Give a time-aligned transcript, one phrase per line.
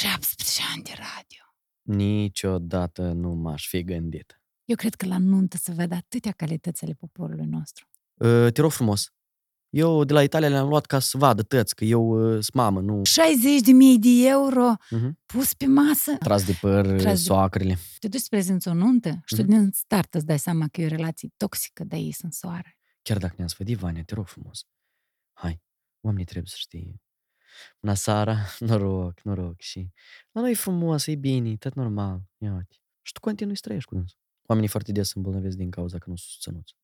[0.00, 1.42] 17 ani de radio.
[2.04, 4.40] Niciodată nu m-aș fi gândit.
[4.64, 7.88] Eu cred că la nuntă se văd atâtea calități ale poporului nostru.
[8.14, 9.10] Uh, te rog frumos.
[9.70, 12.80] Eu de la Italia le-am luat ca să vadă tăți, că eu uh, sunt mamă,
[12.80, 13.04] nu...
[13.04, 15.10] 60 de mii de euro Uh-huh.
[15.26, 16.16] pus pe masă.
[16.18, 17.78] Tras de păr, Tras Tras de- soacrele.
[17.98, 19.50] Te duci să prezinți o nuntă și tu Mhm.
[19.50, 22.78] din start îți dai seama că e o relație toxică, de ei sunt soare.
[23.02, 24.60] Chiar dacă ne-am sfădit, Vania, te rog frumos.
[25.32, 25.60] Hai,
[26.00, 27.00] oamenii trebuie să știe.
[27.80, 28.36] Bună seara,
[28.68, 29.90] noroc, noroc și...
[30.32, 32.22] La noi e frumos, e bine, e tot normal.
[32.38, 32.76] Ia uite.
[33.02, 34.18] Și tu continui să trăiești cu dânsul.
[34.42, 36.74] Oamenii foarte des se îmbolnăvesc din cauza că nu sunt susținuți.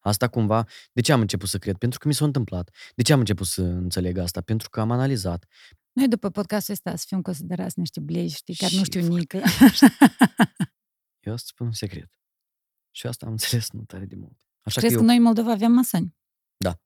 [0.00, 1.76] Asta cumva, de ce am început să cred?
[1.76, 2.74] Pentru că mi s-a întâmplat.
[2.94, 4.40] De ce am început să înțeleg asta?
[4.40, 5.46] Pentru că am analizat.
[5.92, 9.18] Noi după podcastul ăsta să fim considerați niște blei, știi, chiar nu Și știu foarte
[9.20, 9.36] nică.
[11.20, 12.10] Eu asta spun un secret.
[12.90, 14.38] Și asta am înțeles nu tare de mult.
[14.60, 16.16] Așa Crezi că că eu, noi în Moldova avem masoni?
[16.56, 16.80] Da.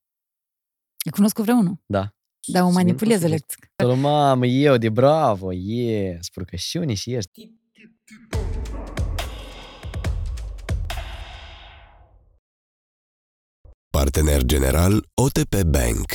[1.04, 2.14] Eu cunosc cu vreunul, da.
[2.52, 3.44] Dar o Să vin manipulez cu subiect.
[3.50, 3.72] electric.
[3.76, 7.50] Tălă, mamă, eu de bravo, yes, spurcășiune și ești.
[13.90, 16.06] Partener general OTP Bank.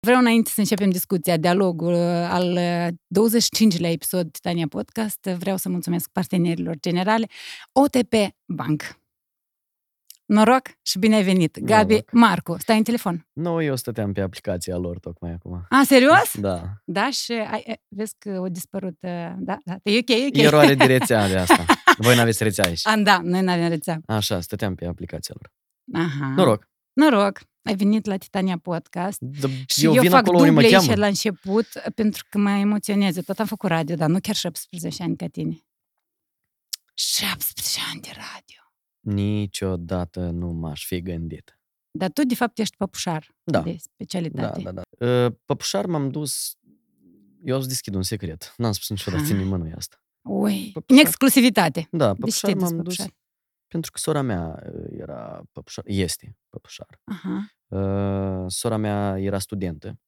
[0.00, 5.56] Vreau înainte să începem discuția, dialogul uh, al uh, 25-lea episod Titania Podcast, uh, vreau
[5.56, 7.26] să mulțumesc partenerilor generale
[7.72, 8.14] OTP
[8.46, 8.82] Bank.
[10.28, 11.58] Noroc și bine ai venit.
[11.58, 12.12] Gabi, Noroc.
[12.12, 13.26] Marcu, stai în telefon.
[13.32, 15.66] Nu, eu stăteam pe aplicația lor tocmai acum.
[15.68, 16.30] A, serios?
[16.40, 16.62] Da.
[16.84, 18.96] Da, și ai, e, vezi că a dispărut.
[19.00, 20.36] uh, Da, da, e ok, e ok.
[20.36, 21.64] Eroare de rețea de asta.
[21.98, 22.86] Voi n-aveți rețea aici.
[22.86, 24.00] A, da, noi nu avem rețea.
[24.06, 25.52] Așa, stăteam pe aplicația lor.
[26.04, 26.28] Aha.
[26.36, 26.68] Noroc.
[26.92, 27.40] Noroc.
[27.62, 29.18] Ai venit la Titania Podcast.
[29.24, 30.88] D- Și eu, eu, vin fac acolo unde mă duble cheamă.
[30.90, 33.16] aici la început pentru că mă emoționez.
[33.16, 35.56] Eu tot am făcut radio, dar nu chiar 17 ani ca tine.
[36.94, 38.62] 17 ani de radio.
[39.00, 41.58] Niciodată nu m-aș fi gândit.
[41.90, 43.60] Dar tu, de fapt, ești păpușar Da.
[43.62, 44.62] de Da, specialitate.
[44.62, 44.82] da, da.
[45.06, 46.56] Uh, Păpușar m-am dus...
[47.44, 48.54] Eu o să deschid un secret.
[48.56, 49.30] N-am spus niciodată Ah.
[49.38, 50.02] nimănui asta.
[50.22, 51.00] Ui, Păpușar.
[51.00, 51.88] în exclusivitate.
[51.90, 53.16] Da, De ce păpușar te-ai dus m-am dus păpușar?
[53.66, 55.84] pentru că sora mea uh, era păpușar.
[55.86, 57.00] Este păpușar.
[57.04, 57.48] Aha.
[57.68, 60.00] Uh, sora mea era studentă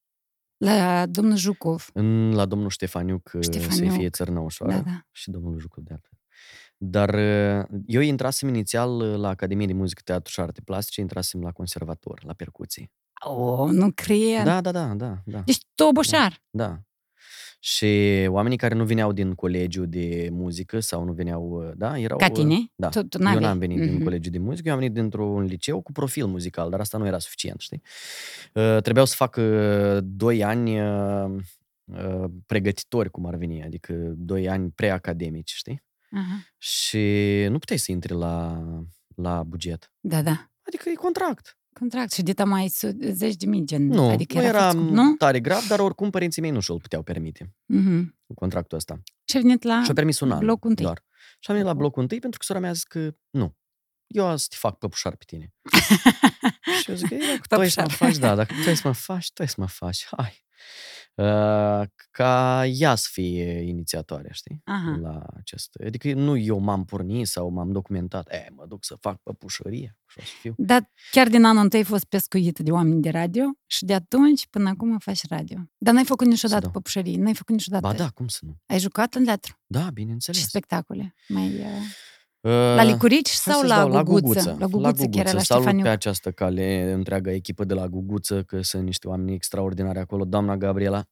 [0.57, 1.89] La domnul Jucov.
[1.93, 3.91] în, la domnul Ștefaniuc, uh, Ștefaniuc.
[3.91, 4.73] să fie țărnăușoară.
[4.73, 5.05] Da, da.
[5.11, 6.19] și domnul Jucu de altfel.
[6.83, 11.41] Dar uh, eu intrasem inițial uh, la Academie de Muzică, Teatru și Arte Plastice, intrasem
[11.41, 12.91] la conservator, la percuții.
[13.25, 14.43] Oh, nu cred.
[14.43, 16.41] Da, da, da, da, da, Deci toboșar.
[16.49, 16.79] da.
[17.59, 17.87] Și
[18.27, 22.17] oamenii care nu veneau din colegiu de muzică sau nu veneau, uh, da, erau...
[22.17, 22.55] Ca uh, tine?
[22.75, 22.89] Da.
[22.89, 23.43] Tu, tu Eu n-aveai.
[23.43, 24.03] n-am venit din Mhm.
[24.03, 27.19] colegiu de muzică, eu am venit dintr-un liceu cu profil muzical, dar asta nu era
[27.19, 27.81] suficient, știi?
[28.53, 31.35] Uh, trebuiau să fac uh, doi ani uh,
[31.85, 35.83] uh, pregătitori, cum ar veni, adică doi ani preacademici, știi?
[36.11, 36.45] Aha.
[36.57, 36.99] Și
[37.49, 38.63] nu puteai să intri la,
[39.15, 39.91] la buget.
[39.99, 40.49] Da, da.
[40.67, 41.55] Adică e contract.
[41.73, 43.87] Contract și de mai su- zeci de mii, gen.
[43.87, 45.13] Nu, adică nu era foarte scump, nu?
[45.15, 48.17] tare grav, dar oricum părinții mei nu și-l puteau permite, Mhm.
[48.35, 48.99] contractul ăsta.
[49.25, 50.85] Și ai venit la Și-au permis un an blocul întâi.
[50.85, 51.03] doar.
[51.39, 53.55] Și am venit la blocul întâi pentru că sora mea a zis că nu.
[54.07, 55.53] Eu azi te fac păpușar pe tine.
[56.81, 58.07] și eu zic, "Ei, dacă tu ai să mă Păpușar.
[58.07, 60.45] faci, da, dacă tu ai să mă faci, tu ai să mă faci, hai.
[61.21, 64.61] Uh, ca ea să fie inițiatoare, știi?
[64.63, 64.97] Aha.
[65.01, 65.69] La acest...
[65.85, 70.17] Adică nu eu m-am pornit sau m-am documentat, e, mă duc să fac păpușărie și
[70.19, 70.53] o să fiu.
[70.57, 74.47] Dar chiar din anul întâi ai fost pescuit de oameni de radio și de atunci
[74.47, 75.57] până acum faci radio.
[75.77, 76.71] Dar n-ai făcut niciodată dau.
[76.71, 77.87] păpușării, n-ai făcut niciodată.
[77.87, 78.55] Ba da, cum să nu?
[78.65, 80.41] Ai jucat în teatru Da, și bineînțeles.
[80.47, 81.13] spectacole?
[81.27, 81.67] Mai, uh, Uh,
[82.49, 84.21] la Licurici hai sau să-ți la, dau, la Guguță?
[84.21, 84.55] Guguță?
[84.59, 85.83] La Guguță, chiar era la Salut Ștefaniu.
[85.83, 90.25] pe această cale întreaga echipă de la Guguță, că sunt niște oameni extraordinari acolo.
[90.25, 91.03] Doamna Gabriela,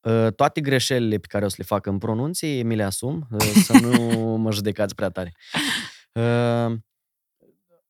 [0.00, 3.40] uh, toate greșelile pe care o să le fac în pronunție, mi le asum, uh,
[3.64, 5.32] să nu mă judecați prea tare.
[6.12, 6.78] Uh,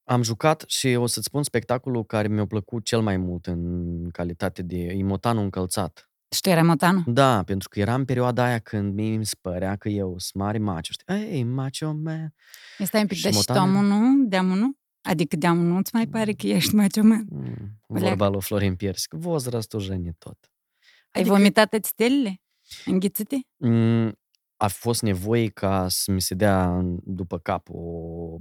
[0.04, 4.62] am jucat și o să-ți spun spectacolul care mi-a plăcut cel mai mult în calitate
[4.62, 6.10] de Imotanul încălțat.
[6.36, 7.02] Și tu erai motanul?
[7.06, 10.58] Da, pentru că eram în perioada aia când mi îmi părea că eu sunt mare
[10.58, 10.92] macho.
[10.92, 11.14] Știi?
[11.14, 12.34] Ei, macho man.
[12.78, 14.76] Stai un pic, dar și deci tu amunul, deamunul?
[15.02, 16.36] Adică deamunul îți mai pare mm.
[16.36, 17.26] că ești macho man?
[17.30, 19.12] Mm, vorba lui Florin Piersic.
[19.12, 20.38] Vozrastul jeni tot.
[21.10, 21.32] Adică...
[21.32, 22.40] Ai vomitat toate stelele?
[22.84, 23.46] Înghițite?
[23.56, 24.18] Mm,
[24.56, 27.80] a fost nevoie ca să mi se dea în- după cap o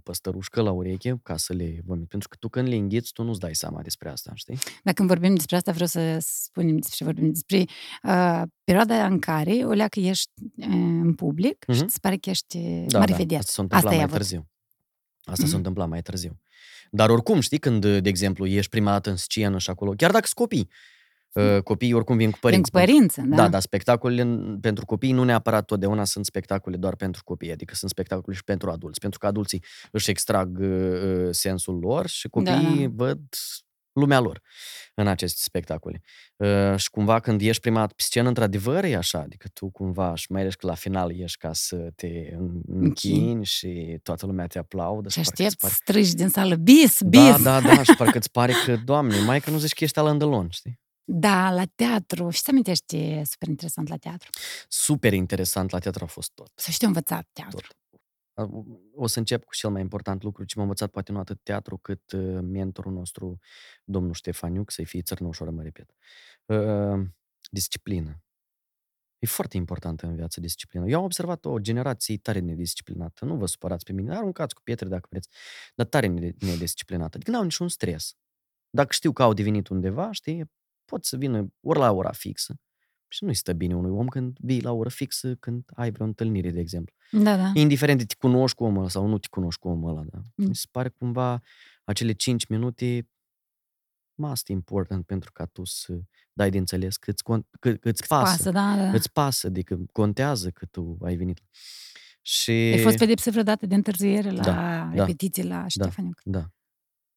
[0.04, 2.08] păstărușcă la ureche ca să le vomit.
[2.08, 4.58] Pentru că tu când le înghiți, tu nu-ți dai seama despre asta, știi?
[4.84, 7.58] Dacă vorbim despre asta, vreau să spunem despre ce vorbim despre
[8.04, 10.66] uh, perioada în care o leacă ești uh,
[11.02, 11.84] în public și Mhm.
[11.84, 13.38] îți pare că ești uh, Da, mare da, vedet.
[13.40, 14.18] asta s-a întâmplat Asta e mai avut.
[14.18, 14.50] târziu.
[15.24, 15.52] Asta Mhm.
[15.52, 16.40] s-a întâmplat mai târziu.
[16.92, 20.24] Dar oricum, știi, când, de exemplu, ești prima dată în scenă și acolo, chiar dacă
[20.26, 20.76] sunt copii, uh,
[21.64, 22.72] copiii oricum vin cu Vin părinți.
[22.72, 23.36] cu părință, da?
[23.36, 27.76] Da, dar spectacolele în- pentru copii nu neapărat totdeauna sunt spectacole doar pentru copii, adică
[27.76, 30.68] sunt spectacole și pentru adulți, pentru că adulții își extrag uh,
[31.04, 33.20] uh, sensul lor și copiii Da, văd
[33.94, 34.42] lumea lor
[34.94, 36.02] în aceste spectacole.
[36.36, 40.16] Uh, și cumva când ești prima dată pe scenă, într-adevăr e așa, adică tu cumva,
[40.16, 42.08] și mai ales că la final ești ca să te
[42.38, 45.10] în- închini și toată lumea te aplaudă.
[45.10, 45.74] Și parcă îți aștepți pare...
[45.74, 46.56] strâși din sală.
[46.56, 47.22] Bis, bis!
[47.42, 50.00] Da, da, da, și parcă îți pare că, doamne, mai că nu zici că ești
[50.00, 50.80] Alain Delon, știi?
[51.07, 52.30] Da, la teatru.
[52.30, 54.30] Și să amintești super interesant la teatru.
[54.68, 56.52] Super interesant la teatru a fost tot.
[56.56, 57.57] Să știu învățat teatru.
[57.57, 57.78] tot.
[58.96, 61.78] O să încep cu cel mai important lucru ce m-a învățat poate nu atât teatru
[61.78, 63.40] cât uh, mentorul nostru,
[63.84, 65.96] domnul Ștefaniuc, să-i fie țărnăușoară, mă repet.
[66.46, 67.07] Uh,
[67.52, 68.19] disciplină.
[69.19, 70.86] E foarte importantă în viață disciplina.
[70.86, 73.25] Eu am observat o generație tare nedisciplinată.
[73.25, 75.30] Nu vă supărați pe mine, aruncați cu pietre dacă vreți,
[75.75, 77.16] dar tare ned- nedisciplinată.
[77.16, 78.16] Adică n-au niciun stres.
[78.69, 80.52] Dacă știu că au devenit undeva, știi,
[80.86, 82.60] pot să vină ori la ora fixă.
[83.08, 86.52] Și nu-i stă bine unui om când vii la oră fixă, când ai vreo întâlnire,
[86.52, 87.52] de exemplu Da, da.
[87.54, 90.18] indiferent de te cunoști cu omul ăla sau nu te cunoști cu omul ăla, da.
[90.36, 90.48] Mm.
[90.48, 91.42] Mi se pare cumva
[91.84, 93.10] acele 5 minute
[94.16, 96.00] must important pentru ca tu să
[96.34, 98.90] dai de înțeles că îți, con- că, că îți pasă, Pasă, da, da.
[98.90, 101.42] îți pasă, adică contează că tu ai venit.
[102.22, 102.52] Și...
[102.52, 106.22] Ai fost pedepsit vreodată de întârziere la Da, repetiții la Ștefaniuc?
[106.24, 106.52] Da,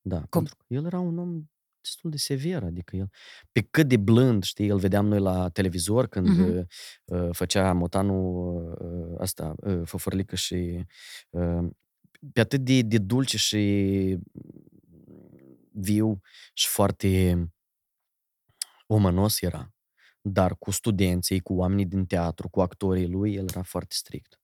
[0.01, 0.17] da.
[0.17, 0.27] Cum?
[0.31, 1.45] Pentru că el era un om
[1.89, 3.11] destul de sever, adică el,
[3.53, 6.67] pe cât de blând, știi, îl vedeam noi la televizor când Mhm.
[7.05, 8.57] uh, făcea motanul
[9.13, 10.85] uh, asta, uh, făfărlică și
[11.31, 11.67] uh,
[12.33, 14.19] pe atât de, de dulce și
[15.73, 16.21] viu
[16.55, 17.35] și foarte
[18.87, 19.73] omănos era.
[20.21, 24.41] Dar cu studenții, cu oamenii din teatru, cu actorii lui, el era foarte strict.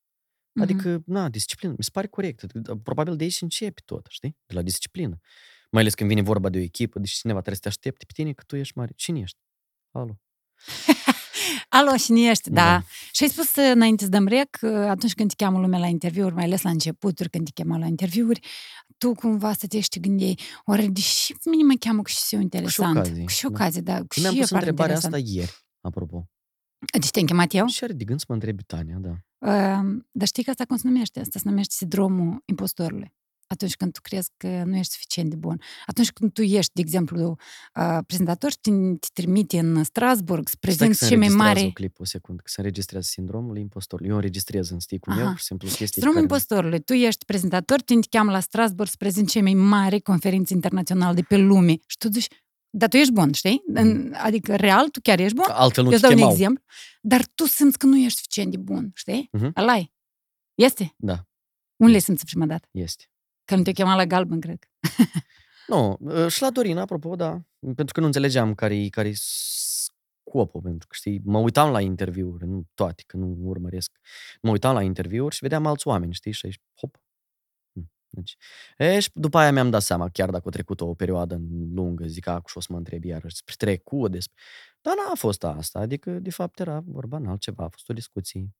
[0.52, 0.62] Mhm.
[0.62, 2.44] Adică, na, disciplină, mi se pare corect.
[2.82, 4.36] Probabil de aici începe tot, știi?
[4.46, 5.18] De la disciplină.
[5.74, 8.12] Mai ales când vine vorba de o echipă, deci cineva trebuie să te aștepte pe
[8.12, 8.92] tine că tu ești mare.
[8.96, 9.38] Cine ești?
[9.90, 10.20] Alo.
[11.78, 12.62] Alo, și ești, da.
[12.62, 12.82] Da.
[13.12, 15.86] Și ai spus uh, înainte să dăm rec, că atunci când te cheamă lumea la
[15.86, 18.40] interviuri, mai ales la începuturi, când te cheamă la interviuri,
[18.98, 22.40] tu cumva să te și gândeai, oare deși pe mine mă cheamă cu și eu
[22.40, 22.96] interesant.
[22.96, 23.48] ocazie, Cu și da.
[23.48, 23.98] ocazie, da.
[23.98, 25.14] Cu Mi-am și pus eu par întrebarea interesant.
[25.14, 26.28] asta ieri, apropo.
[26.92, 27.66] Deci te-am chemat eu?
[27.66, 29.10] Și are de gând să mă întrebi Tania, da.
[29.10, 31.20] Uh, dar știi că asta cum se numește?
[31.20, 33.14] Asta se numește sindromul impostorului.
[33.54, 35.60] Atunci când tu crezi că nu ești suficient de bun.
[35.86, 37.36] Atunci când tu ești, de exemplu,
[37.74, 41.26] uh, prezentator și te, te trimite în Strasburg să Stai că prezinți se cei mai
[41.26, 44.10] înregistrează mari un clip, o secundă, că se înregistrează sindromul impostorului.
[44.10, 45.30] Eu înregistrez în sticul meu, Aha.
[45.30, 46.32] pur și simplu, chestii Sindromul care...
[46.32, 46.80] impostorului.
[46.80, 51.22] Tu ești prezentator, te cheamă la Strasbourg să prezinți cei mai mari conferințe internaționale de
[51.22, 51.72] pe lume.
[51.86, 52.28] Și tu zici,
[52.76, 53.62] dar tu ești bun, știi?
[53.74, 55.44] În, adică, real, tu chiar ești bun.
[55.44, 56.32] Că altfel nu Eu te îți dau un chemau.
[56.32, 56.62] exemplu.
[57.02, 59.28] Dar tu simți că nu ești suficient de bun, știi?
[59.32, 59.50] Mhm.
[59.54, 59.92] Alai.
[60.54, 60.94] Este?
[60.96, 61.26] Da,
[61.76, 62.68] Unde le simți prima dată?
[62.70, 63.04] este.
[63.44, 64.58] Că nu te chema la galben, cred.
[65.66, 67.40] Nu, uh, și la Dorina, apropo, da.
[67.60, 72.64] Pentru că nu înțelegeam care-i, care scopul, pentru că, știi, mă uitam la interviuri, nu
[72.74, 73.98] toate, că nu urmăresc.
[74.42, 76.96] Mă uitam la interviuri și vedeam alți oameni, știi, și aici, hop.
[77.72, 78.36] Hm, Deci,
[78.78, 81.40] e, și după aia mi-am dat seama, chiar dacă a trecut o perioadă
[81.74, 84.42] lungă, zic, acum și o să mă întreb iarăși despre trecut, despre...
[84.80, 88.54] Dar n-a fost asta, adică, de fapt, era vorba în altceva, a fost o discuție.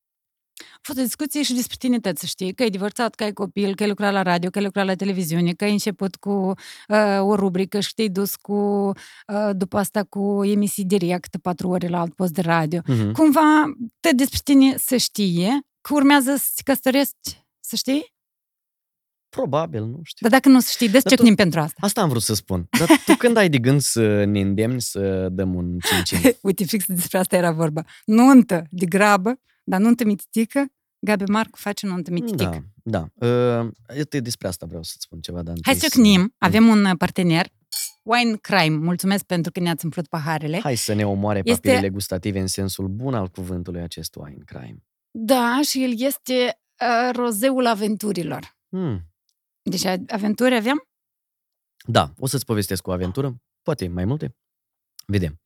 [0.74, 3.32] A fost o discuție și despre tine, tot să știi, că ai divorțat, că ai
[3.32, 6.30] copil, că ai lucrat la radio, că ai lucrat la televiziune, că ai început cu
[6.88, 8.52] uh, o rubrică și te-ai dus cu,
[9.32, 12.80] uh, după asta cu emisii direct, patru ore la alt post de radio.
[12.86, 13.12] Mhm.
[13.12, 13.62] Cumva,
[14.00, 18.12] tot despre tine să știe că urmează să te căsătorești, să știi?
[19.28, 20.28] Probabil, nu știu.
[20.28, 21.78] Dar dacă nu să știi, des Dar ce tu- pentru asta.
[21.80, 22.66] Asta am vrut să spun.
[22.78, 26.84] Dar tu când ai de gând să ne îndemni să dăm un 5 Uite, fix
[26.86, 27.82] despre asta era vorba.
[28.04, 30.66] Nuntă de grabă, dar nuntă mititică,
[30.98, 32.72] Gabi Marcu face nuntă mititică.
[32.82, 33.26] Da, da.
[33.60, 36.84] Uh, uite, despre asta vreau să-ți spun ceva, dar Hai întâi să ciocnim, avem un
[36.84, 37.46] uh, partener,
[38.02, 40.60] Wine Crime, mulțumesc pentru că ne-ați umplut paharele.
[40.60, 44.84] Hai să ne omoare Este- papilele gustative în sensul bun al cuvântului acest wine crime.
[45.10, 48.56] Da, și el este uh, rozeul aventurilor.
[48.68, 49.00] Hmm.
[49.62, 50.88] Deci a- aventuri avem?
[51.86, 54.36] Da, o să-ți povestesc o aventură, poate mai multe.
[55.06, 55.40] Vedem.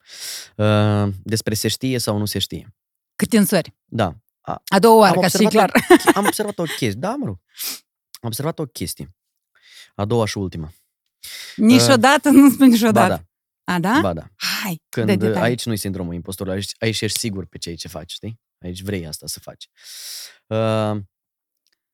[0.56, 2.74] Uh, despre se știe sau nu se știe.
[3.18, 3.74] Câtinsori.
[3.84, 4.16] Da.
[4.40, 6.14] A, A doua oară, Am ca să fie observat clar.
[6.14, 6.90] am observat o chestie.
[7.00, 7.38] Da, mă rog.
[8.20, 9.14] Am observat o chestie.
[9.94, 10.72] A doua și ultima.
[11.56, 13.28] Niciodată nu spun Ba niciodată.
[13.64, 14.00] da, A, da?
[14.00, 14.26] ba da.
[14.36, 15.42] Hai, Când dă detalii.
[15.42, 18.40] aici nu-i sindromul impostorului, aici, aici ești sigur pe ceea ce faci, știi?
[18.58, 19.68] Aici vrei asta să faci.
[20.46, 20.56] Uh,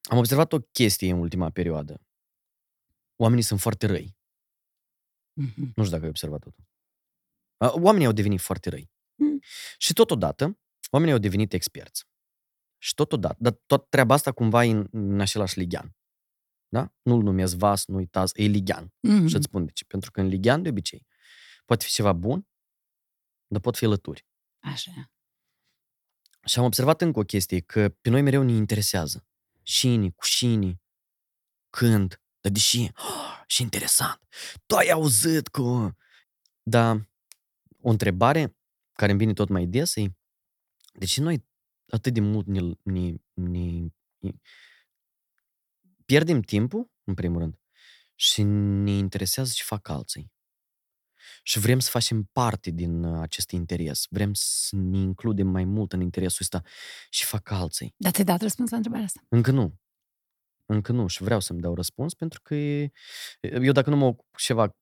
[0.02, 2.00] am observat o chestie în ultima perioadă.
[3.16, 4.16] Oamenii sunt foarte răi.
[5.32, 5.60] Mhm.
[5.76, 6.50] Nu știu dacă ai observat-o.
[6.50, 6.66] tu.
[7.64, 8.90] Uh, oamenii au devenit foarte răi.
[9.14, 9.40] Mm.
[9.78, 10.58] Și totodată,
[10.94, 12.04] oamenii au devenit experți.
[12.78, 15.96] Și totodată, dar tot treaba asta cumva e în, în același ligian.
[16.68, 16.92] Da?
[17.02, 18.92] Nu-l numesc vas, nu uitați, e ligian.
[19.00, 19.26] Mhm.
[19.26, 19.84] Și îți spun de ce.
[19.84, 21.06] Pentru că în ligian, de obicei,
[21.64, 22.48] poate fi ceva bun,
[23.46, 24.26] dar pot fi lături.
[24.58, 25.12] Așa.
[26.44, 29.26] Și am observat încă o chestie, că pe noi mereu ne interesează.
[29.62, 30.80] Cine, cu cine,
[31.70, 34.20] când, dar deși, oh, și interesant.
[34.66, 35.94] Tu ai auzit că
[36.62, 37.10] Dar
[37.80, 38.56] o întrebare
[38.92, 40.14] care îmi vine tot mai des e
[40.98, 41.44] de ce noi
[41.88, 43.86] atât de mult ne, ne, ne,
[44.18, 44.30] ne
[46.04, 47.58] pierdem timpul, în primul rând,
[48.14, 50.32] și ne interesează ce fac alții.
[51.42, 54.06] Și vrem să facem parte din uh, acest interes.
[54.10, 56.62] Vrem să ne includem mai mult în interesul ăsta
[57.10, 57.94] și fac alții.
[57.96, 59.20] Dar ți-ai dat răspuns la întrebarea asta?
[59.28, 59.80] Încă nu.
[60.66, 62.90] Încă nu și vreau să-mi dau răspuns pentru că e-
[63.40, 64.76] eu dacă nu mă ocup cu ceva m,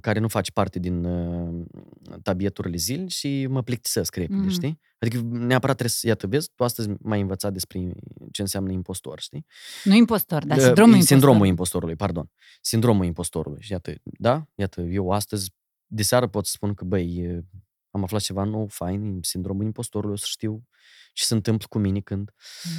[0.00, 1.64] care nu face parte din uh,
[2.22, 4.48] tabieturile zilnice și mă plictisesc repede, Mhm.
[4.48, 4.80] știi?
[4.98, 7.92] Adică neapărat trebuie să, iată, vezi, tu astăzi m-ai învățat despre
[8.32, 9.46] ce înseamnă impostor, știi?
[9.84, 11.16] Nu impostor, dar Uh, sindromul impostor.
[11.16, 12.30] Sindromul impostorului, pardon.
[12.60, 13.62] Sindromul impostorului.
[13.62, 15.50] Și iată, da, iată, eu astăzi,
[15.86, 17.44] de seară pot să spun că, băi, e,
[17.90, 20.64] am aflat ceva nou, fain, e sindromul impostorului, o să știu
[21.12, 22.30] ce se întâmplă cu mine când.
[22.64, 22.72] Mhm.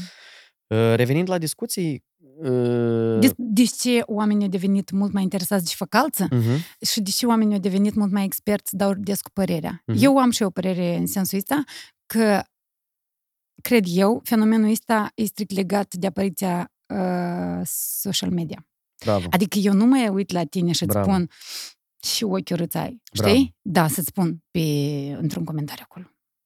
[0.70, 2.04] Uh, Revenind la discuții,
[2.38, 6.58] uh, De, de ce oamenii au devenit mult mai interesați de ce fac alții mhm,
[6.86, 9.84] și de ce oamenii au devenit mult mai experți, dau des cu părerea.
[9.86, 9.98] Mhm.
[10.04, 11.64] Eu am și o părere în sensul ăsta
[12.06, 12.42] că,
[13.62, 18.68] cred eu, fenomenul ăsta e strict legat de apariția uh, social media.
[19.04, 19.28] bravo.
[19.30, 21.10] Adică eu nu mă uit la tine și îți Bravo.
[21.12, 21.30] spun
[22.04, 23.30] și ochi urâți ai, Bravo.
[23.34, 23.56] știi?
[23.62, 24.60] Da, să-ți spun pe,
[25.20, 26.06] într-un comentariu acolo.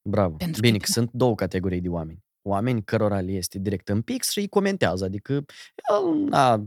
[0.09, 0.35] Bravo.
[0.35, 2.23] Pentru Bine, că- că sunt două categorii de oameni.
[2.43, 5.05] Oameni cărora le este direct în pix și îi comentează.
[5.05, 6.63] Adică, el, na,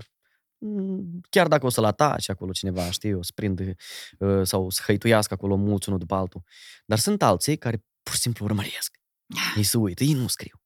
[0.59, 3.75] m, chiar dacă o să-l ataci acolo cineva, știi, o să prindă
[4.18, 6.42] uh, sau să hăituiască acolo mulți unul după altul.
[6.87, 8.99] Dar sunt alții care pur și simplu urmăresc.
[9.56, 10.61] Ei se uită, ei nu scriu.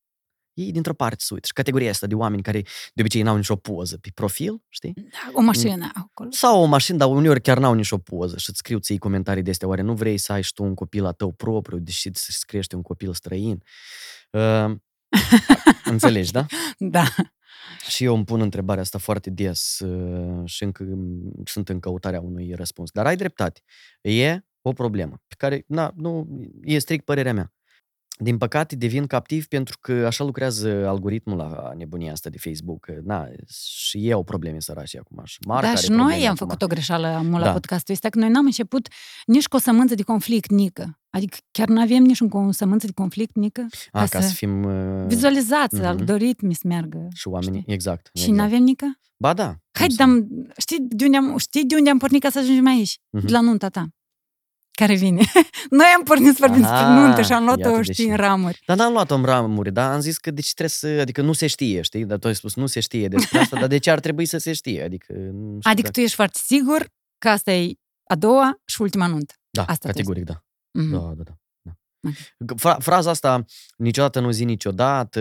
[0.55, 1.47] Ei dintr-o parte se uită.
[1.47, 2.63] Și categoria asta de oameni care
[2.95, 4.93] de obicei n-au nicio poză pe profil, știi?
[4.95, 6.29] Da, o mașină acolo.
[6.33, 9.51] Sau o mașină, dar uneori chiar n-au nicio poză și îți scriu ții comentarii de
[9.51, 9.69] astea.
[9.69, 12.77] Oare nu vrei să ai și tu un copil a tău propriu, deși îți crește
[12.77, 13.63] un copil străin?
[14.31, 14.75] Uh,
[15.85, 16.47] înțelegi, da?
[16.79, 17.05] Da.
[17.89, 22.21] Și eu îmi pun întrebarea asta foarte des uh, și încă m, sunt în căutarea
[22.21, 22.91] unui răspuns.
[22.91, 23.61] Dar ai dreptate.
[24.01, 26.29] E o problemă pe care, na, nu,
[26.63, 27.53] e strict părerea mea.
[28.23, 32.85] Din păcate devin captiv pentru că așa lucrează algoritmul la nebunia asta de Facebook.
[32.85, 33.27] că, Na,
[33.81, 35.21] și ei au probleme sărași acum.
[35.25, 36.37] Și Marc da, are și probleme noi am acum.
[36.47, 37.53] făcut o greșeală mult la Da.
[37.53, 38.89] podcastul ăsta, că noi n-am început
[39.27, 40.99] nici cu o sămânță de conflict nică.
[41.11, 43.67] Adică chiar nu avem nici un- o sămânță de conflict nică.
[43.91, 44.63] A, ca ca să să fim...
[44.65, 45.85] uh, Vizualizați, mhm.
[45.85, 47.09] algoritmi să meargă.
[47.15, 47.73] Și oamenii, știi?
[47.75, 48.11] exact.
[48.15, 48.39] Și exact.
[48.39, 48.87] nu avem nică?
[49.17, 49.55] Ba da.
[49.73, 52.39] Hai, cum să- dăm, știi, de unde am, știi de unde am pornit ca să
[52.39, 52.99] ajungem aici?
[53.11, 53.27] Mhm.
[53.27, 53.89] De la nunta ta.
[54.71, 55.23] Care vine.
[55.71, 58.11] Noi am pornit să vorbim despre Aha, nuntă și am luat-o, iată de știi, ce.
[58.11, 58.63] în ramuri.
[58.67, 61.01] Dar n-am luat-o în ramuri, dar am zis că de ce trebuie să...
[61.01, 62.05] Adică nu se știe, știi?
[62.05, 64.39] Dar tu ai spus nu se știe despre asta, dar de ce ar trebui să
[64.39, 64.83] se știe?
[64.83, 67.73] Adică nu știu Adică dacă- tu ești foarte sigur că asta e
[68.11, 69.35] a doua și ultima nuntă.
[69.51, 70.45] Da, asta categoric, da.
[70.79, 70.91] Mhm.
[70.91, 71.33] Da, da, da.
[71.63, 71.73] da.
[72.39, 72.59] Ok.
[72.61, 73.45] Fra- fraza asta,
[73.77, 75.21] niciodată nu zi niciodată,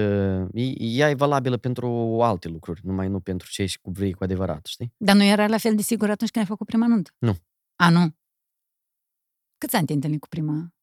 [0.53, 4.23] e- ea e valabilă pentru alte lucruri, numai nu pentru ce ești cu vrei cu
[4.23, 4.93] adevărat, știi?
[4.97, 7.11] Dar nu era la fel de sigur atunci când ai făcut prima nuntă?
[7.17, 7.37] Nu.
[7.75, 8.17] A, nu.
[9.59, 10.73] Câți ani te-ai întâlnit cu prima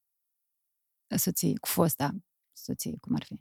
[1.17, 2.15] soție, cu fosta
[2.53, 3.41] soție, cum ar fi?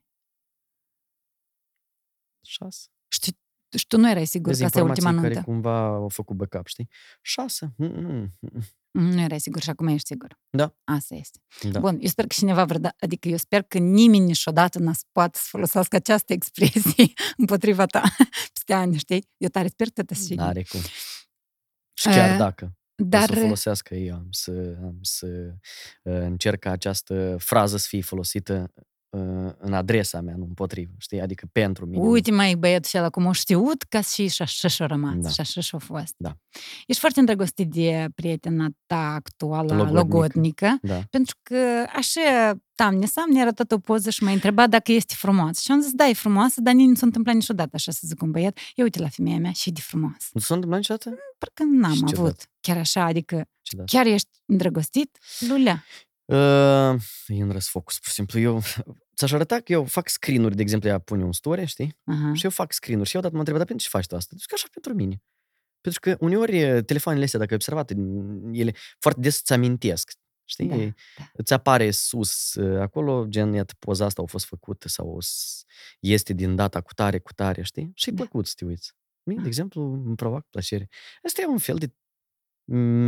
[2.41, 2.87] Șase.
[3.07, 3.37] Și tu,
[3.77, 5.49] și tu nu erai sigur Vezi că asta e ultima informații nuntă.
[5.49, 6.89] care cumva au făcut backup, știi?
[7.21, 7.73] Șase.
[7.77, 8.61] Mm, mm, mm.
[8.91, 10.39] Mm, Nu erai sigur și acum ești sigur.
[10.49, 10.75] Da.
[10.83, 11.39] Asta este.
[11.71, 11.79] Da.
[11.79, 15.37] Bun, eu sper că cineva vreda, adică eu sper că nimeni niciodată n-a să poată
[15.37, 18.01] să folosească această expresie împotriva ta
[18.53, 19.29] peste ani, știi?
[19.37, 20.33] Eu tare sper că te și.
[20.33, 20.79] N-are cum.
[21.93, 25.27] Și chiar Eh, dacă Dar, o să o folosească eu, am să, am să
[26.03, 28.83] uh, încerc ca această frază să fie folosită uh,
[29.59, 31.21] în adresa mea, nu împotrivă, știi?
[31.21, 32.03] Adică pentru mine.
[32.03, 32.09] nu.
[32.09, 35.29] uite mai băiatul și ăla cum o știut ca și și așa și-a rămas, Da.
[35.29, 36.13] și așa și-a fost.
[36.17, 36.37] Da.
[36.87, 39.97] Ești foarte îndrăgostit de prietena ta actuală, Logodnică.
[39.99, 41.01] logodnică, Da.
[41.09, 41.57] pentru că
[41.95, 45.59] așa, tamne, sam ne-a arătat o poză și m-a întrebat dacă este frumoasă.
[45.63, 48.21] Și am zis, da, e frumoasă, dar nici nu s-a întâmplat niciodată așa să zic
[48.21, 48.57] un băiat.
[48.75, 50.27] Ia uite la femeia mea și e de frumoasă.
[50.33, 51.17] Nu s-a întâmplat niciodată?
[51.37, 52.49] Parcă n-am Și avut ciudat.
[52.61, 53.83] chiar așa, adică Ce da?
[53.83, 55.83] chiar ești îndrăgostit, Lulea.
[56.25, 56.95] Uh,
[57.27, 58.39] e în răsfocus, pur și simplu.
[58.39, 58.61] Eu
[59.15, 61.97] ți-aș arăta că eu fac screen-uri, de exemplu, ea pune un story, știi?
[62.05, 62.33] Aha.
[62.33, 64.35] Și eu fac screen-uri și eu odată m-a întrebat, dar pentru ce faci tu asta?
[64.37, 65.21] Zic că așa pentru mine.
[65.81, 67.91] Pentru că uneori e, telefoanele astea, dacă ai observat,
[68.51, 70.11] ele foarte des îți amintesc.
[70.47, 70.67] Știi?
[70.67, 71.29] Da, E- da.
[71.33, 75.63] Îți apare sus uh, acolo, gen, iată, poza asta a fost făcută sau s-
[75.99, 77.91] este din data cu tare, cu tare, știi?
[77.95, 78.17] Și e Da.
[78.21, 78.93] plăcut să te uiți.
[79.23, 79.47] Mie, de Ah.
[79.47, 80.89] exemplu, îmi provoacă plăcere.
[81.23, 81.93] Asta e un fel de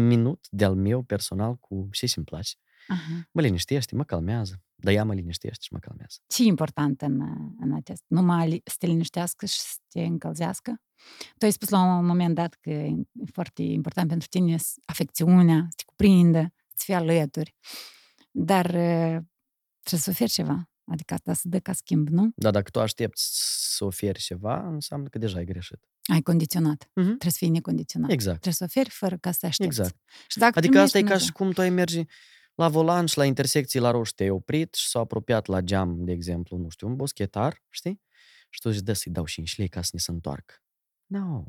[0.07, 2.51] minut de-al meu personal cu ce îmi place.
[2.87, 3.27] Aha.
[3.31, 4.61] Mă liniștește, mă calmează.
[4.75, 6.15] Dar ea mă liniștește și mă calmează.
[6.27, 7.21] Ce e important în,
[7.59, 8.03] în acest?
[8.07, 10.81] Numai li- să te liniștească și să te încălzească?
[11.37, 12.93] Tu ai spus la un moment dat că e
[13.33, 17.55] foarte important pentru tine s- afecțiunea, să te cuprindă, să fie alături.
[18.31, 19.17] Dar eh,
[19.83, 20.69] trebuie să oferi ceva.
[20.91, 22.31] Adică asta se dă ca schimb, nu?
[22.35, 23.29] Dar dacă tu aștepți
[23.75, 25.79] să oferi ceva, înseamnă că deja ai greșit.
[26.11, 26.89] Ai condiționat.
[26.93, 27.05] Mhm.
[27.05, 28.09] Trebuie să fii necondiționat.
[28.11, 28.39] Exact.
[28.41, 29.79] Trebuie să oferi fără ca să te aștepți.
[29.79, 30.01] Exact.
[30.27, 32.03] Și dacă Adică primești, asta e ca nu și cum tu ai merge
[32.57, 36.11] la volanș și la intersecții la roșu te-ai oprit și s-a apropiat la geam, de
[36.11, 38.01] exemplu, nu știu, un boschetar, știi?
[38.49, 40.53] Și tu zici, dă să-i dau 5 lei ca să ne se întoarcă.
[41.05, 41.19] Nu.
[41.19, 41.43] No.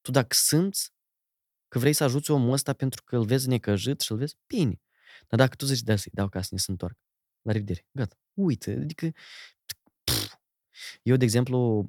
[0.00, 0.92] Tu dacă simți
[1.68, 4.80] că vrei să ajuți omul ăsta pentru că îl vezi necăjit și îl vezi, bine.
[5.28, 6.98] Dar dacă tu zici, dă să-i dau ca să ne se întoarcă.
[7.42, 7.86] La revedere.
[7.90, 8.16] Gata.
[8.34, 9.10] Uite, adică...
[10.04, 10.34] pf.
[11.02, 11.86] Eu, de exemplu,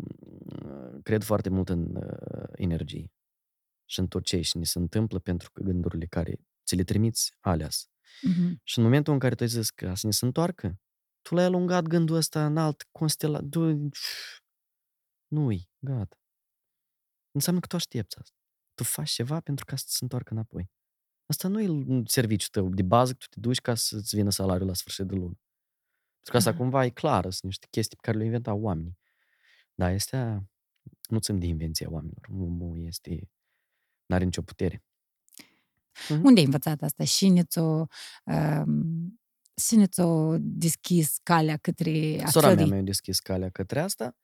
[1.04, 3.12] cred foarte mult în uh, energie
[3.86, 7.34] și în tot ce și ne se întâmplă pentru că gândurile care ți le trimiți
[7.40, 7.88] aleas.
[8.22, 8.62] Mhm.
[8.64, 10.80] Și în momentul în care tu ai zis că să ne se întoarcă,
[11.22, 13.44] tu l-ai alungat gândul ăsta în alt constelat.
[13.44, 13.90] Du-
[15.28, 16.18] Nu-i, gata.
[17.32, 18.38] Înseamnă că tu aștepți asta.
[18.74, 20.72] Tu faci ceva pentru ca să se întoarcă înapoi.
[21.26, 24.68] Asta nu e serviciul tău de bază, că tu te duci ca să-ți vină salariul
[24.68, 25.40] la sfârșit de lună.
[26.14, 26.58] Pentru că asta Aha.
[26.58, 28.98] cumva e clară, sunt niște chestii pe care le-au inventat oamenii.
[29.76, 30.44] Dar astea
[31.10, 32.28] nu țin de invenția oamenilor.
[32.32, 33.30] Omul este...
[34.06, 34.84] n-are nicio putere.
[36.10, 36.26] Mhm.
[36.26, 37.04] Unde ai învățat asta?
[37.04, 37.86] Și ne-ți-o,
[38.24, 39.20] um,
[39.68, 42.72] și ne-ți-o deschis calea către a Sora mea țării?
[42.72, 44.16] mi-a deschis calea către asta,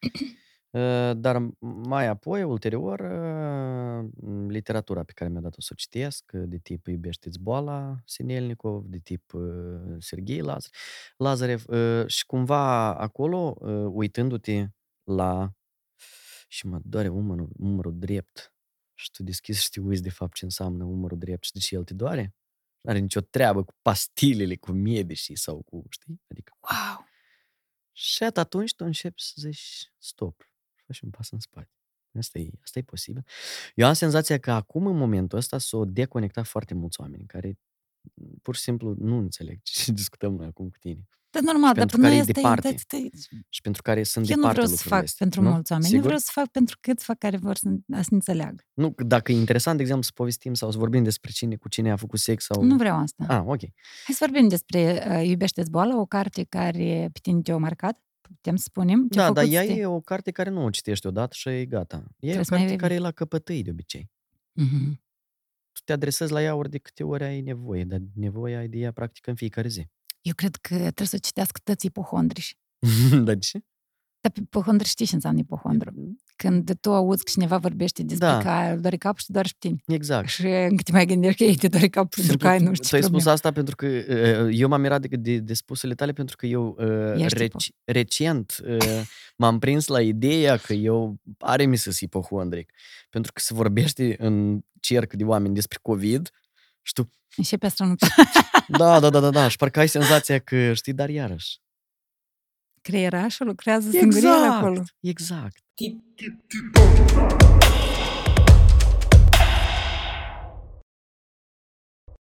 [0.69, 4.09] uh, dar mai apoi, ulterior, uh,
[4.47, 8.97] literatura pe care mi-a dat-o să o citesc, uh, de tip Iubește-ți boala, Sinelnikov, de
[8.97, 9.41] tip uh,
[9.97, 10.71] Serghei Lazar,
[11.17, 14.67] Lazarev, uh, și cumva acolo, uh, uitându-te
[15.03, 15.51] la
[16.47, 18.53] și mă doare umărul, umărul drept
[18.99, 21.75] și tu deschizi și te uiți de fapt ce înseamnă umărul drept și de ce
[21.75, 22.35] el te doare,
[22.81, 26.21] nu are nicio treabă cu pastilele, cu medicii sau cu, știi?
[26.29, 27.07] Adică Wow!
[27.91, 30.49] și at- atunci tu începi să zici stop,
[30.85, 31.69] faci un pas în spate.
[32.17, 33.23] Asta e, asta e posibil.
[33.75, 37.57] Eu am senzația că acum, în momentul ăsta, s-au deconectat foarte mulți oameni care
[38.13, 41.07] m, pur și simplu nu înțeleg ce discutăm noi acum cu tine.
[41.31, 42.67] Dar normal, dar pentru noi care e asta e, departe.
[42.67, 43.09] dar asta e-
[43.49, 45.49] Și pentru care sunt eu nu departe vreau să lucrurile fac astea, pentru nu?
[45.49, 46.05] mulți oameni, eu Sigur?
[46.11, 48.63] vreau să fac pentru câțiva care vor să, să ne înțeleagă.
[48.73, 51.91] Nu, dacă e interesant, de exemplu, să povestim sau să vorbim despre cine cu cine
[51.91, 52.63] a făcut sex sau...
[52.63, 53.25] Nu vreau asta.
[53.27, 53.59] Ah, ok.
[54.05, 57.99] Hai să vorbim despre uh, Iubește-ți boala, o carte care pe tine te-a marcat.
[58.21, 59.07] Putem să spunem?
[59.07, 61.33] Ce-a Da, dar făcut ea să te- e o carte care nu o citești odată
[61.33, 61.95] și e gata.
[61.95, 62.77] Ea e o Trebuie să mai carte revii.
[62.77, 64.09] care e la căpătâi de obicei.
[64.53, 65.01] Mhm.
[65.71, 68.77] Tu te adresezi la ea ori de câte ori ai nevoie, dar nevoie ai de
[68.77, 69.87] ea practic în fiecare zi.
[70.21, 72.57] Eu cred că trebuie să o citească toți ipohondriși.
[73.11, 73.59] Dar de ce?
[74.21, 76.17] Dar pe ipohondru știi ce înseamnă ipohondru?
[76.35, 78.37] Când tu auzi că cineva vorbește despre Da.
[78.41, 79.81] că ai doare capul și te doare și pe tine.
[79.95, 80.27] Exact.
[80.27, 82.83] Și încă te mai gândești că ei te doare capul pentru că ai nu știu
[82.83, 83.31] tu ce ai spus problemă.
[83.35, 86.75] asta pentru că uh, eu m-am mirat de, de, de spusele tale pentru că eu
[86.79, 89.01] uh, Ești rec, ipo- recent uh,
[89.37, 92.71] m-am prins la ideea că eu are mi să ipohondric.
[93.09, 96.29] Pentru că se vorbește în cerc de oameni despre COVID
[96.81, 97.97] și tu, Începe astronomia.
[98.77, 101.57] da, da, da, da, da, și parcă ai senzația că, știi, dar iarăși.
[102.81, 104.83] Creierașul lucrează singur el acolo.
[104.99, 105.57] exact.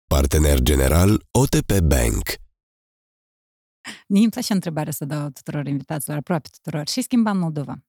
[0.07, 2.23] Partener general OTP Bank.
[4.07, 6.87] Mie îmi place întrebarea să dau tuturor invitaților, aproape tuturor.
[6.87, 7.83] Și schimba în Moldova.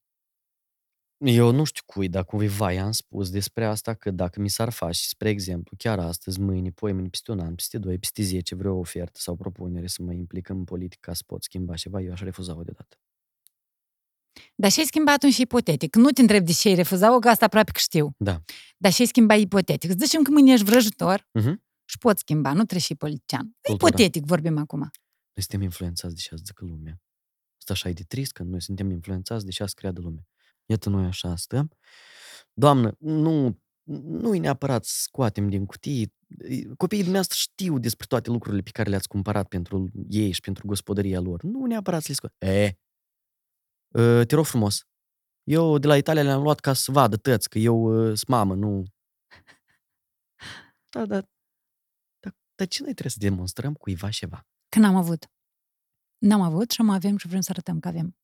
[1.26, 5.00] Eu nu știu cui, dar cuiva i-am spus despre asta că dacă mi s-ar face,
[5.06, 8.74] spre exemplu, chiar astăzi, mâine, poi mâine, peste un an, peste doi, peste zece, vreo
[8.78, 12.20] ofertă sau propunere să mă implic în politică ca să pot schimba ceva, eu aș
[12.20, 12.98] refuza-o deodată.
[14.54, 15.94] Dar și-ai schimbat atunci ipotetic.
[15.96, 18.14] Nu te întreb de ce ai refuzat-o, că asta aproape că știu.
[18.18, 18.42] Da.
[18.76, 19.90] Dar și-ai schimbat ipotetic.
[19.90, 21.62] Îți zicem că mâine ești vrăjitor Mhm.
[21.84, 23.56] și poți schimba, nu trebuie și politician.
[23.60, 23.88] Cultura.
[23.88, 24.78] Ipotetic vorbim acum.
[24.78, 24.90] Noi
[25.44, 27.02] suntem influențați de ce zică lumea.
[27.58, 30.26] Asta așa e de trist, că noi suntem influențați de ce să creadă lumea.
[30.66, 31.70] Iată, noi așa stăm.
[32.52, 33.58] Doamnă, nu,
[34.02, 36.14] nu-i neapărat să scoatem din cutii.
[36.76, 41.20] Copiii dumneavoastră știu despre toate lucrurile pe care le-ați cumpărat pentru ei și pentru gospodăria
[41.20, 41.42] lor.
[41.42, 42.46] Nu neapărat să le scoate.
[42.46, 42.78] E,
[43.94, 44.82] ă, te rog frumos.
[45.42, 48.54] Eu de la Italia le-am luat ca să vadă tăți, că eu ă, sunt mamă,
[48.54, 48.82] nu...
[50.88, 51.20] Da, da.
[52.20, 54.46] Dar, dar ce noi trebuie să demonstrăm cuiva ceva?
[54.68, 55.26] Că n-am avut.
[56.18, 58.16] N-am avut și am avem și vrem să arătăm că avem.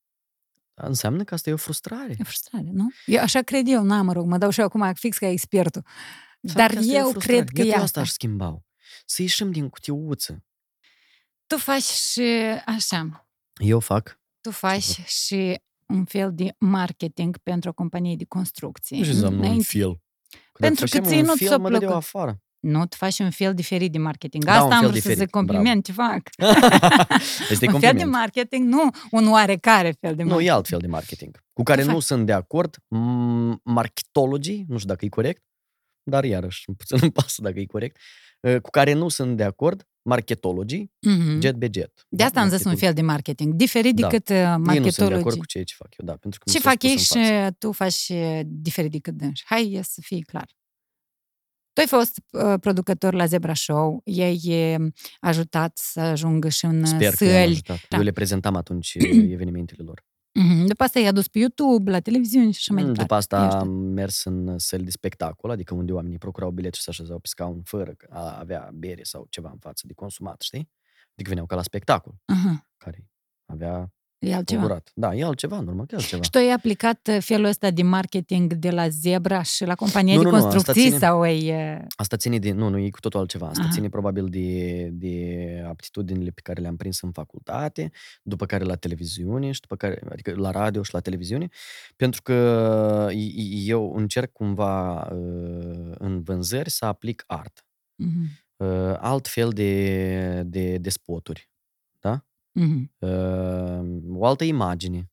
[0.87, 2.15] Înseamnă că asta e o frustrare.
[2.19, 2.89] E frustrare, nu?
[3.07, 5.83] Eu așa cred eu, n-am, mă rog, mă dau și eu acum fix ca expertul.
[6.41, 7.39] Înseamnă Dar că asta e o eu frustrare.
[7.39, 7.85] cred că Iată, e eu asta.
[7.85, 8.63] asta aș schimba
[9.07, 10.45] Să ieșim din cutiuță.
[11.47, 12.23] Tu faci și
[12.67, 14.21] așa, Eu fac.
[14.41, 18.97] tu faci și un fel de marketing pentru o companie de construcții.
[18.99, 20.03] Nu știu ce înseamnă un Înainte- film.
[20.53, 21.97] Pentru că ție nu ți-o film, mă dădeau plăcut.
[21.97, 22.43] afară.
[22.61, 24.45] Nu, tu faci un fel diferit de marketing.
[24.45, 26.21] Da, Asta un am fel vrut să diferit, zic compliment, te fac.
[27.51, 28.11] este un fel de compliment.
[28.11, 30.49] marketing, nu un oarecare fel de Nu, marketing.
[30.51, 31.39] e alt fel de marketing.
[31.53, 31.93] Cu care faci?
[31.93, 32.77] nu sunt de acord.
[32.77, 35.43] M- Marketology, nu știu dacă e corect,
[36.03, 37.97] dar iarăși puțin îmi pasă dacă e corect.
[38.41, 39.85] uh, Cu care nu sunt de acord.
[40.03, 41.41] marketologii, Mhm.
[41.41, 42.07] jet be jet.
[42.09, 44.09] De asta am zis un fel de marketing, diferit Da.
[44.09, 45.39] decât uh, Ei nu sunt de acord marketologii.
[45.41, 47.03] cu ceea ce fac eu, da, pentru că mi Ce s-a fac spus ei în
[47.03, 47.55] și față.
[47.59, 49.43] tu faci uh, diferit decât dânsi.
[49.47, 50.49] Hai e să fie clar.
[51.85, 54.41] Tu ai fost uh, producător la Zebra Show, ei
[54.81, 54.87] uh,
[55.21, 57.51] ajutat să ajungă și în uh, Sper că i-am săli.
[57.53, 57.79] ajutat.
[57.89, 57.97] Da.
[57.97, 60.05] Eu le prezentam atunci uh, evenimentele lor.
[60.33, 60.67] Mhm.
[60.67, 63.03] După asta i-a adus pe YouTube, la televiziune și așa mai Mm, departe.
[63.03, 63.93] După asta I-a am ajutat.
[63.95, 67.63] mers în săli de spectacol, adică unde oamenii procurau bilete și se așezau pe scaun
[67.63, 70.71] fără că a avea bere sau ceva în față de consumat, știi?
[71.13, 72.67] Adică veneau ca la spectacol, Aha.
[72.77, 73.07] care
[73.45, 74.61] avea E altceva.
[74.61, 74.91] concurat.
[74.95, 76.23] Da, e altceva, normal că e altceva.
[76.23, 80.15] Și tu ai aplicat uh, felul ăsta de marketing de la Zebra și la compania
[80.15, 81.51] Nu, de nu, nu, asta construcții ține- sau ai...
[81.51, 82.53] uh, Asta ține de...
[82.53, 83.47] Nu, nu, e cu totul altceva.
[83.49, 83.73] Asta Aha.
[83.73, 87.91] ține probabil de, de aptitudinile pe care le-am prins în facultate,
[88.23, 91.49] după care la televiziune și după care, adică la radio și la televiziune,
[91.97, 92.33] pentru că
[93.11, 97.65] e- e- eu încerc cumva uh, în vânzări să aplic art.
[97.95, 98.27] mhm,
[98.61, 101.49] Uh, alt fel de, de, de spoturi.
[102.53, 105.11] Mhm, Uh, o altă imagine,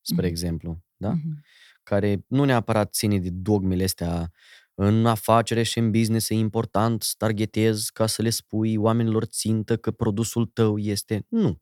[0.00, 0.30] spre Mhm.
[0.30, 1.10] exemplu, da?
[1.12, 1.44] mhm.
[1.82, 4.30] care nu neapărat ține de dogmele astea
[4.74, 9.76] în afacere și în business e important să targetezi ca să le spui oamenilor țintă
[9.76, 11.26] că produsul tău este...
[11.28, 11.58] Nu,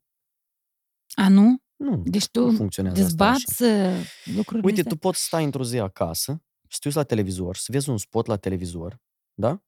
[1.15, 1.57] A, nu?
[1.75, 3.33] nu, Deci nu tu funcționează asta așa.
[3.47, 4.05] dezbați uh,
[4.35, 4.91] lucrurile Uite, astea?
[4.93, 6.31] tu poți sta într-o zi acasă
[6.67, 9.01] și să te uiți la televizor, să vezi un spot la televizor,
[9.33, 9.63] da?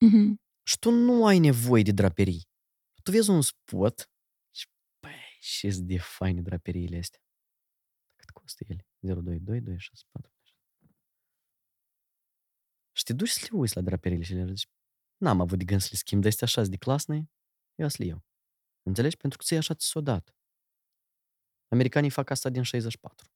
[0.00, 0.40] Mhm.
[0.62, 2.48] Și tu nu ai nevoie de draperii.
[3.02, 4.10] Tu vezi un spot
[5.40, 7.20] și, băi, ce de faine draperiile astea.
[8.16, 8.86] Cât costă ele?
[9.00, 10.32] 022 264.
[12.92, 14.68] Și te duci să le uiți la draperiile și le zici,
[15.16, 17.30] n-am avut de gând să le schimb, dar astea așa de clasne,
[17.74, 18.24] eu să le iau.
[18.82, 19.16] Înțelegi?
[19.16, 20.36] Pentru că ți așa ți s-o dat.
[21.68, 23.26] Americanii fac asta din 64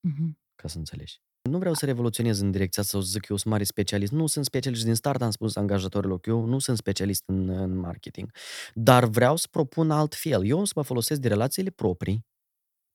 [0.00, 0.38] Mhm.
[0.54, 1.20] ca să înțelegi.
[1.42, 4.12] Nu vreau să revoluționez în direcția asta, să zic că eu sunt mare specialist.
[4.12, 7.76] Nu sunt specialist din start, am spus angajatorilor că eu nu sunt specialist în, în
[7.76, 8.30] marketing.
[8.74, 10.44] Dar vreau să propun altfel.
[10.46, 12.26] Eu o să mă folosesc de relațiile proprii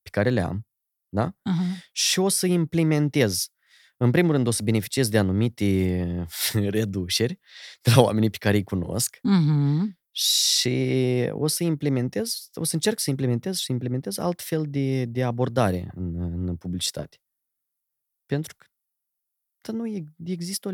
[0.01, 0.67] pe care le am,
[1.09, 1.35] da?
[1.41, 1.63] Aha.
[1.91, 3.47] Și o să implementez.
[3.97, 6.25] În primul rând o să beneficiez de anumite
[6.77, 7.39] reduceri
[7.81, 9.99] de la oamenii pe care îi cunosc Mhm.
[10.11, 10.77] și
[11.31, 15.23] o să implementez, o să încerc să implementez și să implementez alt fel de, de
[15.23, 16.15] abordare în,
[16.47, 17.17] în publicitate.
[18.25, 18.65] Pentru că
[19.65, 20.71] dar nu e, există o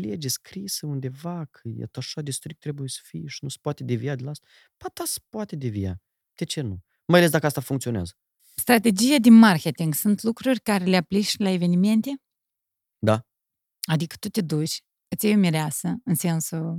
[0.00, 3.84] lege scrisă undeva că e așa de strict trebuie să fie și nu se poate
[3.84, 4.46] devia de la asta.
[4.76, 6.02] Ba da, se poate devia.
[6.34, 6.78] De ce nu?
[7.06, 8.12] Mai ales dacă asta funcționează.
[8.56, 12.22] Strategie de marketing sunt lucruri care le aplici la evenimente?
[12.98, 13.26] Da.
[13.90, 16.78] Adică tu te duci, îți iei o mireasă, în sensul...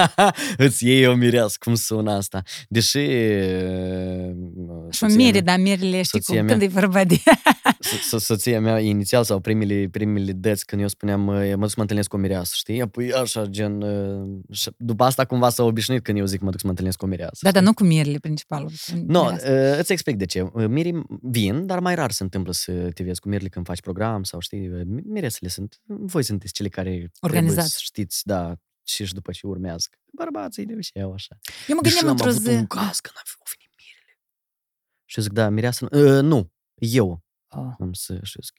[0.66, 2.42] Îți iei o mireasă, cum sună asta.
[2.68, 2.98] Deși...
[4.90, 7.22] Și o mire, dar mirele știi soția cum, mea- când e vorba de...
[7.84, 11.82] so- soția mea inițial sau primele, primele dăți când eu spuneam mă duc să mă
[11.82, 12.80] întâlnesc cu o mireasă, știi?
[12.80, 13.82] Apoi așa, gen...
[13.82, 16.98] uh, și după asta cumva s-a obișnuit când eu zic mă duc să mă întâlnesc
[16.98, 17.38] cu o mireasă.
[17.40, 17.66] Da, dar știi?
[17.66, 18.68] nu cu mirele principalul.
[18.68, 19.72] cu No, mireasa.
[19.72, 20.40] uh, îți explic de ce.
[20.40, 23.80] Uh, Mirii vin, dar mai rar se întâmplă să te vezi cu mirile când faci
[23.80, 27.72] program sau știi, uh, miresele sunt, voi sunteți cele care trebuie Organizați.
[27.72, 28.54] să știți, da,
[28.86, 29.86] și și după ce urmează.
[30.12, 31.38] Bărbații de și eu așa.
[31.68, 32.58] Eu mă Deși gândeam am într-o avut zi...
[32.58, 34.18] un caz când au venit mirele.
[35.04, 37.74] Și eu zic, da, mireasă, uh, nu, eu Oh.
[37.78, 38.56] am să, și eu zic,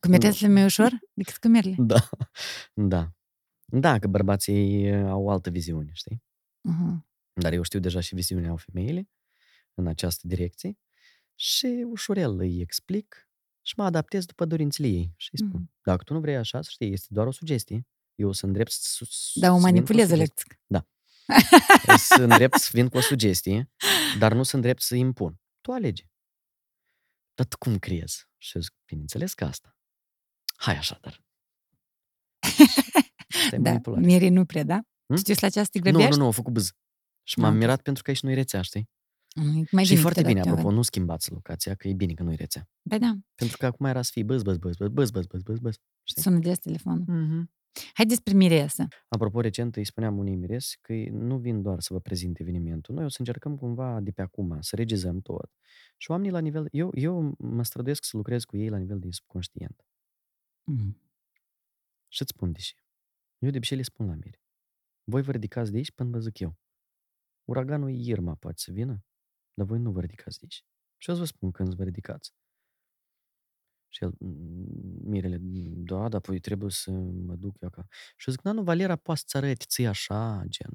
[0.00, 1.74] Cu mireasele mai ușor decât cu mirele.
[1.78, 2.08] Da,
[2.74, 3.12] da.
[3.64, 6.22] Da, că bărbații au o altă viziune, știi?
[6.60, 7.06] Mhm.
[7.32, 9.08] Dar eu știu deja și viziunea au femeile
[9.74, 10.78] în această direcție
[11.34, 13.28] și ușurel îi explic
[13.62, 15.12] și mă adaptez după dorințele ei.
[15.16, 15.72] Și îi spun, Mhm.
[15.82, 17.86] dacă tu nu vrei așa, să știi, este doar o sugestie.
[18.14, 20.58] Eu sunt drept să, să- Da, o să vin cu manipuleză sugestie.
[20.66, 23.70] le Sunt drept să vin cu o sugestie,
[24.18, 25.40] dar nu sunt drept să impun.
[25.60, 26.10] Tu alege.
[27.34, 28.26] Dar tu cum crezi?
[28.36, 29.76] Și eu zic, bineînțeles că asta.
[30.56, 31.24] Hai așa, dar.
[32.40, 34.04] Asta e Da, manipulare.
[34.06, 34.80] mirii nu prea, da?
[35.06, 35.16] Hm?
[35.16, 36.10] Știi la această Nu, grăbești?
[36.10, 36.70] nu, nu, au făcut bâz.
[37.22, 37.60] Și m-am Ah, ok.
[37.60, 38.88] mirat pentru că aici nu-i rețea, știi?
[39.36, 42.22] Mm, Mai și e foarte bine, câteodată, apropo, nu schimbați locația, că e bine că
[42.22, 42.68] nu-i rețea.
[42.88, 45.42] Păi da, Pentru că acum era să fie băz, băz, băz, băz, băz, băz, băz,
[45.42, 45.74] băz, băz.
[46.02, 46.22] Știi?
[46.22, 47.04] sună des telefonul.
[47.04, 47.61] Mm-hmm.
[47.92, 48.86] Hai despre mireasă.
[49.08, 52.94] Apropo, recent îi spuneam unei miresi că nu vin doar să vă prezint evenimentul.
[52.94, 55.52] Noi o să încercăm cumva de pe acum să regizăm tot.
[55.96, 56.68] Și oamenii la nivel...
[56.70, 59.86] Eu, eu mă străduiesc să lucrez cu ei la nivel de subconștient.
[60.64, 61.00] Mm.
[62.08, 62.74] Și îți spun de ce.
[63.38, 64.40] Eu de obicei le spun la miri.
[65.04, 66.56] Voi vă ridicați de aici până vă zic eu.
[67.44, 69.04] Uraganul Irma poate să vină,
[69.54, 70.64] dar voi nu vă ridicați de aici.
[70.96, 72.34] Și o să vă spun când vă ridicați.
[73.94, 74.66] Și el, "Mm,
[75.10, 77.86] Mirele, da, dar apoi trebuie să mă duc eu acasă.
[78.16, 80.70] Și eu zic, na, nu, Valera poate să-ți arăti, ții așa, gen,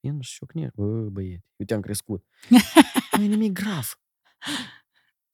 [0.00, 2.26] e nu știu, bă, băiete, uite, am crescut.
[3.16, 4.00] nu e nimic grav.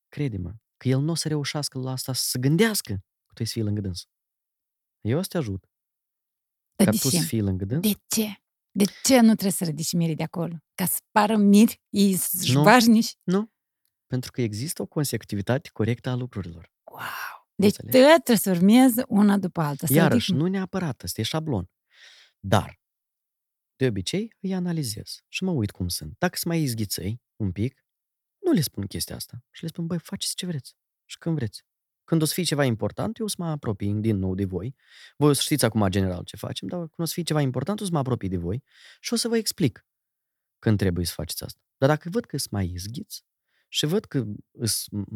[0.09, 3.53] Crede-mă, că el nu o să reușească la asta să gândească că tu trebuie să
[3.53, 4.09] fii lângă dâns.
[5.01, 5.65] Eu o să te ajut
[6.77, 7.17] Dar ca de tu ce?
[7.17, 7.83] să fii lângă dâns.
[7.83, 8.27] De ce?
[8.71, 10.57] De ce nu trebuie să ridici mirii de acolo?
[10.75, 12.61] Ca să pară miri, ei sunt Nu.
[12.61, 13.17] jvașnici?
[13.23, 13.53] Nu.
[14.07, 16.73] Pentru că există o consecutivitate corectă a lucrurilor.
[16.99, 17.47] Wow!
[17.55, 17.99] Deci Înțelegi?
[17.99, 19.87] te trebuie să urmezi una după alta.
[19.87, 21.71] Să Iarăși, ridici- nu neapărat, ăsta e șablon.
[22.41, 22.81] Dar,
[23.77, 26.15] de obicei, îi analizez și mă uit cum sunt.
[26.19, 27.85] Dacă sunt mai izghițăi un pic,
[28.39, 29.45] nu le spun chestia asta.
[29.51, 31.65] Și le spun, băi, faceți ce vreți și când vreți.
[32.05, 34.75] Când o să fie ceva important, eu o să mă apropii din nou de voi.
[35.17, 37.81] Voi o să știți acum general ce facem, dar când o să fie ceva important,
[37.81, 38.63] o să mă apropii de voi
[39.01, 39.87] și o să vă explic
[40.59, 41.61] când trebuie să faceți asta.
[41.77, 43.25] Dar dacă văd că sunt mai izghiți
[43.69, 44.25] și văd că
[44.63, 45.09] sunt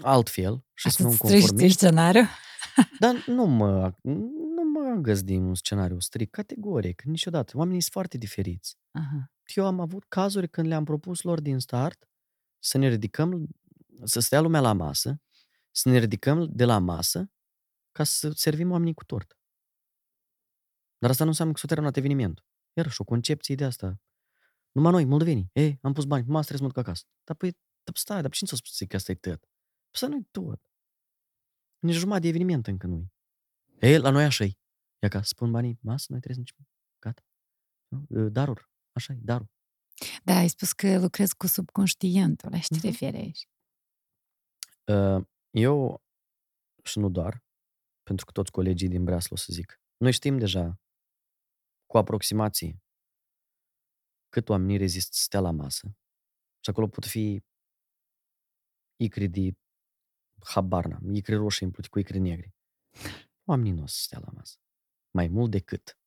[0.00, 2.22] altfel și Asta sunt un îți trăiești conformist, scenariu?
[3.00, 7.56] dar nu mă, nu mă găzdi un scenariu strict, categoric, niciodată.
[7.56, 8.76] Oamenii sunt foarte diferiți.
[8.90, 9.32] Aha.
[9.54, 12.08] Eu am avut cazuri când le-am propus lor din start
[12.58, 13.48] să ne ridicăm,
[14.04, 15.20] să stea lumea la masă,
[15.70, 17.30] să ne ridicăm de la masă
[17.92, 19.36] ca să servim oamenii cu tort.
[20.98, 22.44] Dar asta nu înseamnă că s-a terminat evenimentul.
[22.72, 24.00] Iarăși o concepție de asta.
[24.72, 25.50] Numai noi, moldovenii.
[25.52, 27.04] Ei, am pus bani, mă trebuie să mă duc acasă.
[27.24, 27.50] Dar păi,
[27.84, 29.38] dar stai, dar cine ți-a spus că asta e tot?
[29.40, 30.60] Păi asta nu e tot.
[31.78, 33.06] Nici jumătate de eveniment încă nu
[33.80, 34.52] Ei, la noi așa e.
[35.02, 36.66] Ia ca spun banii, masă, noi trebuie să nici...
[36.98, 37.22] Gata.
[37.88, 38.28] Nu?
[38.28, 38.68] Daruri.
[38.92, 39.50] Așa e, darul.
[40.24, 42.50] Da, ai spus că lucrezi cu subconștientul.
[42.50, 42.86] La ce te Mhm.
[42.86, 43.48] referi aici?
[44.86, 46.02] Uh, Eu,
[46.84, 47.44] și nu doar,
[48.02, 50.80] pentru că toți colegii din Breaslu o să zic, noi știm deja
[51.86, 52.81] cu aproximație
[54.32, 55.96] cât oamenii rezistă să stea la masă.
[56.60, 57.44] Și acolo pot fi
[58.96, 59.56] icri de
[60.44, 62.54] habar n-am, icri roșii împlute cu icri negri.
[63.44, 64.56] Oamenii nu o să stea la masă.
[65.10, 65.98] Mai mult decât.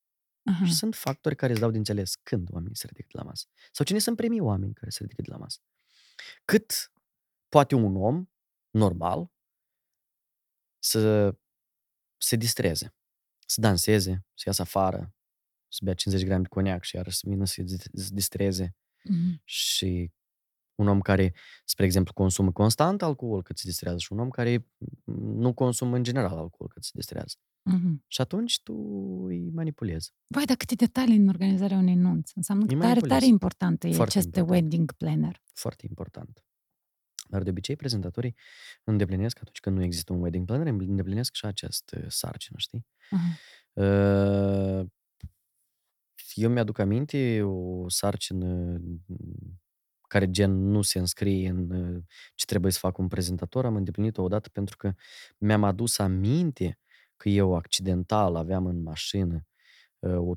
[0.43, 0.65] Aha.
[0.65, 3.47] Și sunt factori care îți dau de înțeles când oamenii se ridică de la masă.
[3.71, 5.59] Sau cine sunt primii oameni care se ridică de la masă.
[6.45, 6.91] Cât
[7.49, 8.29] poate un om
[8.69, 9.31] normal
[10.79, 11.35] să
[12.17, 12.95] se distreze,
[13.45, 15.15] să danseze, să iasă afară,
[15.75, 18.75] să bea 50 grame de coniac și iarăși să vină să se distreze.
[19.03, 19.41] Mhm.
[19.43, 20.11] Și
[20.75, 21.33] un om care,
[21.65, 24.67] spre exemplu, consumă constant alcool cât se distrează și un om care
[25.35, 27.35] nu consumă în general alcool cât se distrează.
[27.61, 28.03] Mhm.
[28.07, 28.73] Și atunci tu
[29.25, 30.13] îi manipulezi.
[30.27, 32.33] Vai, dar câte detalii în organizarea unei nunți.
[32.35, 33.17] Înseamnă că E tare, manipulez.
[33.17, 34.61] tare importantă e Foarte acest important.
[34.61, 35.41] wedding planner.
[35.53, 36.45] Foarte important.
[37.29, 38.35] Dar de obicei prezentatorii
[38.83, 42.85] îndeplinesc atunci când nu există un wedding planner, îndeplinesc și acest uh, sarcină, știi?
[43.09, 43.27] Aha.
[44.79, 44.85] Uh,
[46.35, 49.61] Eu mi-aduc aminte o sarcină mm,
[50.07, 52.03] care gen nu se înscrie în uh,
[52.35, 54.93] ce trebuie să fac un prezentator, am îndeplinit-o odată pentru că
[55.37, 56.79] mi-am adus aminte
[57.17, 59.45] că eu accidental aveam în mașină
[59.99, 60.35] uh, o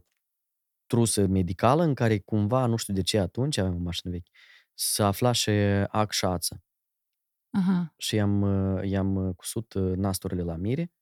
[0.86, 4.30] trusă medicală în care cumva, nu știu de ce atunci, aveam o mașină veche,
[4.74, 6.62] să aflașe ac și ață.
[7.50, 7.94] Aha.
[7.96, 10.92] Și i-am, uh, i-am uh, cusut uh, nasturile la mire,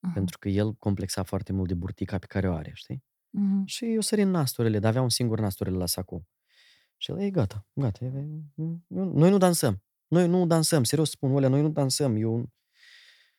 [0.00, 0.12] aha.
[0.12, 3.04] pentru că el complexa foarte mult de burtica pe care o are, știi?
[3.36, 3.64] Mhm.
[3.66, 6.26] Și eu sărin nasturile, dar avea un singur nasturile la sacou.
[6.96, 9.82] Și el, e gata, gata, e, e, e, noi nu dansăm.
[10.06, 12.16] Noi nu dansăm, serios spun, Olea, noi nu dansăm.
[12.16, 12.52] Eu...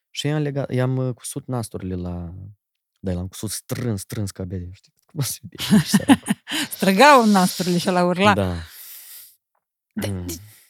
[0.09, 2.33] Și i-am, legat, i-am uh, cusut nasturile la...
[2.99, 4.93] Da, l-am cusut strâns, strâns ca bede, știi?
[5.11, 6.33] Cum se vede, și săracul.
[6.75, 8.33] Străgau nasturile și la urla.
[8.33, 8.45] Da.
[8.53, 8.55] Da.
[9.93, 10.25] De- Mm.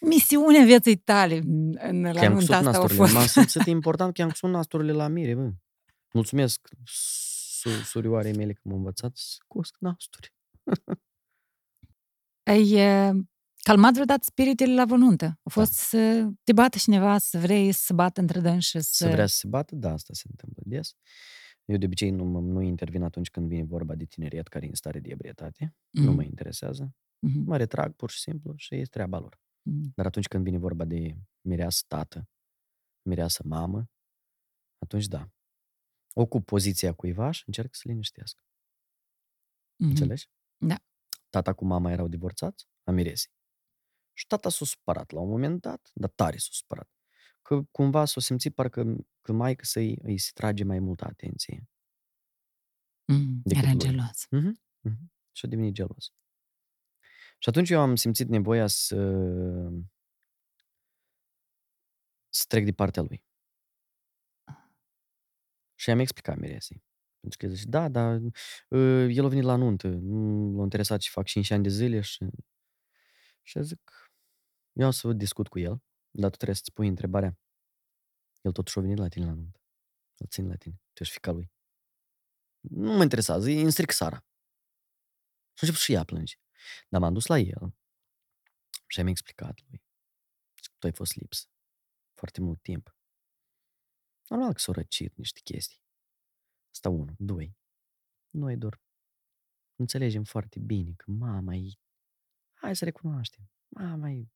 [0.10, 2.98] Misiunea vieții tale în, în la Că i-am nunta cusut asta a nasturile.
[2.98, 3.14] fost.
[3.14, 5.50] M-am simțit important că i-am cusut nasturile la mire, bă.
[6.12, 7.34] Mulțumesc su-
[7.70, 10.34] surioarei mele că m-a învățat să cusc nasturi.
[12.44, 13.12] Ai e,
[13.64, 15.40] calmat vreodată spiritele la vă nuntă?
[15.44, 18.90] A fost să te bată cineva, să vrei să se bată între dânsi și să...
[19.06, 20.96] Să vrea să se bată, da, asta se întâmplă des.
[21.66, 24.68] Eu de obicei nu, mă- nu intervin atunci când vine vorba de tineriet care e
[24.70, 25.76] în stare de ebrietate.
[25.90, 26.96] Nu Mhm, mă interesează.
[27.20, 29.40] mhm, Mă retrag pur și simplu și e treaba lor.
[29.62, 29.92] mhm.
[29.96, 32.30] Dar atunci când vine vorba de mireasă tată,
[33.10, 33.90] mireasă mamă,
[34.78, 35.30] atunci da.
[36.18, 38.38] Ocup poziția cuivaș și încerc să liniștesc.
[39.78, 39.90] Mhm.
[39.90, 40.30] Înțelegi?
[40.58, 40.78] Da.
[41.30, 43.32] Tata cu mama erau divorțați, a miresei.
[44.14, 46.90] Și tata s-a supărat la un moment dat, dar tare s-a supărat.
[47.42, 51.68] Că cumva s-a simțit parcă că maică să-i îi se trage mai multă atenție.
[53.08, 53.42] Mhm.
[53.44, 53.80] decât Era lui.
[53.80, 54.26] gelos.
[54.30, 55.12] Mhm, mhm.
[55.32, 56.14] Și a devenit gelos.
[57.40, 58.96] Și atunci eu am simțit nevoia să
[62.30, 63.24] să trec de partea lui.
[65.86, 66.84] Și am explicat miresei.
[67.20, 68.22] Pentru că el zice, da, dar
[68.70, 72.02] uh, el a venit la nuntă, nu l-a interesat ce fac 5 ani de zile
[72.02, 72.26] și...
[73.42, 74.12] Și eu zic,
[74.74, 77.38] eu o să discut cu el, dar tu trebuie să-ți pui întrebarea.
[78.42, 79.62] El totuși a venit la tine la nuntă.
[80.18, 80.82] Îl țin la tine.
[80.94, 81.52] Tu ești fica lui.
[82.60, 84.18] Nu mă interesează, e în stric Sara.
[85.54, 86.36] Și a început și ea plânge.
[86.90, 87.76] Dar m-am dus la el
[88.88, 89.84] și am explicat lui.
[90.62, 91.50] Zic, tu ai fost lips
[92.14, 92.96] foarte mult timp.
[94.28, 95.80] Normal că s-au răcit niște chestii.
[96.72, 97.16] Asta unul.
[97.18, 97.56] Doi.
[98.30, 98.82] Noi doar
[99.76, 101.70] înțelegem foarte bine că mama e,
[102.54, 104.28] hai să recunoaștem, mama e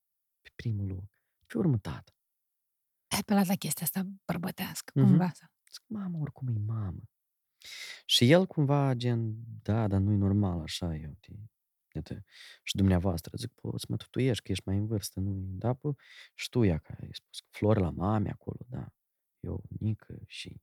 [0.41, 1.03] pe primul loc,
[1.45, 2.13] pe urmă tata.
[3.07, 5.07] Ai pe la chestia asta bărbătească, Mhm.
[5.07, 5.31] cumva.
[5.33, 5.47] Sau...
[5.71, 7.01] Zic, mama oricum e mamă.
[8.05, 11.31] Și el cumva gen, da, dar nu-i normal așa, eu, te,
[11.95, 12.23] iată,
[12.63, 15.93] și dumneavoastră, zic, poți mă tutuiești, că ești mai în vârstă, nu da, pă,
[16.33, 18.93] și tu, ea, că ai spus, flori la mame acolo, da,
[19.39, 20.61] eu, Nică, și...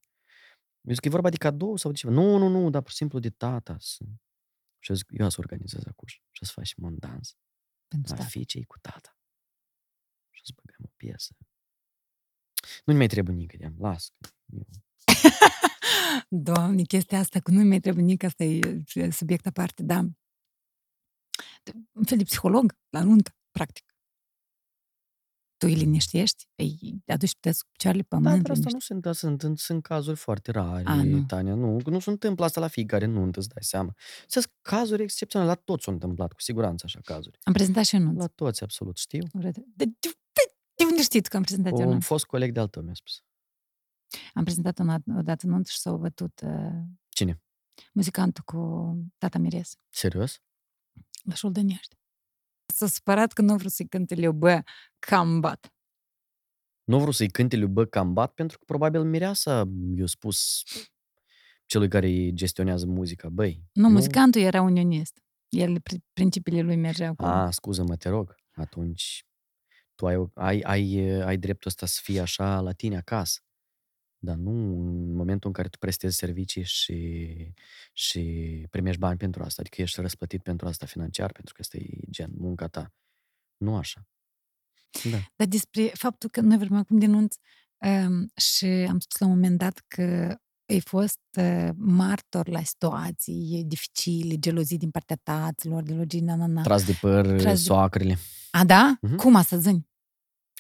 [0.81, 2.13] Eu zic, e vorba de cadou sau de ceva?
[2.13, 3.77] Nu, nu, nu, dar pur și simplu de tata.
[3.81, 4.05] Să...
[4.79, 7.37] Și eu zic, eu să organizez acum și o să facem un dans
[7.89, 8.29] Pentru la tata.
[8.29, 9.17] fiicei cu tata.
[10.31, 11.37] Și o să băgăm o piesă.
[12.85, 14.13] Nu-mi mai trebuie nică de las.
[14.21, 14.67] că Eu...
[16.29, 19.99] Doamne, chestia asta cu nu mai trebuie nici asta e e subiect aparte, da.
[21.93, 23.96] Un fel de psiholog la nuntă, practic.
[25.67, 28.43] Tu îi liniștești, îi aduci pe cu picioarele pe Da, pământ.
[28.43, 31.25] dar asta liniști- nu sunt, da, sunt, sunt, sunt cazuri foarte rare, A, nu.
[31.25, 31.55] Tania.
[31.55, 33.95] Nu, nu se întâmplă asta la fiecare nuntă, îți dai seama.
[34.27, 37.39] Sunt cazuri excepționale, la toți s-au întâmplat, cu siguranță așa cazuri.
[37.43, 38.19] Am prezentat și eu nunți.
[38.19, 39.23] La toți, absolut, știu.
[39.33, 39.87] De, de, de,
[40.75, 42.07] de unde știți că am prezentat eu Un nunți?
[42.07, 43.23] fost coleg de-al tău mi-a spus.
[44.35, 44.85] Am prezentat o,
[45.19, 47.43] o dată nunți și s-au bătut uh, Cine?
[47.93, 48.59] muzicantul cu
[49.19, 50.41] tata Mires Serios?
[51.23, 51.97] la Șoldănești.
[52.77, 54.63] S-a supărat că nu vreau să-i cânte eu, bă,
[54.99, 55.75] cam bat.
[56.85, 60.63] Nu vreau să-i cânte lui Bă Cambat pentru că probabil mireasa i-a spus
[61.67, 63.63] celui care îi gestionează muzica, băi.
[63.73, 65.23] Nu, muzicantul era unionist.
[65.49, 67.25] El, pri- principiile lui mergeau cu...
[67.25, 68.35] A, scuză-mă, te rog.
[68.55, 69.27] Atunci
[69.95, 73.41] tu ai, ai, ai, ai dreptul ăsta să fii așa la tine acasă.
[74.27, 77.31] Dar nu în momentul în care tu prestezi servicii și,
[77.93, 78.23] și
[78.71, 79.61] primești bani pentru asta.
[79.61, 82.95] Adică ești răsplătit pentru asta financiar, pentru că este gen munca ta.
[83.57, 84.07] Nu așa.
[85.11, 85.19] Da.
[85.37, 87.39] Dar despre faptul că noi vorbim acum de nunți
[87.79, 90.37] um, și am spus la un moment dat că
[90.69, 96.47] ai fost uh, martor la situații dificile, gelozii din partea taților, de logii, na, na,
[96.47, 96.63] na.
[96.63, 98.19] Tras de păr, Tras de- soacrele.
[98.51, 98.99] A, da?
[99.01, 99.17] Mhm.
[99.17, 99.89] Cum asta, zâni?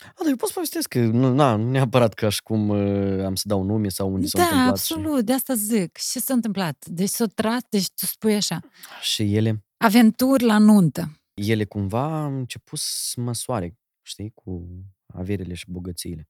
[0.04, 3.24] A, dar eu pot să povestesc că nu, na, nu neapărat ca și cum uh,
[3.24, 4.72] am să dau nume sau unde s-au Da, întâmplat.
[4.78, 5.96] absolut, de asta zic.
[5.96, 6.86] Și ce s-a întâmplat?
[6.86, 8.60] Deci s-a tras, deci tu spui așa,
[9.02, 11.20] Și, și ele, aventuri la nuntă.
[11.34, 14.66] ele cumva au început să măsoare, știi, cu
[15.06, 16.28] averile și bogățiile.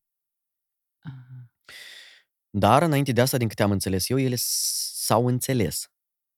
[2.50, 5.90] Dar, înainte de asta, din câte am înțeles eu, ele s- s-au înțeles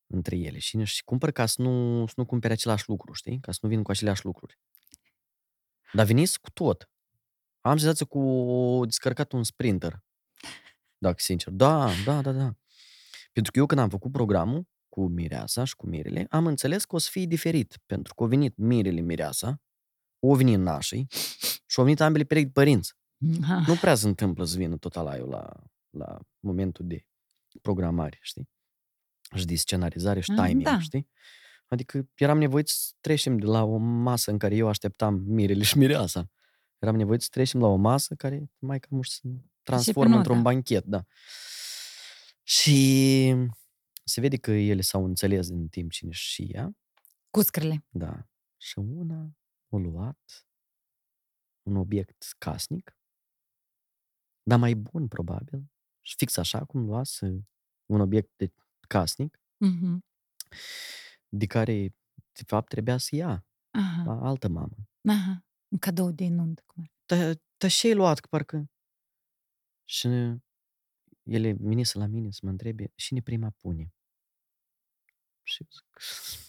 [0.07, 3.41] între ele și și cumpăr ca să nu, să nu cumpere același lucru, știi?
[3.41, 4.59] Ca să nu vină cu aceleași lucruri.
[5.93, 6.91] Dar veniți cu tot.
[7.69, 10.03] Am senzația cu descărcat un sprinter.
[10.99, 11.53] Dacă sincer.
[11.53, 12.55] Da, da, da, da.
[13.33, 16.95] Pentru că eu când am făcut programul cu Mireasa și cu Mirele, am înțeles că
[16.95, 17.79] o să fie diferit.
[17.87, 19.63] Pentru că au venit Mirele Mireasa,
[20.23, 21.07] au venit nașii
[21.67, 22.95] și au venit ambele perechi de părinți.
[23.43, 23.65] Aha.
[23.67, 25.53] Nu prea se întâmplă să vină tot alaiul la,
[25.91, 27.07] la momentul de
[27.63, 28.49] programare, știi?
[29.35, 30.81] Și de scenarizare și Ah, timing, da.
[30.81, 31.09] știi?
[31.67, 35.79] Adică eram nevoit să trecem de la o masă în care eu așteptam mirele și
[35.79, 36.31] mireasa.
[36.79, 39.21] Eram nevoit să trecem la o masă care mai cam se
[39.63, 40.19] transformă nota.
[40.19, 41.05] într-un banchet, da.
[42.43, 43.35] Și
[44.05, 46.77] se vede că ele s-au înțeles în timp cine și ea,
[47.31, 47.85] Cuscrele.
[47.89, 48.29] da.
[48.57, 49.37] Și una
[49.71, 50.47] a luat
[51.63, 52.97] un obiect casnic,
[54.43, 55.71] dar mai bun, probabil.
[56.01, 57.49] Și fix așa cum luase
[57.87, 58.53] un obiect de
[58.89, 60.05] casnic, Mhm.
[61.29, 61.95] de care,
[62.33, 64.03] de fapt, trebuia să ia Aha.
[64.07, 64.77] la altă mamă.
[65.09, 65.45] Aha.
[65.69, 66.63] Un cadou de nuntă.
[66.67, 66.91] Cum ar.
[67.07, 68.71] Dar da, și ai luat, că parcă...
[69.85, 70.09] Și
[71.23, 73.93] ele venise la mine să mă întrebe, cine prima pune?
[75.43, 75.87] Și eu zic,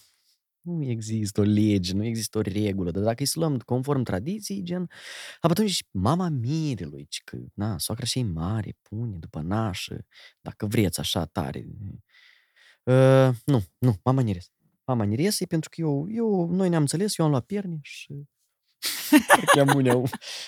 [0.60, 4.62] nu există o lege, nu există o regulă, dar dacă îi să luăm conform tradiției,
[4.62, 4.90] gen,
[5.40, 10.06] atunci mama mirelui, ci că, na, soacra și mare, pune după nașă,
[10.40, 11.66] dacă vreți așa tare.
[12.82, 14.50] Uh, nu, nu, mama Nires.
[14.84, 18.28] Mama Nires e pentru că eu, eu, noi ne-am înțeles, eu am luat pierne și
[19.54, 20.02] Chiar mâine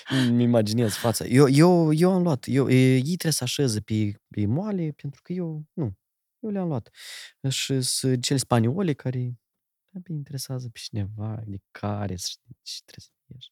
[0.09, 1.25] îmi imaginez fața.
[1.25, 2.43] Eu, eu, eu am luat.
[2.47, 5.97] Eu, e, ei trebuie să așeze pe, pe moale pentru că eu, nu.
[6.39, 6.89] Eu le-am luat.
[7.49, 9.39] Și sunt cele spaniole care
[9.95, 13.51] abia interesează pe cineva de care să știi ce trebuie să ieși.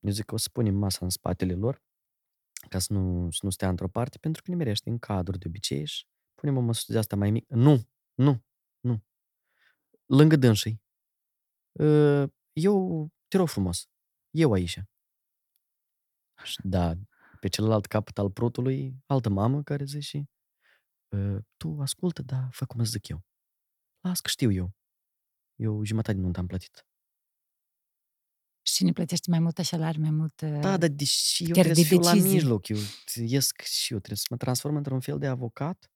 [0.00, 1.82] Eu zic că o să punem masa în spatele lor
[2.68, 5.44] ca să nu, să nu stea într-o parte pentru că ne merește în cadru de
[5.46, 7.54] obicei și punem o măsură de asta mai mică.
[7.54, 8.44] Nu, nu,
[8.80, 9.04] nu.
[10.06, 10.82] Lângă dânsii.
[12.56, 13.86] Uh, eu, te rog frumos,
[14.30, 14.78] eu aici.
[16.42, 16.94] Și Da,
[17.40, 20.24] pe celălalt capăt al prutului, altă mamă care zice,
[21.12, 23.22] "Ă, tu ascultă, dar fă cum îți zic eu.
[24.00, 24.72] Las că știu eu.
[25.56, 26.86] Eu jumătate din nuntă am plătit.
[28.66, 30.40] Și cine plătește mai mult așa mai mult...
[30.40, 32.32] uh, Da, dar deși eu chiar trebuie de să fiu la decizii.
[32.32, 32.76] mijloc, eu
[33.14, 35.91] ies și eu trebuie să mă transform într-un fel de avocat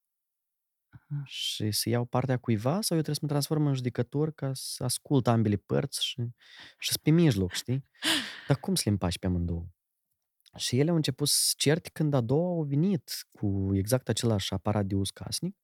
[1.25, 4.85] și să iau partea cuiva sau eu trebuie să mă transform în judecător ca să
[4.85, 6.23] ascult ambele părți și,
[6.79, 7.85] și să pe mijloc, știi?
[8.49, 9.67] Dar cum să le împaci pe amândouă?
[10.57, 14.87] Și ele au început să certe când a doua au venit cu exact același aparat
[14.87, 15.57] de uz casnic.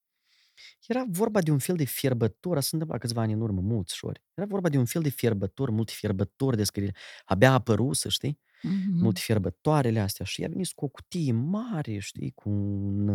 [0.86, 3.96] Era vorba de un fel de fierbător, asta se întâmpla câțiva ani în urmă, mulți
[3.96, 4.22] șori.
[4.34, 6.94] Era vorba de un fel de fierbător, multe fierbători de scrie,
[7.24, 8.40] abia apărusă, știi?
[8.62, 9.02] Mhm.
[9.02, 13.08] multe fierbătoarele astea și ea a venit cu o cutie mare, știi, cu un,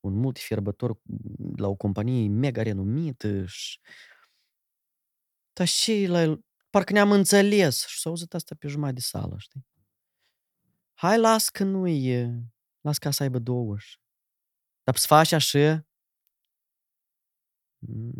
[0.00, 1.00] un multifierbător
[1.56, 3.78] la o companie mega renumită și...
[5.52, 9.66] Dar și la parcă ne-am înțeles și s-a auzit asta pe jumătate de sală, știi?
[10.94, 12.42] Hai, las că nu e,
[12.80, 13.98] las ca să aibă două și...
[14.82, 15.89] Dar să faci așa, Mm, nu știu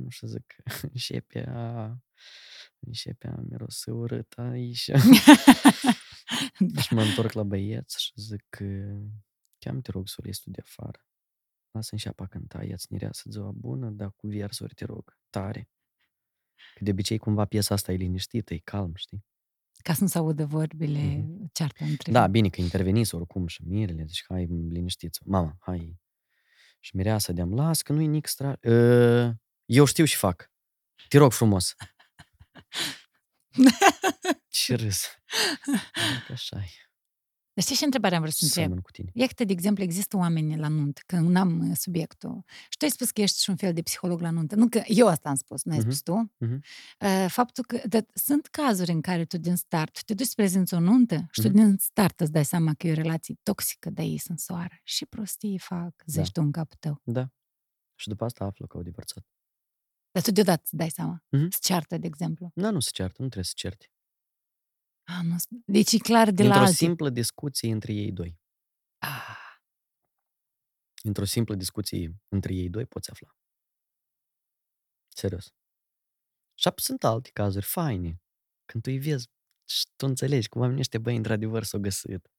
[0.09, 0.57] să zic,
[0.93, 1.97] începe a,
[2.79, 4.91] începe a mirosi urât aici.
[6.59, 6.81] Da.
[6.81, 8.65] Și mă întorc la băieți și zic că
[9.59, 11.05] cheam te rog solistul de afară.
[11.71, 15.69] Lasă-mi și apa cânta, ia-ți nireasă ziua bună, dar cu versuri te rog, tare.
[16.75, 19.25] Că de obicei cumva piesa asta e liniștită, e calm, știi?
[19.83, 21.51] Ca să nu se audă vorbile, Mhm.
[21.53, 26.01] ceartă între Da, bine că interveniți oricum și mirele, deci hai liniștiți Mama, hai.
[26.81, 28.59] Și mireasa de-am las, că nu-i nic stra...
[28.63, 29.31] Uh,
[29.73, 30.51] eu știu și fac.
[31.09, 31.75] Te rog frumos.
[34.49, 35.05] Ce râs.
[36.27, 36.69] Că așa e.
[37.53, 38.63] Dar știi ce întrebare am vrut să întreb?
[38.65, 39.11] Seamăn cu tine.
[39.15, 42.45] Iată, de exemplu, există oameni la nuntă, că nu am uh, subiectul.
[42.69, 44.55] Și tu ai spus că ești și un fel de psiholog la nuntă.
[44.55, 45.87] Nu că eu asta am spus, nu ai Mhm.
[45.87, 46.33] spus tu.
[46.37, 46.63] Mhm.
[47.01, 50.75] Uh, Faptul că dar sunt cazuri în care tu din start te duci să prezinți
[50.75, 51.57] o nuntă și tu Mhm.
[51.57, 54.75] din start îți dai seama că e o relație toxică, de ei sunt soară.
[54.83, 56.31] Și prostii fac, zici Da.
[56.33, 57.01] tu în capul tău.
[57.05, 57.29] Da.
[57.95, 59.27] Și după asta află că au divorțat.
[60.13, 61.25] Dar tu deodată îți dai seama.
[61.29, 61.51] Mhm.
[61.51, 62.51] Se ceartă, de exemplu.
[62.55, 63.87] Da, nu se ceartă, nu trebuie să se certe.
[65.05, 65.37] A, nu,
[65.67, 66.87] deci e clar de la Într-o alții.
[66.87, 68.39] simplă discuție între ei doi.
[68.99, 69.39] Ah,
[71.03, 73.29] Într-o simplă discuție între ei doi poți afla.
[75.15, 75.45] Serios.
[76.55, 78.23] Și apoi sunt alte cazuri faine.
[78.65, 79.29] Când tu îi vezi
[79.69, 82.31] și tu înțelegi cum oamenii ăștia, băi, într-adevăr s-au găsit.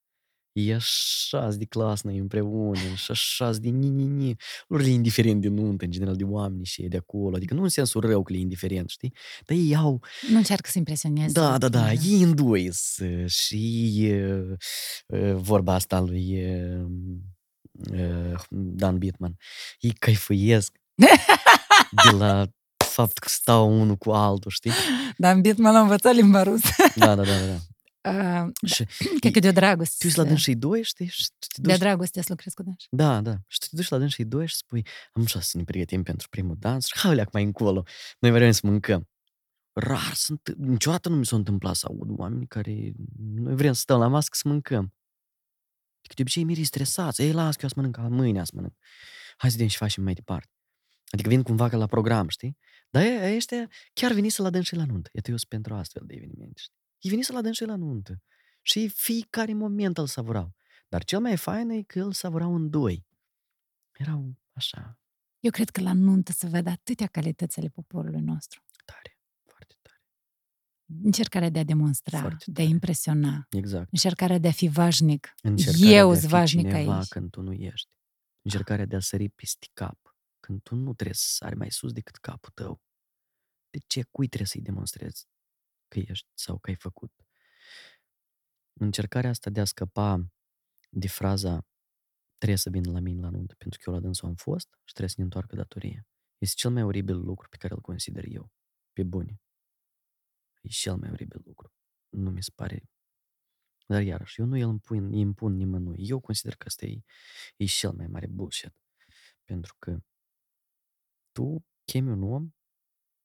[0.53, 4.35] E așa de clasnă împreună și așa de ni-ni-ni.
[4.67, 7.35] Lor le e indiferent de nuntă, în general, de oameni și ei de acolo.
[7.35, 9.13] Adică nu în sensul rău că le e indiferent, știi?
[9.45, 11.31] Dar ei au nu încearcă să impresioneze.
[11.31, 14.43] Da, da, da, Uh, ei în doi s- și e,
[15.07, 16.77] e, vorba asta a lui e,
[17.93, 19.37] e, Dan Bitman.
[19.79, 20.75] Ei caifuiesc
[22.03, 22.45] de la
[22.85, 24.71] fapt că stau unul cu altul, știi?
[25.17, 26.69] Dar în Bitman am învățat limba rusă.
[26.95, 27.57] Da, da, da, da.
[28.01, 28.43] Da.
[28.43, 28.85] Uh, Și
[29.19, 29.95] Cred că de o dragoste.
[29.99, 31.07] tu ești la dâns și doi, știi?
[31.07, 32.87] Și tu te De duci, dragoste să lucrezi cu dânsi.
[32.89, 33.35] da, da.
[33.47, 36.03] Și tu te duci la dâns și doi și spui, am așa să ne pregătim
[36.03, 37.83] pentru primul dans și hai leac mai încolo.
[38.19, 39.09] Noi vrem să mâncăm.
[39.73, 43.99] Rar sunt, niciodată nu mi s-a întâmplat să aud oameni care noi vrem să stăm
[43.99, 44.93] la masă să mâncăm.
[45.97, 47.21] Adică de obicei mirii stresați.
[47.21, 48.73] Ei, las că eu să mănânc, mâine să mănânc.
[49.37, 50.49] Hai să vedem și facem mai departe.
[51.11, 52.57] Adică vin cumva ca la program, știi?
[52.89, 55.09] Dar ei, ăștia chiar veni să la dâns și la nuntă.
[55.13, 56.79] Iată, eu sunt pentru astfel de evenimente, știi?
[57.01, 58.21] Ei veni să la dâns și la nuntă.
[58.61, 60.55] Și fiecare moment îl savurau.
[60.87, 63.05] Dar cel mai fain e că îl savurau în doi.
[63.91, 64.99] Erau așa,
[65.39, 68.63] Eu cred că la nuntă se văd atâtea calități ale poporului nostru.
[68.85, 70.01] tare, foarte tare.
[71.03, 72.67] Încercarea de a demonstra, Foarte de a tare.
[72.75, 73.91] impresiona, Exact.
[73.91, 75.33] încercarea de a fi vașnic.
[75.41, 77.07] Încercarea Eu de a sunt fi vașnic cineva aici.
[77.07, 77.89] când tu nu ești.
[78.41, 82.15] Încercarea de a sări peste cap când tu nu trebuie să sari mai sus decât
[82.15, 82.81] capul tău.
[83.69, 84.03] De ce?
[84.11, 85.27] Cui trebuie să-i demonstrezi
[85.91, 87.11] că ești sau că ai făcut?
[88.73, 90.31] Încercarea asta de a scăpa
[90.89, 91.67] de fraza
[92.37, 94.93] trebuie să vină la mine la nuntă pentru că eu la dânsul am fost și
[94.93, 96.07] trebuie să ne întoarcă datoria.
[96.37, 98.51] Este cel mai oribil lucru pe care îl consider eu.
[98.93, 99.41] Pe bune.
[100.61, 101.73] E cel mai oribil lucru.
[102.09, 102.83] Nu mi se pare
[103.91, 106.07] dar iarăși, eu nu îl impun, impun nimănui.
[106.07, 107.01] Eu consider că asta e,
[107.57, 108.73] e cel mai mare bullshit.
[109.43, 109.99] Pentru că
[111.31, 112.51] tu chemi un om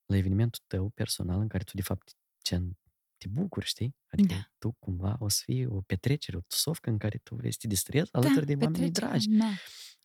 [0.06, 2.16] la evenimentul tău personal în care tu de fapt
[2.48, 2.78] gen,
[3.16, 3.96] te bucuri, știi?
[4.06, 4.50] Adică Da.
[4.58, 7.66] tu cumva o să fie o petrecere, o tusovcă în care tu vrei să te
[7.66, 9.28] distrezi alături de oamenii petrecerea, dragi.
[9.28, 9.50] Da.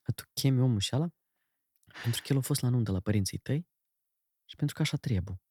[0.03, 1.09] Dar tu chemi omul și ala
[2.03, 3.67] pentru că el a fost la nuntă la părinții tăi
[4.45, 5.41] și pentru că așa trebuie.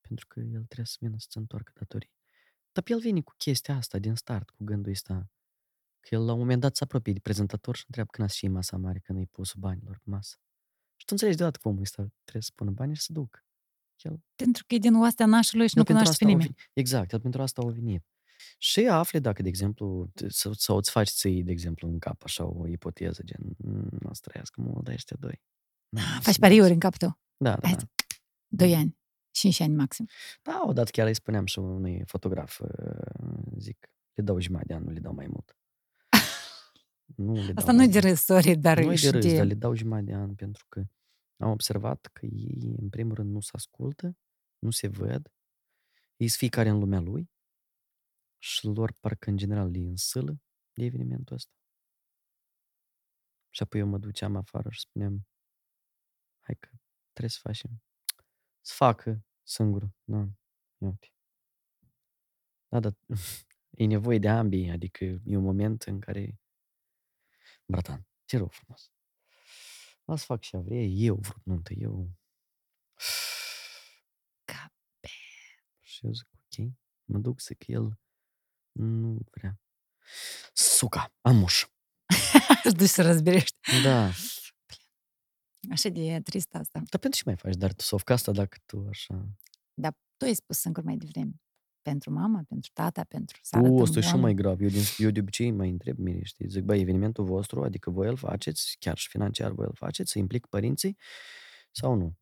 [0.00, 2.12] Pentru că el trebuie să vină să-ți întoarcă datorii.
[2.72, 5.30] Dar pe el vine cu chestia asta din start, cu gândul ăsta.
[6.00, 8.48] Că el la un moment dat se apropie de prezentator și întreabă când ați și
[8.48, 10.36] masa mare, când ai pus banilor pe masă.
[10.96, 13.44] Și tu înțelegi deodată că omul ăsta trebuie să pună bani și să ducă.
[14.02, 16.28] El Pentru că e din oastea nașului și nu, el pentru cunoaște pe asta a
[16.28, 16.54] nimeni.
[16.56, 16.70] venit.
[16.72, 18.04] Exact, el pentru asta a venit.
[18.58, 22.22] Și afli dacă, de exemplu, t- sau, sau îți faci ții, de exemplu, în cap
[22.24, 25.42] așa o ipoteză, gen, "Mm, nu o să trăiască mult, dar ăștia doi.
[25.88, 27.18] Nu, nu Faci sunt pariuri în capul tău.
[27.36, 27.78] Da, da, Hai da.
[27.78, 27.86] să-
[28.48, 28.96] Doi ani.
[29.30, 30.08] Cinci ani maxim.
[30.42, 32.68] Da, odată chiar îi spuneam și unui fotograf, uh,
[33.58, 35.56] zic, le dau jumătate de an, nu le dau mai mult.
[37.16, 38.04] Nu le Asta dau nu mai e de mult.
[38.10, 39.36] râs, sorry, dar Nu e și de râs, de...
[39.36, 40.84] dar le dau jumătate de an pentru că
[41.36, 44.16] am observat că ei, în primul rând, nu se ascultă,
[44.58, 45.32] nu se văd,
[46.16, 47.30] ei sunt fiecare în lumea lui
[48.38, 50.40] și lor parcă în general e în sâlă
[50.72, 51.52] de evenimentul ăsta.
[53.50, 55.26] Și apoi eu mă duceam afară și spuneam,
[56.40, 56.68] hai că
[57.12, 57.82] trebuie să facem,
[58.60, 59.94] să facă singură.
[60.04, 60.18] Da,
[60.78, 61.12] ia uite.
[62.68, 62.96] Da, dar
[63.80, 66.40] e nevoie de ambii, adică e un moment în care,
[67.66, 68.92] bratan, te rog frumos,
[70.04, 72.10] las fac și vrei, eu vrut nuntă, eu...
[74.44, 75.08] Cape.
[75.80, 76.72] Și eu zic, ok,
[77.04, 77.98] mă duc să că el
[78.72, 79.60] nu vrea.
[80.52, 81.66] Suca, am uș.
[82.64, 83.56] Îți duci să răzbirești.
[83.82, 84.10] Da.
[85.70, 86.78] Așa de trist asta.
[86.78, 89.28] Dar pentru ce mai faci dar tu sofca asta dacă tu așa...
[89.74, 91.43] Dar tu ai spus singur mai devreme.
[91.84, 94.24] Pentru mama, pentru tata, pentru să U, arătăm asta e și oameni.
[94.24, 94.60] mai grav.
[94.60, 96.48] Eu, din, eu de obicei mai întreb mine, știi?
[96.48, 100.18] Zic, băi, evenimentul vostru, adică voi îl faceți, chiar și financiar voi îl faceți, să
[100.18, 100.96] implic părinții
[101.70, 102.16] sau nu?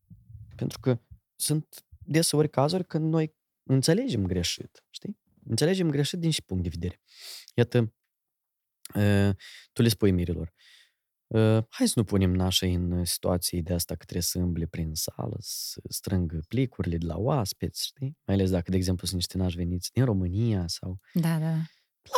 [0.55, 0.99] Pentru că
[1.35, 5.19] sunt deseori cazuri când noi înțelegem greșit, știi?
[5.45, 7.01] Înțelegem greșit din și punct de vedere.
[7.53, 7.93] Iată,
[8.95, 9.35] uh,
[9.73, 10.72] tu le spui mirilor, uh,
[11.69, 15.35] hai să nu punem nașa în situații de asta că trebuie să îmble prin sală,
[15.39, 18.17] să strângă plicurile de la oaspeți, știi?
[18.25, 21.53] Mai ales dacă, de exemplu, sunt niște nași veniți din România sau Da, da.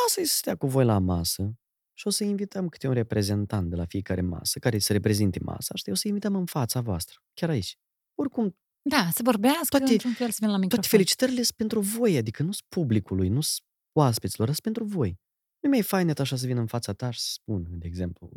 [0.02, 1.58] lasă-i să stea cu voi la masă
[1.98, 5.74] și o să invităm câte un reprezentant de la fiecare masă care să reprezinte masa,
[5.74, 5.92] știi?
[5.92, 7.76] O să invităm în fața voastră, chiar aici.
[8.14, 8.56] Oricum,
[8.88, 10.68] Da, să vorbească Toate- într-un fel, să vină la microfon.
[10.80, 15.18] toate felicitările sunt pentru voi, adică nu sunt publicului, nu sunt oaspeților, sunt pentru voi.
[15.60, 18.30] Nu mai e fainet așa să vină în fața ta și să spun, de exemplu,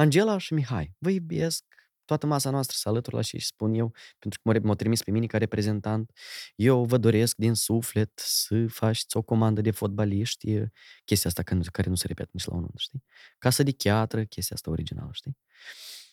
[0.00, 1.64] Angela și Mihai, vă iubesc,
[2.04, 5.02] toată masa noastră să alătur la și și spun eu, pentru că mă- m-au trimis
[5.02, 6.12] pe mine ca reprezentant,
[6.56, 10.70] eu vă doresc din suflet să faceți o comandă de fotbaliști, e
[11.04, 13.02] chestia asta care nu, care nu se repetă nici la un nuntă, știi?
[13.38, 15.36] Casă de chiatră, chestia asta originală, știi?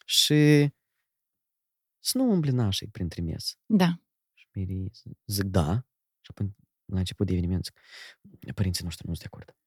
[0.06, 0.70] Și
[2.00, 3.58] să nu umbli nașii printre mes.
[3.66, 4.02] Da.
[4.34, 4.92] Și Miri
[5.26, 5.86] zic da.
[6.22, 7.80] Și apoi la început de eveniment zic,
[8.54, 9.58] părinții noștri nu sunt de acord.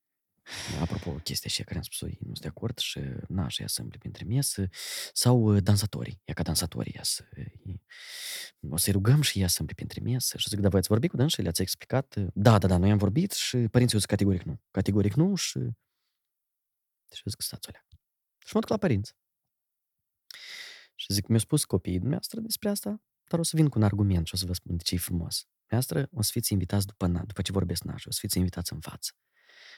[0.80, 3.68] Apropo, chestia și care am spus-o, ei nu sunt de acord și na, și ea
[3.68, 4.68] să împle printre mesă
[5.12, 7.24] sau uh, dansatorii, ea ca dansatorii, ea să,
[7.64, 7.82] ei-
[8.70, 11.10] o să-i rugăm și ea să împle printre mesă și zic, da, voi ați vorbit
[11.10, 12.14] cu dânsii, le-ați explicat?
[12.34, 15.58] Da, da, da, noi am vorbit și părinții au zis categoric nu, categoric nu și
[17.14, 17.98] și eu zic, stați o leacă.
[18.46, 19.14] Și mă duc la părinți.
[20.94, 24.26] Și zic, mi-au spus copiii dumneavoastră despre asta, dar o să vin cu un argument
[24.26, 25.48] și o să vă spun de ce e frumos.
[25.66, 28.72] Dumneavoastră o să fiți invitați după, na- după ce vorbesc nașul, o să fiți invitați
[28.72, 29.12] în față.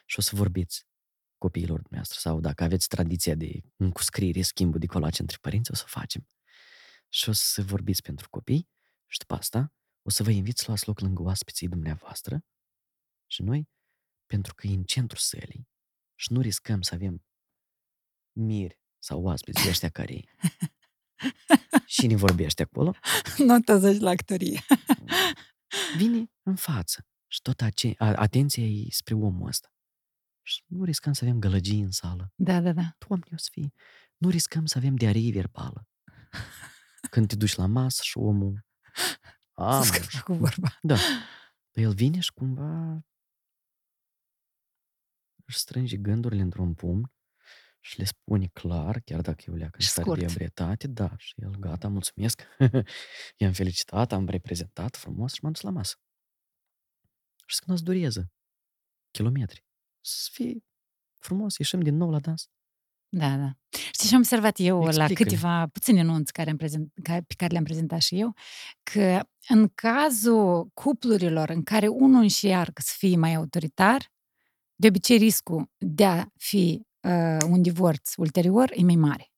[0.05, 0.87] Și o să vorbiți
[1.39, 5.85] copiilor dumneavoastră sau dacă aveți tradiția de încuscriere, schimbul de colace între părinți, o să
[5.87, 6.29] facem.
[7.09, 8.69] Și o să vorbiți pentru copii
[9.07, 9.73] și după asta
[10.03, 12.45] o să vă invit să luați loc lângă oaspeții dumneavoastră
[13.27, 13.69] și noi,
[14.27, 15.69] pentru că e în centrul sălii
[16.15, 17.25] și nu riscăm să avem
[18.33, 20.25] miri sau oaspeți de ăștia care
[21.95, 22.95] și ne vorbește acolo,
[23.39, 24.61] Notează și la actorie.
[25.97, 27.07] vine în față.
[27.27, 29.73] Și tot ace- a- atenția e spre omul ăsta.
[30.43, 32.33] Și nu riscăm să avem gălăgii în sală.
[32.35, 32.95] Da, da, da.
[33.07, 33.73] Doamne, o să fie.
[34.17, 35.89] Nu riscăm să avem diaree verbală.
[37.11, 38.67] Când te duci la masă și omul...
[39.53, 40.79] A, Să mă, scapă cu vorba.
[40.83, 40.97] Da.
[41.71, 43.03] Păi el vine și cumva
[45.45, 47.13] își strânge gândurile într-un pumn
[47.81, 50.31] și le spune clar, chiar dacă eu leacă în Și stare de scurt.
[50.31, 52.43] ebrietate, da, și el, gata, mulțumesc,
[53.41, 55.97] i-am felicitat, am reprezentat frumos și m-am dus la masă.
[57.47, 58.33] Și să nu ți dureze
[59.11, 59.65] kilometri.
[60.05, 60.57] Să fie
[61.19, 62.49] frumos, ieșim din nou la dans.
[63.09, 63.57] Da, da.
[63.93, 65.15] Știi ce am observat eu la Explică-le.
[65.29, 68.35] câteva puține nunți care am prezent, ca- pe care le-am prezentat și eu,
[68.83, 74.13] că în cazul cuplurilor în care unul încearcă să fie mai autoritar,
[74.75, 79.33] de obicei riscul de a fi uh, un divorț ulterior e mai mare.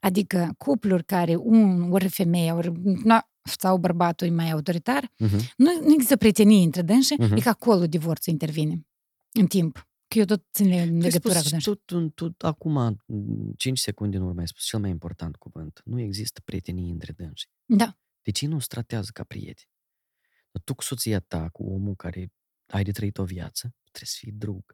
[0.00, 2.72] Adică cupluri care un, ori femeia, ori
[3.04, 5.52] na, sau bărbatul e mai autoritar, Uh-huh.
[5.56, 7.32] nu, nu există prietenie între dânsi, Mhm.
[7.32, 7.36] uh-huh.
[7.36, 8.86] e că acolo divorțul intervine
[9.40, 9.88] în timp.
[10.08, 11.64] Că eu tot țin le- legătura cu dânsi.
[11.64, 11.74] tu,
[12.08, 13.04] tu, tu, acum,
[13.56, 15.80] 5 secunde în urmă, ai spus cel mai important cuvânt.
[15.84, 17.48] Nu există prietenie între dânsi.
[17.64, 19.70] Da, Deci ei nu se tratează ca prieteni.
[20.50, 22.32] Dar tu cu soția ta, cu omul care
[22.66, 24.64] ai de trăit o viață, trebuie să fii drug.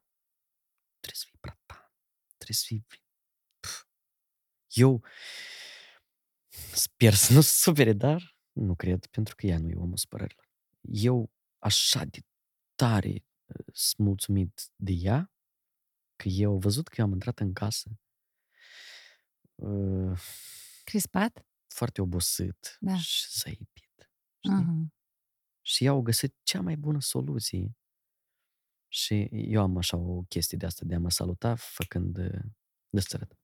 [1.00, 1.92] Trebuie să fii bratan.
[2.36, 2.84] Trebuie să fii...
[3.60, 3.84] Pf.
[4.68, 5.04] Eu
[6.72, 10.48] sper să nu se supere, dar nu cred, pentru că ea nu e omul spărărilor.
[10.80, 12.18] Eu așa de
[12.74, 13.33] tare uh, sunt
[13.98, 15.32] mulțumit de ea,
[16.16, 17.90] că eu au văzut că eu am intrat în casă
[19.54, 20.18] uh,
[20.84, 21.46] crispat.
[21.66, 22.96] foarte obosit Da.
[22.96, 24.12] și zăipit.
[24.38, 24.64] Știi?
[24.64, 24.92] Uh-huh.
[25.60, 27.76] Și ea au găsit cea mai bună soluție.
[28.88, 32.42] Și eu am așa o chestie de asta de a mă saluta făcând uh,
[32.88, 33.38] de stărăt.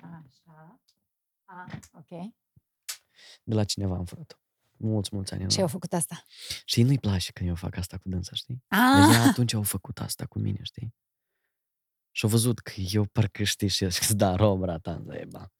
[0.00, 0.80] Așa.
[1.44, 2.08] Ah, ok.
[3.42, 4.39] De la cineva am furat-o
[4.79, 5.43] Mulți, mulți ani.
[5.43, 5.67] în Și urmă.
[5.67, 6.23] au făcut asta.
[6.65, 8.63] Și nu-i place când eu fac asta cu dânsa, știi?
[8.67, 10.95] Ah, Dar ea atunci au făcut asta cu mine, știi?
[12.11, 15.51] Și au văzut că eu parcă știi și eu zic, da, robra ta, e ba.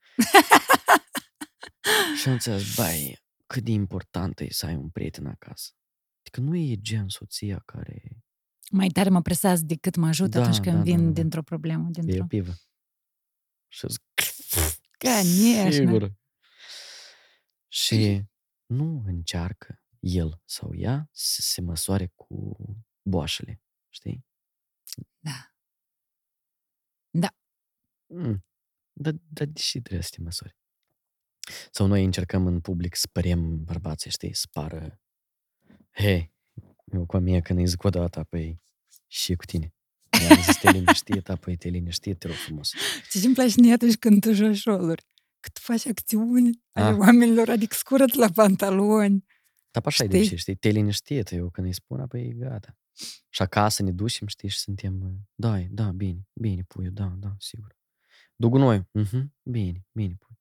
[2.17, 5.71] și am înțeles, băi, cât de importantă e să ai un prieten acasă.
[6.19, 8.23] Adică nu e gen soția care
[8.71, 11.11] mai tare mă presați decât mă ajut Da, atunci când da, da, vin da, da.
[11.11, 11.87] dintr-o problemă.
[11.87, 12.23] e Dintr-o...
[12.23, 12.53] o pivă.
[13.67, 14.01] Și eu zic,
[14.97, 15.71] Конечно.
[15.71, 16.13] sigur.
[17.67, 18.21] Și
[18.70, 22.56] nu încearcă el sau ea să se măsoare cu
[23.02, 24.24] boașele, știi?
[25.18, 25.54] Da.
[27.10, 27.36] Da.
[28.06, 28.44] Mm.
[28.92, 30.56] Dar, dar de ce trebuie să te măsori?
[31.70, 35.00] Sau noi încercăm în public să părem bărbații, știi, să pară
[35.90, 36.32] Hei,
[36.92, 38.62] eu cu a mie când îi zic o dată, păi
[39.06, 39.74] și cu tine.
[40.20, 42.72] I-am zis, te liniștit, apoi te liniștit, te rog frumos.
[43.10, 45.04] Ce îmi place mie atunci când tu joci roluri.
[45.40, 46.96] Cât faci acțiuni ale Ah.
[46.98, 49.24] oamenilor, adică scurăt la pantaloni.
[49.70, 50.18] Dar așa e de Știi?
[50.20, 52.74] obicei, știi, te liniștit, eu când îi spun, apoi e gata.
[53.28, 57.14] Și acasă ne ducem, știi, și suntem, uh, da, e, da, bine, bine, puiu, da,
[57.18, 57.76] da, sigur.
[58.36, 60.38] Duc noi, mhm, bine, bine, puiu.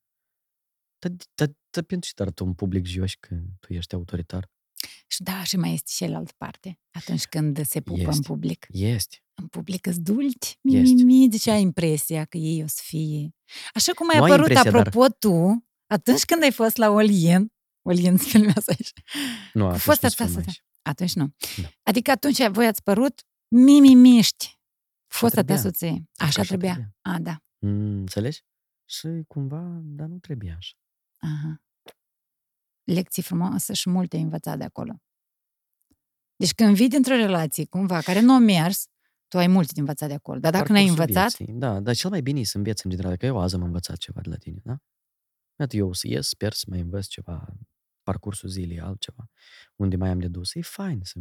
[0.99, 4.49] Dar, dar, dar pentru ce dar tu în public joci că tu ești autoritar?
[5.11, 6.79] Și da, și mai este și cealaltă parte.
[6.91, 8.21] Atunci când se pupă în Este.
[8.27, 8.65] public.
[8.69, 9.17] Este.
[9.33, 11.03] În public îți dulci, Este.
[11.03, 13.35] mimi, deci ai impresia că ei o să fie.
[13.73, 16.89] Așa cum ai Nu ai apărut, impresia, dar- apropo, tu, atunci când ai fost la
[16.89, 18.91] Olien, Olien se filmează aici,
[19.53, 20.63] Nu, Cu atunci fosta nu-ți ta filmai să- aici.
[20.81, 21.33] atunci nu.
[21.61, 21.69] Da.
[21.83, 23.21] Adică atunci voi ați părut
[23.55, 24.57] mimimiști.
[25.07, 25.63] Fosta ta trebuia.
[25.63, 25.89] soție.
[26.15, 26.71] Așa Așa trebuia.
[26.73, 26.95] trebuia.
[27.01, 27.41] A, da.
[27.57, 28.41] Mm, înțelegi?
[28.85, 30.73] Și cumva, dar nu trebuie așa.
[31.17, 31.61] Aha.
[32.93, 35.01] Lecții frumoase și multe ai învățat de acolo.
[36.35, 38.87] Deci când vii dintr-o relație, cumva, care nu a mers,
[39.27, 40.39] tu ai multe de învățat de acolo.
[40.39, 41.53] Dar dacă n-ai Parcursul învățat, Vieții.
[41.53, 43.15] Da, dar cel mai bine e să înveți în general.
[43.15, 44.77] Că eu azi am învățat ceva de la tine, da?
[45.59, 47.53] Iată, eu o să ies, sper să mai învăț ceva,
[48.03, 49.29] parcursul zilei, altceva,
[49.75, 50.53] unde mai am de dus.
[50.53, 51.19] E fain să,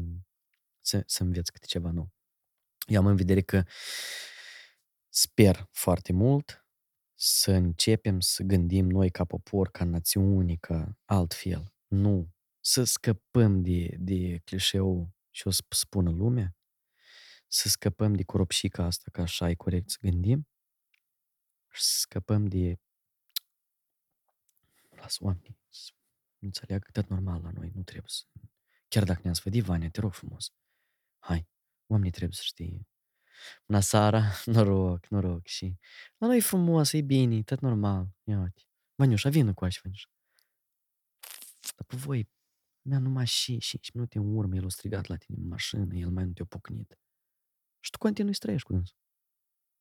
[0.80, 2.10] să, să înveți câte ceva nou.
[2.86, 3.62] Eu am în vedere că
[5.08, 6.67] sper foarte mult
[7.20, 11.74] să începem să gândim noi ca popor, ca națiune, ca altfel.
[11.86, 12.30] Nu.
[12.60, 16.56] Să scăpăm de, de clișeul și o să spună lumea,
[17.48, 20.48] să scăpăm de coropșica asta, că așa e corect să gândim,
[21.70, 22.78] și să scăpăm de...
[24.90, 25.90] Las oamenii să
[26.38, 28.24] înțeleagă că tot normal la noi, nu trebuie să...
[28.88, 30.52] Chiar dacă ne-am sfădit, Vania, te rog frumos.
[31.18, 31.48] Hai,
[31.86, 32.86] oamenii trebuie să știe.
[33.66, 35.76] Bună seara, noroc, noroc și...
[36.16, 38.08] La noi e frumos, e bine, tot normal.
[38.24, 38.62] Ia uite.
[38.94, 40.08] Vaniușa, vină cu așa, Vaniușa.
[41.76, 42.28] Dar pe voi,
[42.82, 46.10] mi-a numai și 5 minute în urmă, el a strigat la tine în mașină, el
[46.10, 46.98] mai nu te-a pocnit.
[47.80, 48.96] Și tu continui să trăiești cu dânsul.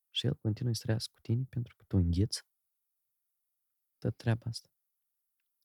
[0.10, 2.44] Și el continui să trăiască cu tine pentru că tu îngheți
[3.98, 4.70] tot treaba asta.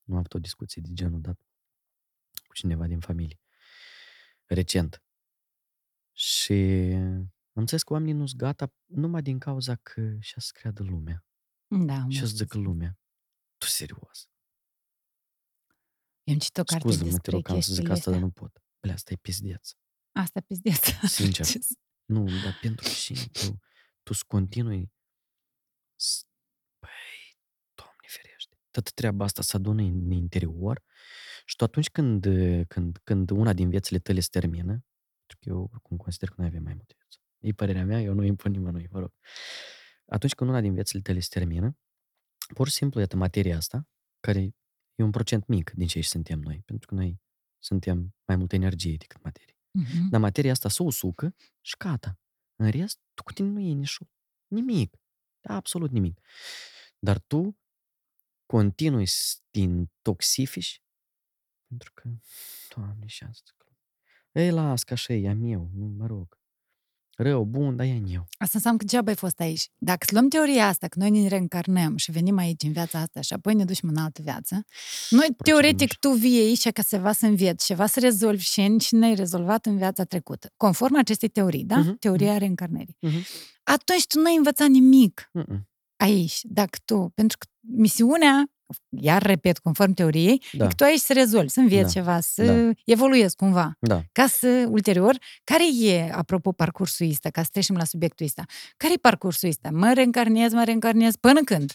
[0.03, 1.39] Nu am avut o discuție de genul dat
[2.47, 3.39] cu cineva din familie.
[4.45, 5.03] Recent.
[6.11, 6.53] Și
[6.93, 11.25] am înțeles că oamenii nu sunt gata numai din cauza că și să creadă lumea.
[11.67, 12.05] da.
[12.09, 12.97] Și mă, să zică lumea.
[13.57, 14.27] Tu serios.
[16.23, 18.19] Eu am citit o carte Scuză-mă, te despre rog, am să zic chestiile asta, dar
[18.19, 18.25] astea.
[18.27, 18.63] nu pot.
[18.81, 19.71] Bля, asta e pizdeț.
[20.11, 20.79] Asta pizdeț.
[21.17, 21.45] Sincer.
[21.45, 21.73] Ce să-
[22.05, 23.59] Nu, dar pentru și tu,
[24.03, 24.91] tu să continui
[25.95, 26.23] să...
[26.79, 27.37] Păi,
[27.73, 28.57] Doamne ferește.
[28.71, 30.83] Toată treaba asta se adună în interior
[31.45, 32.25] și tu atunci când,
[32.67, 34.71] când, când una din viețile tale se termină,
[35.17, 37.21] pentru că eu oricum consider că noi avem mai multe vieți.
[37.43, 39.13] E părerea mea, eu nu impun nimănui, vă rog.
[40.05, 41.77] Atunci când una din viețile tale se termină,
[42.53, 43.87] pur și simplu, iată, materia asta,
[44.19, 44.39] care
[44.95, 47.21] e un procent mic din ce suntem noi, pentru că noi
[47.59, 49.57] suntem mai multă energie decât materie.
[49.71, 50.09] Mhm.
[50.09, 52.19] Dar materia asta se usucă și gata.
[52.55, 53.97] În rest, tu cu tine nu e nici
[54.47, 54.97] nimic.
[55.41, 56.19] Absolut nimic.
[56.99, 57.57] Dar tu
[58.45, 60.83] continui să te intoxifici
[61.67, 62.09] pentru că,
[62.75, 63.51] Doamne, și asta.
[64.31, 66.42] Ei, las, că așa e, a meu, nu, mă rog.
[67.15, 68.27] Rău, bun, dar e a eu.
[68.37, 69.69] Asta înseamnă că degeaba ai fost aici.
[69.77, 73.21] Dacă îți luăm teoria asta, că noi ne reîncarnăm și venim aici în viața asta
[73.21, 74.65] și apoi ne ducem în altă viață,
[75.09, 75.97] noi, teoretic, așa.
[75.99, 79.65] tu vii aici ca să va să înveți ceva să rezolvi și nici n-ai rezolvat
[79.65, 80.51] în viața trecută.
[80.57, 81.77] Conform acestei teorii, da?
[81.77, 82.97] Mhm, Teoria reîncarnării.
[82.99, 83.25] Mhm.
[83.63, 85.69] Atunci tu n-ai învățat nimic Mm-mm.
[85.97, 88.52] aici, dacă tu, pentru că misiunea,
[88.89, 91.89] iar repet, conform teoriei, Da, e că tu aici să rezolvi, să înveți Da.
[91.89, 92.71] ceva, să Da.
[92.85, 93.75] evoluezi cumva.
[93.79, 94.01] da.
[94.11, 98.43] Ca să, ulterior, care e, apropo, parcursul ăsta, ca să trecem la subiectul ăsta,
[98.77, 99.69] care e parcursul ăsta?
[99.71, 101.73] Mă reîncarnez, mă reîncarnez, până când?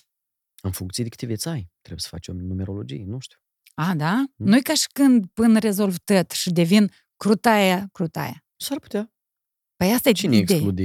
[0.63, 3.39] În funcție de câte vieți ai, trebuie să faci o numerologie, nu știu.
[3.75, 4.25] A, da?
[4.37, 8.45] Nu e ca și când până rezolv tot și devin crutaia, crutaia.
[8.57, 9.13] S-ar putea.
[9.79, 10.59] Păi asta e Cine ideea.
[10.59, 10.83] exclude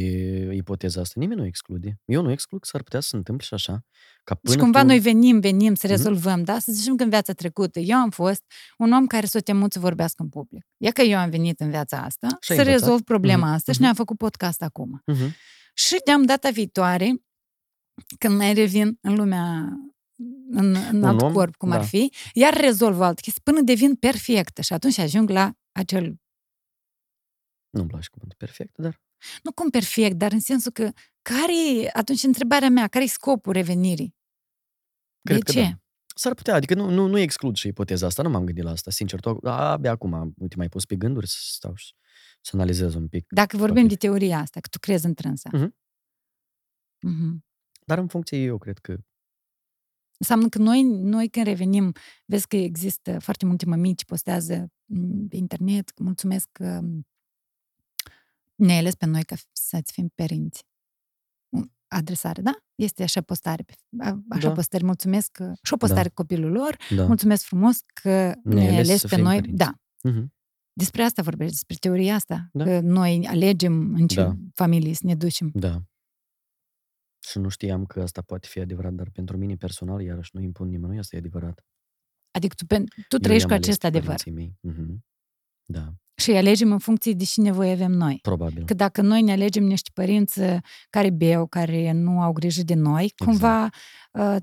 [0.56, 1.14] ipoteza asta?
[1.20, 2.00] Nimeni nu exclude.
[2.06, 3.86] Eu nu exclud că s-ar putea să se întâmple și așa.
[4.24, 4.86] Ca până Și cumva tu...
[4.86, 5.96] noi venim, venim să Mhm.
[5.96, 6.60] rezolvăm, da?
[6.60, 8.44] Să zicem că în viața trecută eu am fost
[8.78, 10.66] un om care s-a temut să vorbească în public.
[10.78, 12.80] E că eu am venit în viața asta Și ai să învățat.
[12.82, 13.82] rezolv problema Mhm, asta și mhm.
[13.82, 15.02] ne-am făcut podcast acum.
[15.06, 15.36] Mhm.
[15.74, 17.14] Și de-am data viitoare,
[18.18, 19.68] când mai revin în lumea
[20.52, 21.76] în, în Un alt om, corp, cum da.
[21.76, 26.16] ar fi, iar rezolv alte chestii până devin perfectă și atunci ajung la acel,
[27.74, 29.02] Nu-mi place cuvântul perfect, dar
[29.44, 34.16] nu cum perfect, dar în sensul că care atunci întrebarea mea, care e scopul revenirii?
[35.22, 35.62] cred de că ce?
[35.62, 35.78] da.
[36.16, 38.92] S-ar putea, adică nu, nu, nu exclud și ipoteza asta, nu m-am gândit la asta,
[38.92, 39.20] sincer.
[39.20, 41.94] Tu, abia acum, uite, mai pus pe gânduri să stau și
[42.42, 43.26] să analizez un pic.
[43.30, 43.96] Dacă vorbim Poate.
[43.96, 45.50] de teoria asta, că tu crezi în trânsa.
[45.54, 45.76] Mhm.
[47.00, 47.46] Mhm.
[47.86, 48.98] Dar în funcție, eu cred că
[50.18, 51.92] Înseamnă că noi, noi când revenim,
[52.26, 56.82] vezi că există foarte multe mămici postează m, pe internet, că mulțumesc că
[58.66, 60.64] ne-ai ales pe noi ca să-ți fim părinți.
[61.56, 62.58] Un- Adresare, da?
[62.76, 63.64] Este așa postare.
[63.64, 64.54] pe- a- Așa Da.
[64.54, 64.84] postări.
[64.84, 65.54] Mulțumesc că...
[65.64, 66.78] Și o postare cu copilul lor.
[66.96, 67.06] da.
[67.06, 69.36] Mulțumesc frumos că ne-ai ales, să pe fim noi.
[69.40, 69.58] părinți.
[69.58, 69.74] Da.
[70.04, 70.34] Mhm.
[70.74, 72.50] Despre asta vorbești, despre teoria asta.
[72.54, 72.64] Da.
[72.64, 74.36] Că noi alegem în ce Da.
[74.54, 75.52] familie să ne ducem.
[75.54, 75.82] Da.
[77.28, 80.68] Și nu știam că asta poate fi adevărat, dar pentru mine personal, iarăși nu impun
[80.70, 81.66] nimănui, asta e adevărat.
[82.32, 84.16] Adică tu, pen- tu Eu trăiești i-am cu ales acest pe adevăr.
[84.16, 84.58] părinții Mei.
[84.62, 85.06] Mhm.
[85.66, 88.20] Da, Și îi alegem în funcție de ce nevoie avem noi.
[88.22, 88.66] probabil.
[88.66, 90.58] Că dacă noi ne alegem niște părinți uh,
[90.90, 93.70] care beau, care nu au grijă de noi, cumva
[94.12, 94.36] uh,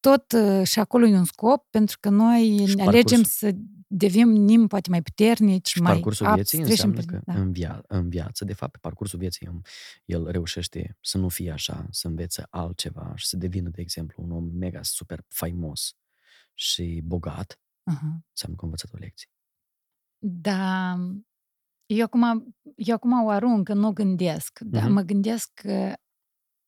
[0.00, 3.50] tot uh, și acolo e un scop, pentru că noi Și ne alegem parcurs- să
[3.88, 7.40] devenim poate mai puternici, Și mai parcursul apți, vieții trecem înseamnă prin- că da.
[7.40, 9.60] în, via- în viață, de fapt, pe parcursul vieții el,
[10.04, 14.30] el reușește să nu fie așa, să învețe altceva și să devină, de exemplu, un
[14.30, 15.96] om mega super faimos
[16.54, 18.20] și bogat, Aha.
[18.30, 19.28] înseamnă că a învățat o lecție.
[20.22, 20.96] Da,
[21.86, 24.92] eu acum, eu acum o arunc, nu o gândesc, dar Mhm.
[24.92, 25.94] mă gândesc că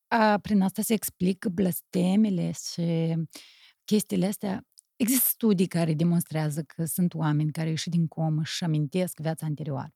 [0.09, 3.15] a, prin asta se explică blestemele și
[3.85, 4.63] chestiile astea.
[4.97, 9.93] Există studii care demonstrează că sunt oameni care ieși din comă și amintesc viața anterioară.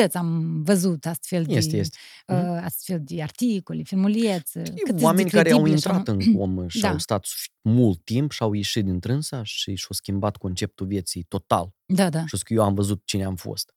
[0.00, 1.98] Tăți am văzut astfel de, Este, este.
[2.26, 2.64] uh, Mhm.
[2.64, 4.62] astfel de articole, filmulețe.
[4.62, 6.22] cât îs de Oameni care au credibile sau intrat nu.
[6.26, 6.88] în comă și Da.
[6.90, 11.22] au stat sufi- mult timp și au ieșit din trânsa și și-au schimbat conceptul vieții
[11.22, 11.74] total.
[11.86, 12.26] Da, da.
[12.26, 13.74] Și că eu am văzut cine am fost.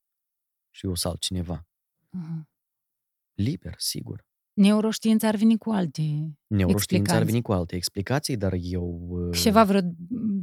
[0.72, 1.68] Și eu sunt altcineva.
[2.18, 2.44] Uh-huh.
[3.34, 4.26] Liber, sigur.
[4.54, 6.02] Neuroștiința ar veni cu alte
[6.48, 7.26] Neuroștiința ar Explicații.
[7.32, 9.08] veni cu alte explicații, dar eu...
[9.10, 9.80] uh, ceva vreo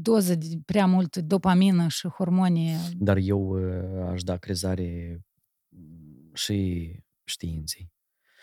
[0.00, 2.70] doză de prea mult dopamină și hormoni.
[2.98, 5.24] Dar eu uh, aș da crezare mm,
[6.34, 7.92] și științei,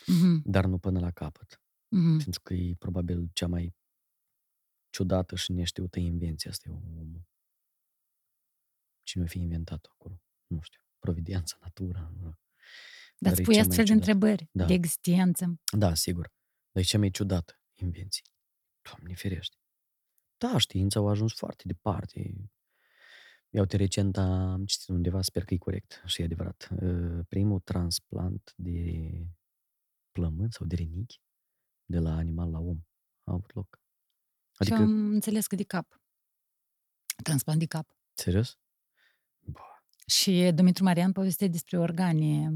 [0.08, 1.62] Mhm, dar nu până la capăt.
[1.88, 2.18] mhm.
[2.24, 3.76] Pentru că e probabil cea mai
[4.90, 7.28] ciudată și neștiută invenție asta e omul.
[9.04, 10.22] Cine o fi inventat acolo?
[10.48, 10.82] Nu știu.
[11.00, 12.12] Providența, natura.
[12.20, 12.38] nu.
[13.18, 13.94] Dar e îți pui cea mai astfel de ciudată.
[13.94, 14.66] întrebări Da.
[14.66, 15.60] de existență.
[15.78, 16.32] Da, sigur.
[16.72, 18.24] Dar e cea mai ciudată invenție.
[18.82, 19.58] Doamne ferește.
[20.38, 22.34] Da, știința a ajuns foarte departe.
[23.50, 26.70] Iau te recent am citit undeva, sper că e corect și e adevărat.
[26.82, 29.12] uh, Primul transplant de
[30.12, 31.22] plămâni sau de renichi
[31.86, 32.80] de la animal la om
[33.24, 33.80] a avut loc.
[34.58, 34.76] Adică...
[34.76, 36.02] Adică, Și am înțeles că de cap.
[37.24, 37.96] Transplant de cap.
[38.14, 38.58] serios?
[39.40, 39.60] Bă,
[40.08, 42.52] Și Dumitru Marian povestea despre organe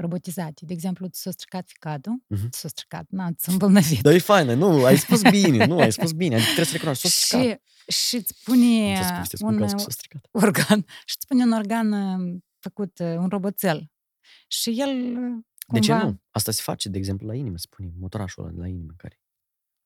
[0.00, 0.64] robotizate.
[0.64, 2.48] De exemplu, ți s-a stricat ficatul, Mhm.
[2.48, 4.00] ți s-a stricat, na, ți s-a îmbolnăvit.
[4.02, 7.08] Dar e faină, nu, ai spus bine, nu, ai spus bine, adică trebuie să recunoști,
[7.08, 7.60] s-a stricat.
[7.88, 10.26] și, și îți pune Nu ți-a spus, te spun un că a spus, s-a stricat.
[10.30, 13.90] organ și îți pune un organ uh, făcut, uh, un roboțel.
[14.48, 15.44] Și el uh, cumva...
[15.72, 16.20] De ce nu?
[16.30, 19.20] Asta se face, de exemplu, la inimă, spune, motorașul ăla de la inimă care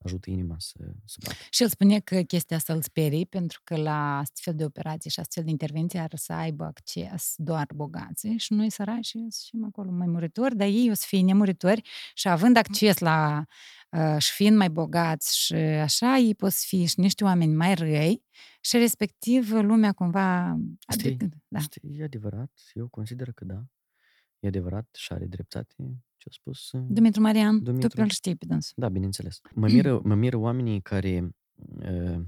[0.04, 1.38] ajută inima să, să bată.
[1.50, 5.20] Și el spune că chestia asta îl sperie pentru că la astfel de operații și
[5.20, 10.06] astfel de intervenții ar să aibă acces doar bogații și noi săraci și acolo mai
[10.06, 11.82] muritori, dar ei o să fie nemuritori
[12.14, 13.44] și având acces la
[13.90, 17.74] uh, și fiind mai bogați și așa, ei pot să fie și niște oameni mai
[17.74, 18.22] răi
[18.60, 20.56] și respectiv lumea cumva...
[20.92, 21.08] Știi?
[21.08, 21.58] Adică, da.
[21.58, 23.64] Știi, e adevărat, eu consider că da.
[24.38, 26.72] E adevărat și are dreptate ce a spus.
[26.72, 27.88] uh, Dumitru Marian, tu Dumitru.
[27.88, 28.72] pe el știi pe dânsul.
[28.76, 29.40] Da, bineînțeles.
[29.54, 32.20] Mă miră, mă miră oamenii care uh,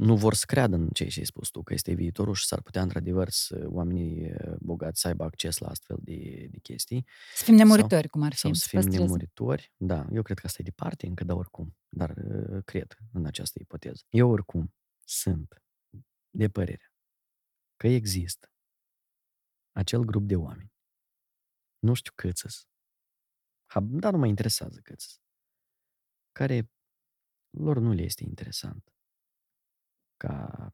[0.00, 2.82] nu vor să creadă în ce ai spus tu, că este viitorul și s-ar putea,
[2.82, 7.06] într-adevăr, să oamenii uh, bogați să aibă acces la astfel de, de chestii.
[7.34, 8.38] Să fim nemuritori, cum ar fi.
[8.38, 9.04] Sau să fim păstreze.
[9.04, 9.72] nemuritori.
[9.76, 11.76] Da, eu cred că asta e departe încă, dar oricum.
[11.88, 14.02] Dar uh, cred în această ipoteză.
[14.08, 15.62] Eu oricum sunt
[16.30, 16.92] de părere
[17.76, 18.48] că există
[19.72, 20.72] acel grup de oameni.
[21.84, 22.66] Nu știu câți
[23.82, 25.22] dar nu mă interesează câți
[26.32, 26.70] care
[27.50, 28.94] lor nu le este interesant
[30.16, 30.68] ca,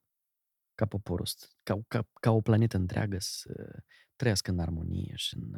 [0.75, 3.83] ca poporul, ăsta, ca, ca, ca o planetă întreagă să
[4.17, 5.55] trăiască în armonie și în,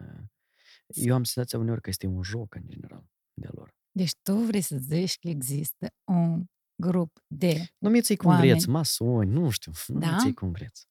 [0.86, 3.74] Eu am senzația uneori că este un joc în general de lor.
[3.90, 6.44] Deci tu vrei să zici că există un
[6.74, 7.74] grup de...
[7.78, 8.48] Numiți-i cum Oameni.
[8.50, 10.06] vreți, masoni, nu știu, Da?
[10.06, 10.88] numiți-i cum vreți.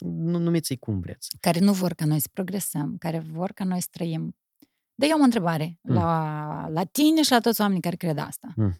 [0.00, 1.36] Nu numiți-i cum vreți.
[1.40, 4.36] care nu vor ca noi să progresăm, care vor ca noi să trăim.
[4.94, 5.94] Dar eu am o întrebare Mm.
[5.94, 8.52] la, la tine și la toți oamenii care cred asta.
[8.56, 8.74] Mm.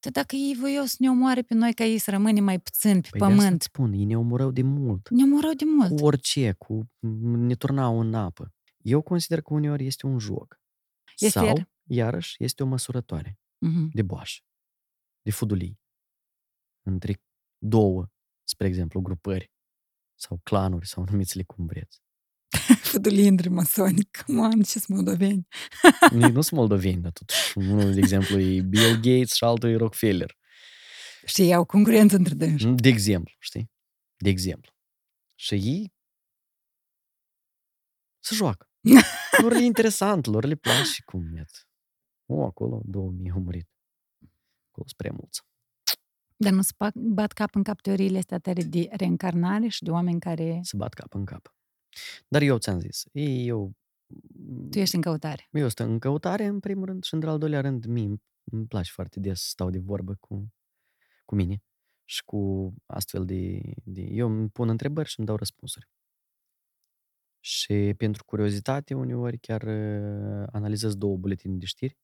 [0.00, 3.00] Dar dacă ei voiau să ne omoare pe noi ca ei să rămânem mai puțin
[3.00, 5.08] pe Păi de asta pământ, îți spun, ei ne omorau de mult.
[5.10, 5.98] ne omorau de mult.
[5.98, 6.90] Cu orice, cu
[7.36, 8.54] ne turnau în apă.
[8.78, 10.60] Eu consider că uneori este un joc.
[11.18, 13.90] Este Sau, iar- iarăși, este o măsurătoare Mhm.
[13.92, 14.40] de boașă,
[15.22, 15.80] de fudulii.
[16.82, 17.22] Între
[17.58, 18.06] două,
[18.48, 19.52] spre exemplu, grupări
[20.16, 22.00] sau clanuri, sau numiți-le cum vreți.
[22.90, 25.48] Fudulindri masoni, come on, ce moldoveni.
[26.10, 29.76] Nu nu sunt moldoveni, dar totuși unul, de exemplu, e Bill Gates și altul e
[29.76, 30.36] Rockefeller.
[31.24, 32.66] Și ei au concurență între dânsi.
[32.66, 33.70] De exemplu, știi?
[34.16, 34.72] De exemplu.
[35.34, 35.94] Și ei
[38.18, 38.70] se joacă.
[39.42, 41.44] lor e interesant, lor le place cum e.
[42.26, 43.68] O, acolo 2000 au murit.
[44.68, 45.40] Acolo spre mulți.
[46.36, 49.90] Dar nu se fac- bat cap în cap teoriile astea tare de reîncarnare și de
[49.90, 50.60] oameni care...
[50.62, 51.54] Se bat cap în cap.
[52.28, 53.72] Dar eu ți-am zis, eu,
[54.70, 55.48] Tu ești în căutare.
[55.50, 58.66] eu sunt în căutare, în primul rând, și în al doilea rând, mie îmi- îmi
[58.66, 60.54] place foarte des să stau de vorbă cu,
[61.24, 61.62] cu mine
[62.04, 64.00] și cu astfel de, de...
[64.00, 65.88] Eu îmi pun întrebări și îmi dau răspunsuri.
[67.40, 71.98] Și pentru curiozitate, uneori chiar uh, analizez două buletine de știri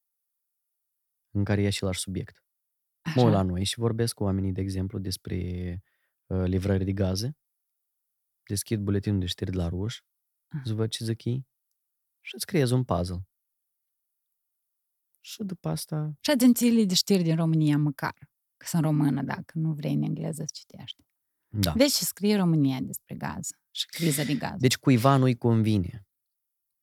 [1.31, 2.43] în care e același subiect.
[3.15, 5.37] Mă uit la noi și vorbesc cu oamenii, de exemplu, despre
[6.25, 7.37] uh, livrări de gaze.
[8.43, 10.01] Deschid buletinul de știri de la ruș,
[10.47, 10.59] Ah.
[10.63, 11.47] îți văd ce zic ei
[12.21, 13.27] și îți creez un puzzle.
[15.25, 18.15] Și după asta, Și agențiile de știri din România măcar,
[18.57, 21.03] că sunt română, dacă nu vrei în engleză să citești.
[21.47, 21.71] da.
[21.71, 24.59] Vezi ce scrie România despre gaz și criza de gaz.
[24.59, 26.07] Deci cuiva nu-i convine.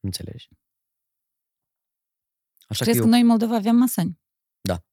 [0.01, 0.49] Înțelegi?
[2.69, 3.09] Așa Crezi că că eu...
[3.11, 4.21] noi în Moldova avem masoni?
[4.61, 4.85] Da.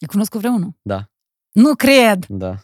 [0.00, 0.78] Îi cunosc cu vreunul?
[0.82, 1.10] Da,
[1.52, 2.26] Nu cred!
[2.26, 2.60] da.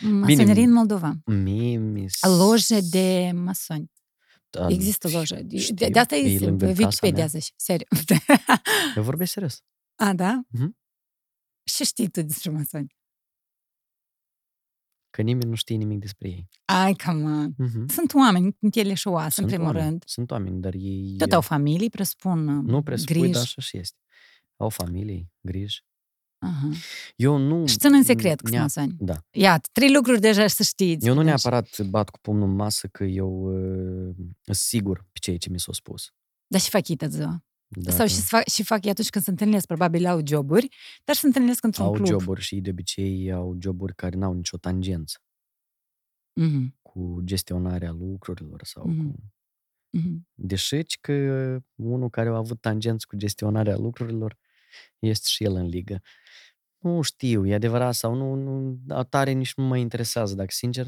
[0.00, 1.12] Masonerie în Moldova.
[1.26, 2.06] Mie mi
[2.38, 3.92] Loje de masoni.
[4.50, 5.42] Da, Există loje.
[5.42, 7.26] De, știu, de asta e e lângă pe casa Wikipedia, mea.
[7.26, 7.52] zici.
[7.56, 7.86] Seriu.
[8.96, 9.62] Eu vorbesc serios.
[9.94, 10.40] A, da?
[10.48, 10.78] Mhm.
[11.64, 12.94] Și știi tu despre masoni?
[15.10, 16.48] Că nimeni nu știe nimic despre ei.
[16.64, 17.54] Ai, come on.
[17.56, 17.88] Mhm.
[17.88, 20.02] Sunt oameni cu ele și oasă, în Sunt primul oameni, rând.
[20.06, 21.14] Sunt oameni, dar ei...
[21.18, 23.32] Tot au familii, presupun Nu presupui, griji.
[23.32, 23.98] dar așa și este.
[24.56, 25.84] Au familii, griji.
[26.42, 26.68] Aha.
[27.16, 27.66] Eu nu...
[27.66, 28.96] Și țin în secret că sunt nea- masoni.
[28.98, 29.14] Da.
[29.30, 31.06] Iată, trei lucruri deja să știți.
[31.06, 33.30] Eu nu Deci, neapărat bat cu pumnul în masă că eu
[34.08, 36.12] uh, sunt sigur pe ceea ce mi s-a spus.
[36.46, 37.44] Dar și fac ei tot ziua.
[37.68, 40.68] Dacă Sau și, fac, și fac ei atunci când se întâlnesc, probabil au joburi,
[41.04, 42.06] dar se întâlnesc într-un au club.
[42.06, 45.18] joburi și de obicei au joburi care n-au nicio tangență
[46.40, 49.06] Mhm, cu gestionarea lucrurilor sau Mhm.
[49.10, 49.14] cu...
[49.90, 50.28] mhm.
[50.34, 51.12] Deși că
[51.74, 54.36] unul care a avut tangență cu gestionarea lucrurilor
[54.98, 56.02] este și el în ligă.
[56.78, 60.86] Nu știu, e adevărat sau nu, nu tare nici nu mă interesează, dacă sincer.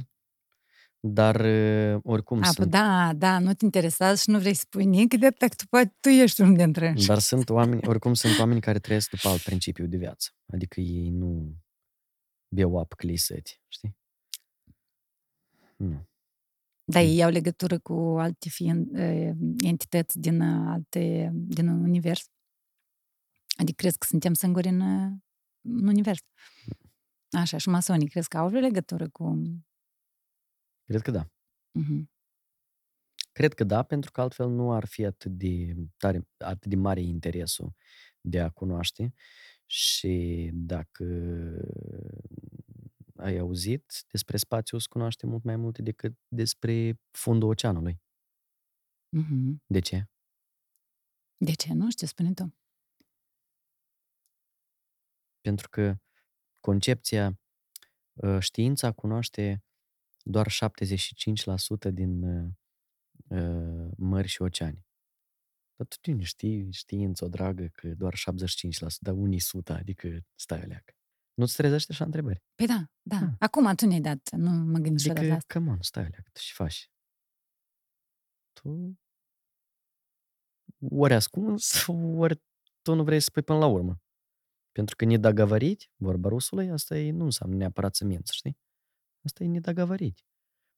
[1.00, 4.60] Dar uh, oricum A, păi sunt, da, da, nu te interesează și nu vrei să
[4.64, 7.06] spui nimic, de atât că tu, poate, tu ești unul dintre ei.
[7.06, 10.30] dar sunt oameni, oricum sunt oameni care trăiesc după alt principiu de viață.
[10.52, 11.56] Adică ei nu
[12.54, 13.96] beau apă că le săti, știi?
[15.76, 16.08] Nu.
[16.84, 19.30] Dar ei au legătură cu alte fiind, eh,
[19.64, 22.30] entități din eh, alte, din univers.
[23.62, 25.12] Adică crezi că suntem singuri în, eh,
[25.60, 26.20] în univers.
[27.30, 29.42] Așa, și masonii crezi că au vreo legătură cu...
[30.84, 31.30] Cred că da.
[31.78, 32.10] Mhm.
[33.32, 37.00] Cred că da, pentru că altfel nu ar fi atât de, tare, atât de mare
[37.00, 37.74] interesul
[38.20, 39.14] de a cunoaște
[39.66, 41.04] și dacă
[43.16, 48.00] ai auzit despre spațiu, îți cunoaște mult mai multe decât despre fundul oceanului.
[49.08, 49.62] Mhm.
[49.66, 50.06] De ce?
[51.36, 51.72] De ce?
[51.72, 52.61] Nu știu, spune tu.
[55.42, 55.96] Pentru că
[56.60, 57.40] concepția
[58.12, 59.64] uh, știința cunoaște
[60.22, 60.48] doar
[61.88, 62.50] 75% din uh,
[63.28, 64.86] uh, mări și oceani.
[65.76, 68.18] Dar tu nu știi știință, o dragă, că doar 75%,
[69.00, 70.94] dar unii 100, adică stai o leacă.
[71.34, 72.42] Nu-ți trezește așa întrebări?
[72.54, 73.16] Păi da, da.
[73.16, 73.36] Hmm.
[73.38, 75.58] Acum tu ne-ai dat, nu mă gândesc niciodată la Adică, asta.
[75.58, 76.90] come on, stai o leacă, tu și faci.
[78.52, 78.98] Tu
[80.90, 81.86] ori ascuns,
[82.22, 82.42] ori
[82.82, 84.00] tu nu vrei să spui până la urmă.
[84.72, 88.58] Pentru că nedagovărit, vorba rusului, asta e nu înseamnă neapărat să minți, știi?
[89.24, 90.24] Asta e nedagovărit.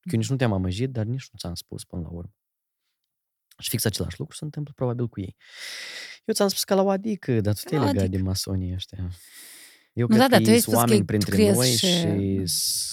[0.03, 2.35] Eu nici nu te-am amăjit, dar nici nu ți-am spus până la urmă.
[3.59, 5.37] Și fix același lucru se întâmplă probabil cu ei.
[6.25, 8.11] Eu ți-am spus că la Oadică, dar tu te-ai legat adic.
[8.11, 9.11] de masonii ăștia.
[9.93, 11.87] Eu cred da, că da, sunt oameni printre noi și...
[12.47, 12.87] și...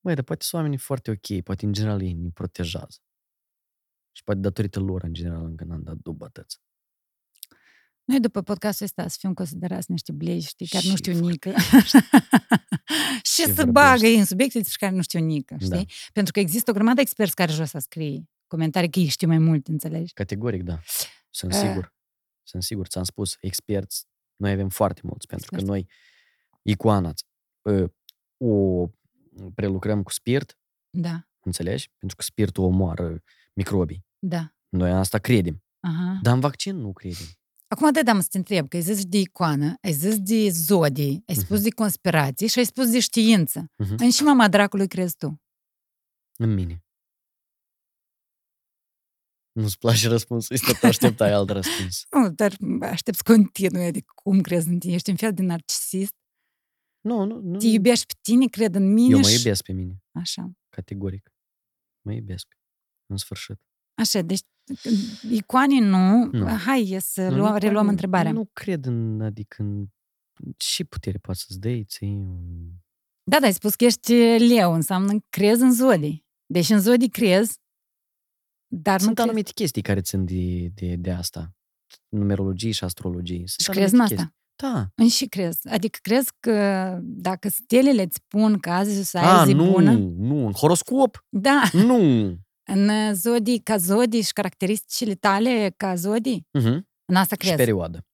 [0.00, 2.98] Măi, dar poate sunt oamenii foarte ok, poate în general ei ne protejează.
[4.12, 6.30] Și poate datorită lor, în general, încă n-am dat dubă.
[8.04, 11.50] Noi după podcastul ăsta să fim considerați niște blei, știi, care nu Și știu nică.
[13.22, 13.70] și Ce să vorbești.
[13.70, 15.68] bagă ei în subiecte despre care nu știu nică, știi?
[15.68, 15.82] Da.
[16.12, 19.28] Pentru că există o grămadă de experți care jos să scrie comentarii că ei știu
[19.28, 20.12] mai mult, înțelegi?
[20.12, 20.80] Categoric, da.
[21.30, 21.58] Sunt Eh.
[21.58, 21.94] sigur.
[22.42, 25.80] Sunt sigur, ți-am spus, experți, noi avem foarte mulți, pentru că Experți.
[25.82, 25.92] noi
[26.62, 27.12] icoana
[27.62, 27.90] uh,
[28.36, 28.86] o
[29.54, 30.58] prelucrăm cu spirit,
[30.90, 31.90] Da, înțelegi?
[31.98, 33.22] Pentru că spiritul omoară
[33.54, 34.06] microbii.
[34.18, 34.48] da.
[34.68, 35.62] Noi asta credem.
[35.80, 36.18] Aha.
[36.22, 37.26] Dar în vaccin nu credem.
[37.74, 41.22] Acum de am să te întreb, că ai zis de icoană, ai zis de zodii,
[41.26, 43.70] ai spus de conspirații și ai spus de știință.
[43.76, 43.94] Mhm.
[43.98, 45.42] În și mama dracului crezi tu?
[46.36, 46.84] În mine.
[49.52, 52.04] Nu-ți place răspunsul ăsta, tu așteptai alt răspuns.
[52.16, 54.94] Nu, dar aștept să continui, adică cum crezi în tine?
[54.94, 56.14] Ești un fel de narcisist?
[57.00, 57.58] Nu, nu, nu.
[57.58, 60.50] Te iubești pe tine, cred în mine Eu mă și- iubesc pe mine, Așa.
[60.68, 61.32] categoric.
[62.04, 62.58] Mă iubesc.
[63.06, 63.60] În sfârșit.
[63.94, 64.40] Așa, deci
[65.30, 66.24] icoane nu.
[66.32, 66.46] Nu.
[66.56, 68.32] Hai e să Nu, luăm, nu, reluăm nu, întrebarea.
[68.32, 69.86] Nu cred în, adică în
[70.56, 72.38] ce putere poate să-ți dai, ții un...
[73.30, 76.24] Da, da, ai spus că ești leu, înseamnă că crezi în zodii.
[76.46, 77.58] Deci în zodii crezi,
[78.66, 79.28] dar nu Sunt crezi.
[79.28, 81.54] anumite chestii care țin de, de, de asta.
[82.08, 83.42] Numerologie și astrologie.
[83.46, 84.34] Sunt Și crezi în anumite asta?
[84.34, 84.42] chestii.
[84.62, 84.88] Da.
[84.94, 85.68] În și crezi.
[85.68, 86.52] Adică crezi că
[87.02, 90.52] dacă stelele îți spun că azi o să ai A, zi nu, bună, nu, în
[90.52, 91.24] horoscop?
[91.28, 92.36] da, Nu.
[92.66, 96.78] În zodii ca zodii și caracteristicile tale ca zodii, Uh-huh.
[97.04, 97.56] în asta Și crezi.
[97.56, 98.06] perioadă.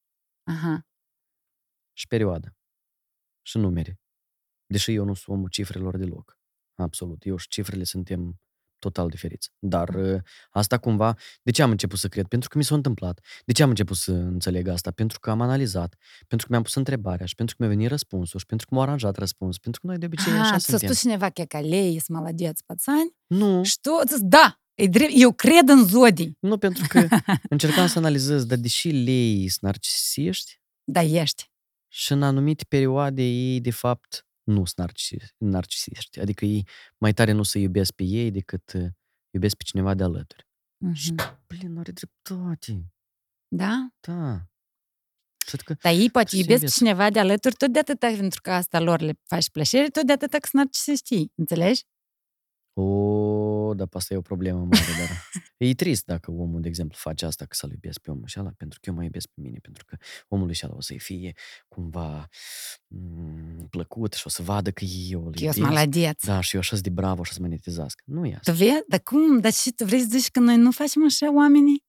[0.47, 0.87] Aha.
[1.93, 2.57] Și perioadă.
[3.47, 4.01] Și numere.
[4.67, 6.39] Deși eu nu sunt omul cifrelor deloc.
[6.75, 7.25] Absolut.
[7.25, 8.41] Eu și cifrele suntem
[8.81, 9.51] total diferiți.
[9.59, 12.27] Dar ă, asta cumva, de ce am început să cred?
[12.27, 13.21] Pentru că mi s-a întâmplat.
[13.45, 14.91] De ce am început să înțeleg asta?
[14.91, 15.95] Pentru că am analizat,
[16.27, 18.83] pentru că mi-am pus întrebarea și pentru că mi-a venit răspunsul și pentru că m-au
[18.85, 19.59] aranjat răspuns.
[19.59, 20.79] Pentru că noi de obicei Aha, așa suntem.
[20.79, 23.17] Să spus cineva că calei, ești maladeț, pațani?
[23.27, 23.65] Nu.
[23.65, 24.61] Și tu, da,
[25.15, 26.37] eu cred în zodii.
[26.41, 27.07] Nu, pentru că
[27.49, 30.61] încercam să analizez, dar deși lei sunt narcisiști...
[30.85, 31.51] Da, ești.
[31.93, 36.21] Și în anumite perioade ei, de fapt, nu sunt narcisi- narcisiști.
[36.21, 36.67] Adică ei
[36.99, 38.87] mai tare nu se iubesc pe ei decât uh,
[39.31, 40.49] iubesc pe cineva de alături.
[40.93, 41.43] Și, Mhm.
[41.47, 42.93] plin, are dreptate.
[43.49, 43.89] Da?
[44.01, 44.45] Da.
[45.47, 46.77] Cred că Dar ei poate Se iubesc iubesc.
[46.77, 50.13] cineva de alături tot de atâta, pentru că asta lor le faci plăcere, tot de
[50.13, 51.33] atâta că sunt narcisiștii.
[51.35, 51.85] Înțelegi?
[52.73, 52.83] O,
[53.71, 55.09] o, dar asta e o problemă mare, dar
[55.57, 58.51] e trist dacă omul, de exemplu, face asta că să-l iubesc pe omul și ala,
[58.57, 59.97] pentru că eu mă iubesc pe mine, pentru că
[60.29, 61.33] omul și ala o să-i fie
[61.69, 62.29] cumva
[62.95, 65.43] m- plăcut și o să vadă că eu îl iubesc.
[65.59, 65.65] Eu
[66.27, 68.03] Da, și eu așa de bravo și o să monetizească.
[68.07, 68.53] Nu e asta.
[68.53, 68.83] Vezi?
[68.89, 69.41] Dar cum?
[69.41, 71.85] Dar și tu vrei să zici că noi nu facem așa oamenii?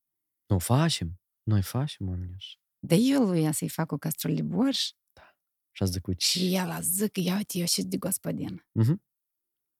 [0.45, 1.19] Nu facem.
[1.43, 2.55] Noi facem oamenii așa.
[2.79, 4.89] Da eu lui ia să-i fac o castrole borș.
[5.13, 5.35] Da.
[5.71, 6.19] Și ați zăcut.
[6.21, 8.55] Și el a zic, ia uite, eu și de gospodină.
[8.61, 8.71] Uh-huh.
[8.85, 9.03] Mhm.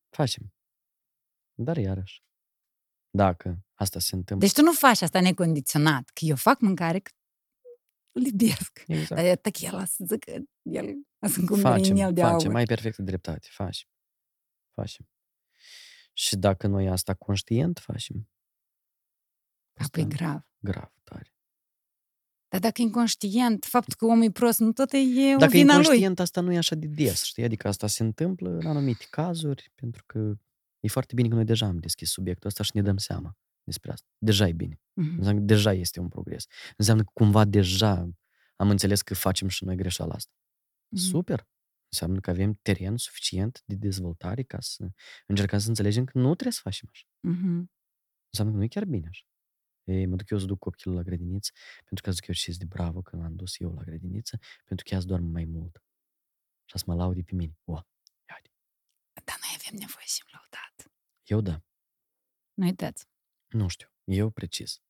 [0.10, 0.54] Facem.
[1.54, 2.24] Dar iarăși,
[3.10, 7.12] dacă asta se întâmplă, Deci tu nu faci asta necondiționat, că eu fac mâncare că
[8.12, 8.84] îl iubesc.
[8.88, 9.22] exact.
[9.22, 10.32] Dar e că el a să zică,
[10.62, 10.86] el
[11.20, 12.54] a să cumpere facem, în el de facem, aur.
[12.54, 13.88] mai perfectă dreptate, facem.
[14.74, 15.10] Facem.
[16.14, 18.30] Și dacă noi asta conștient facem,
[19.80, 20.48] Apoi asta grav.
[20.60, 21.36] grav, tare.
[22.48, 24.98] Dar dacă e inconștient, faptul că omul e prost, nu tot e
[25.36, 25.82] o Dacă e vina lui.
[25.84, 27.44] inconștient, asta nu e așa de des, știi?
[27.44, 30.34] Adică asta se întâmplă în anumite cazuri, pentru că
[30.82, 33.92] e foarte bine că noi deja am deschis subiectul ăsta și ne dăm seama despre
[33.92, 34.08] asta.
[34.18, 34.82] Deja e bine.
[34.94, 35.18] Mhm.
[35.18, 36.46] Înseamnă că deja este un progres.
[36.78, 38.10] Înseamnă că cumva deja
[38.56, 40.32] am înțeles că facem și noi greșeala asta.
[40.88, 41.02] Mhm.
[41.02, 41.50] Super!
[41.88, 44.90] Înseamnă că avem teren suficient de dezvoltare ca să
[45.28, 47.06] încercăm să înțelegem că nu trebuie să facem așa.
[47.20, 47.72] Mhm.
[48.30, 49.26] Înseamnă că nu e chiar bine așa.
[49.84, 51.52] Ei, mă duc eu să duc copilul la grădiniță,
[51.86, 54.94] pentru că zic eu și de bravo că l-am dus eu la grădiniță, pentru că
[54.94, 55.84] ea doarmă mai mult.
[56.66, 57.58] Și să mă laude pe mine.
[57.64, 58.52] O, ia uite.
[59.24, 60.61] Dar noi avem nevoie să fim lăudat.
[61.32, 61.64] Eu da.
[62.54, 63.06] Nu uitați.
[63.48, 63.88] Nu știu.
[64.04, 64.82] Eu precis.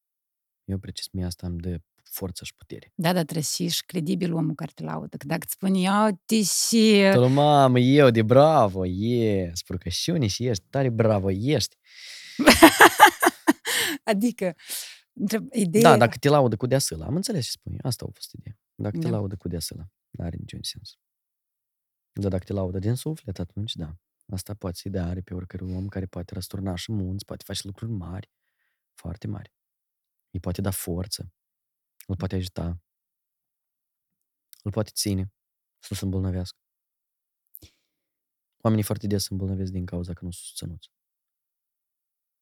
[0.63, 1.07] Eu precis.
[1.11, 2.91] Mie asta îmi dă forță și putere.
[2.95, 5.17] Da, dar trebuie să fii și credibil omul care te laudă.
[5.17, 7.09] Că dacă îți spune, ia uite și...
[7.13, 11.75] Tău, mamă, eu de bravo, e, spurcășiune și ești, tare bravo ești.
[14.11, 14.55] Adică,
[15.13, 15.83] întreb, ideea...
[15.83, 17.77] Da, dacă te laudă cu deasăla, am înțeles ce spui.
[17.81, 18.59] Asta a fost ideea.
[18.75, 19.09] Dacă te Da.
[19.09, 20.97] laudă cu deasăla, nu are niciun sens.
[22.11, 23.95] Dar dacă te laudă din suflet, atunci da.
[24.31, 27.61] Asta poate să-i dea are pe oricărui om care poate răsturna și munți, poate face
[27.67, 28.31] lucruri mari,
[28.93, 29.53] foarte mari.
[30.29, 31.33] Îi poate da forță,
[32.07, 32.81] îl poate ajuta,
[34.63, 35.33] îl poate ține
[35.79, 36.57] să nu se îmbolnăvească.
[38.57, 40.91] Oamenii foarte des se îmbolnăvesc din cauza că nu sunt susținuți.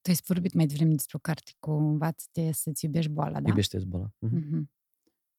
[0.02, 3.48] Tu ai vorbit mai devreme despre o carte cu învață-te să-ți iubești boala, da?
[3.48, 4.14] Iubește boala.
[4.20, 4.36] Mhm.
[4.36, 4.72] Mhm.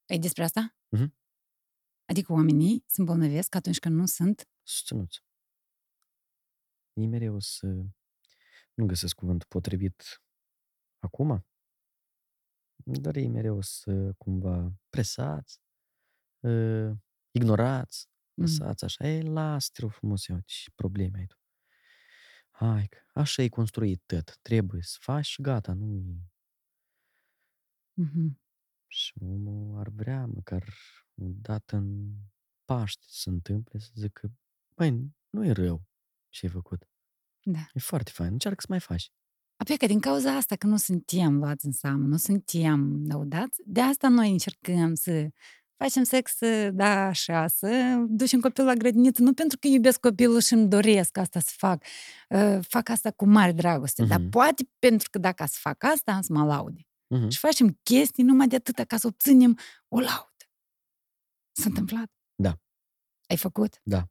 [0.06, 0.76] E despre asta?
[0.88, 1.14] Mhm.
[2.04, 5.22] Adică oamenii se îmbolnăvesc atunci când nu sunt susținuți.
[7.00, 7.66] Ei mereu să...
[8.74, 10.22] Nu găsesc cuvântul potrivit
[10.98, 11.46] acum,
[12.84, 15.60] Dar ei mereu să cumva presați,
[16.40, 16.90] uh,
[17.30, 18.46] ignorați, Mm.
[18.46, 19.08] lăsați așa.
[19.08, 21.36] Ei, las, te rog frumos, ia uite, și probleme ai tu.
[22.50, 24.38] Hai, că așa e construit tot.
[24.42, 26.30] Trebuie să faci și gata, nu e...
[27.92, 28.40] Mhm.
[28.86, 30.74] Și omul ar vrea măcar
[31.14, 32.14] odată în
[32.64, 34.32] Paște să se întâmple să zică,
[34.74, 35.86] băi, nu e rău
[36.28, 36.89] ce ai făcut.
[37.42, 37.58] Da.
[37.72, 39.10] E foarte fain, încearcă să mai faci.
[39.56, 43.80] Apoi că din cauza asta că nu suntem luați în seamă, nu suntem laudați, de
[43.80, 45.28] asta noi încercăm să
[45.76, 46.32] facem sex,
[46.72, 51.16] da, așa, să ducem copilul la grădiniță, nu pentru că iubesc copilul și îmi doresc
[51.16, 51.84] asta să fac,
[52.28, 54.28] uh, fac asta cu mare dragoste, dar Mhm.
[54.28, 56.86] poate pentru că dacă să fac asta, am să mă laude.
[57.06, 57.28] Mhm.
[57.28, 60.44] Și facem chestii numai de atâta ca să obținem o laudă.
[61.52, 62.10] S-a întâmplat?
[62.34, 62.58] Da.
[63.28, 63.80] Ai făcut?
[63.82, 64.04] Da.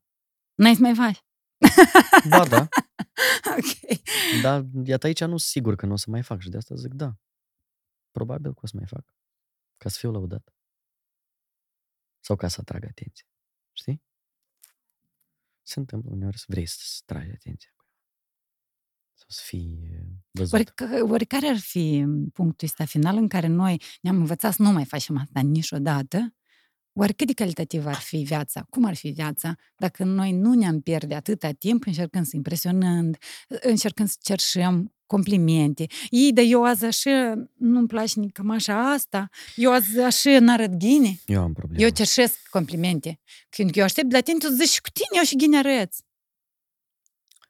[0.56, 1.24] N-ai să mai faci?
[2.30, 2.68] Ba da,
[3.58, 4.02] ok.
[4.42, 6.76] dar iată aici nu sunt sigur că nu o să mai fac și de asta
[6.76, 7.16] zic da.
[8.12, 9.14] Probabil că o să mai fac.
[9.78, 10.54] Ca să fiu laudat.
[12.20, 13.26] Sau ca să atrag atenție.
[13.74, 14.04] Știi?
[15.62, 17.74] Se întâmplă uneori să vrei să tragi atenția.
[19.14, 20.74] Sau să fii eh, văzut.
[20.80, 24.72] Oare, oare care ar fi punctul ăsta final în care noi ne-am învățat să nu
[24.72, 26.34] mai facem asta niciodată?
[27.00, 28.66] Oare cât de calitativ ar fi viața?
[28.70, 34.10] Cum ar fi viața dacă noi nu ne-am pierde atâta timp încercând să impresionând, încercând
[34.10, 35.86] să cerșăm complimente.
[36.10, 39.30] Ei, dar eu azi așa nu-mi place nici cam așa asta.
[39.56, 41.20] Eu azi așa n-arăt ghine.
[41.26, 41.84] Eu am probleme.
[41.84, 43.20] Eu cerșesc complimente.
[43.50, 46.04] Când eu aștept de la tine, tu zici și cu tine eu și ghine arăți.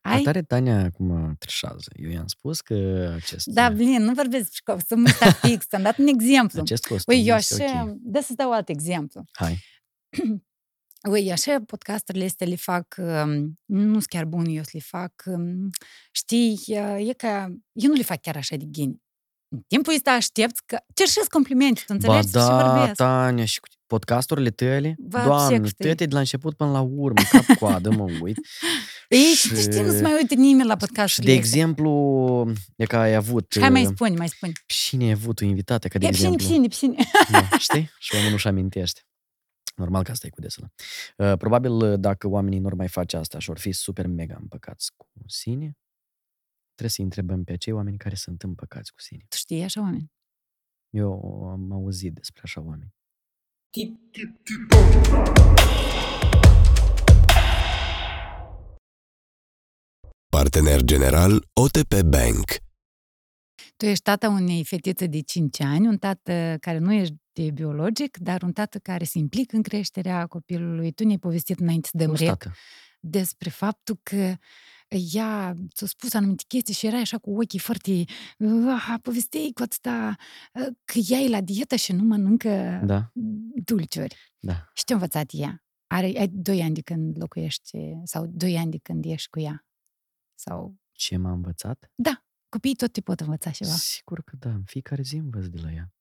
[0.01, 0.19] Ai?
[0.19, 1.89] Atare Tania acum trișează.
[1.95, 2.73] Eu i-am spus că
[3.15, 6.59] acest, Da, Blin, nu vorbesc despre costum ăsta fix, am dat un exemplu.
[6.61, 7.95] acest costum Ui, eu este așa, ok.
[7.99, 9.23] da să dau alt exemplu.
[9.31, 9.59] Hai.
[11.09, 15.23] Ui, așa podcasturile astea le fac, um, nu sunt chiar bune, eu să le fac,
[15.25, 15.69] um,
[16.11, 16.59] știi,
[16.97, 18.95] e ca, eu nu le fac chiar așa de ghine.
[19.55, 22.95] În timpul ăsta aștept că cerșesc complimente, tu Ba înțelegi ce da, vorbesc.
[22.95, 25.87] Tania, și cu podcasturile tale, Ba, Doamne, ce cu tine.
[25.87, 28.37] toate de la început până la urmă, cap coadă, mă uit.
[29.09, 31.59] Ei, și- tu știi, nu se mai uită nimeni la Și podcasturile de astea.
[31.59, 31.91] exemplu,
[32.75, 33.55] e că ai avut...
[33.59, 34.51] Hai mai uh, spune, mai spune.
[34.65, 36.47] Cine ai avut o invitată, ca de E pșine, exemplu...
[36.47, 36.95] pșine, pșine.
[37.31, 37.89] Da, știi?
[37.99, 39.01] Și omul nu-și amintește.
[39.75, 40.71] Normal că asta e cu desul.
[41.17, 44.37] Uh, Probabil uh, dacă oamenii nu ar mai face asta și or fi super mega
[44.41, 45.77] împăcați cu sine,
[46.75, 49.25] trebuie să întrebăm pe acei oameni care sunt împăcați cu sine.
[49.27, 50.11] Tu știi așa oameni?
[50.89, 51.11] Eu
[51.51, 52.93] am auzit despre așa oameni.
[60.29, 62.45] Partener general OTP Bank.
[63.77, 68.41] Tu ești tata unei fetițe de 5 ani, un tată care nu ești biologic, dar
[68.41, 70.91] un tată care se implică în creșterea copilului.
[70.91, 72.51] Tu ne-ai povestit înainte să dăm Fost rec tată.
[72.99, 74.35] Despre faptul că
[75.13, 78.03] ea ți-a spus anumite chestii și erai așa cu ochii foarte...
[78.37, 80.15] Uh, povestei cu atâta
[80.53, 83.11] uh, că ea e la dietă și nu mănâncă Da,
[83.65, 84.15] dulciuri.
[84.39, 84.69] da.
[84.73, 85.63] Și ce-a învățat ea?
[85.87, 89.65] Are, ai 2 ani de când locuiești, sau 2 ani de când ești cu ea?
[90.35, 90.77] Sau...
[90.91, 91.91] Ce m-a învățat?
[91.95, 93.71] Da, copiii tot te pot învăța ceva.
[93.71, 95.93] Sigur că da, în fiecare zi învăț de la ea.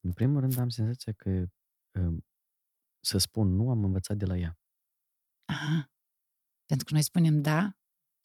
[0.00, 1.46] În primul rând am senzația că
[2.00, 2.26] um,
[3.00, 4.58] să spun nu am învățat de la ea.
[5.48, 5.90] Aha.
[6.64, 7.76] Pentru că noi spunem da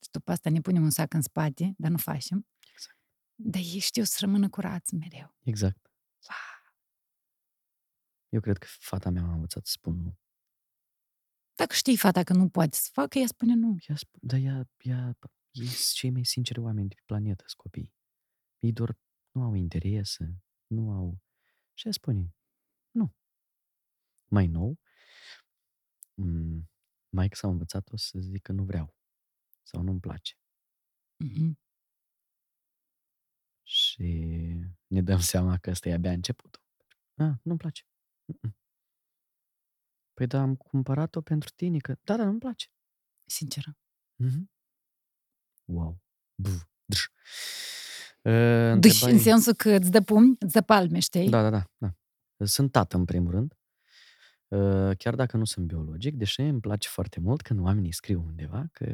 [0.04, 2.48] și după asta ne punem un sac în spate, dar nu facem.
[2.72, 3.00] Exact.
[3.36, 5.36] Dar ei știu să rămână curați mereu.
[5.44, 5.92] Exact.
[8.30, 10.18] Eu cred că fata mea m-a învățat să spun nu.
[11.56, 13.76] Dacă știi fata că nu poate să facă, ea spune nu.
[13.88, 15.18] Ea, sp- dar ea, ea,
[15.52, 17.94] ei sunt cei mai sinceri oameni de pe planetă, sunt copii.
[18.60, 18.98] Ei doar
[19.32, 21.22] nu au interese, nu au...
[21.74, 22.36] Și ea spune,
[22.92, 23.16] nu.
[24.32, 24.80] Mai nou,
[26.22, 26.73] m-
[27.14, 28.96] maică s-a învățat o să zic că nu vreau
[29.64, 30.34] sau nu-mi place.
[31.18, 31.60] Mhm.
[33.68, 34.04] Și
[34.88, 36.62] ne dăm seama că ăsta e abia începutul.
[37.16, 37.84] A, nu-mi place.
[38.26, 38.58] Mm-mm.
[40.14, 41.96] Păi da, am cumpărat-o pentru tine, că...
[42.04, 42.68] Da, da, nu-mi place.
[43.26, 43.78] Sinceră.
[44.16, 44.52] Mhm.
[45.66, 46.02] Wow.
[46.36, 46.64] Buf.
[46.86, 47.06] Drș.
[48.22, 51.30] Uh, Deci, în întrebai- sensul că îți dă pumni, îți dă palme, știi?
[51.30, 51.96] Da, da, da, da.
[52.46, 53.58] Sunt tată, în primul rând.
[54.54, 58.66] Uh, Chiar dacă nu sunt biologic, deși îmi place foarte mult când oamenii scriu undeva
[58.72, 58.86] că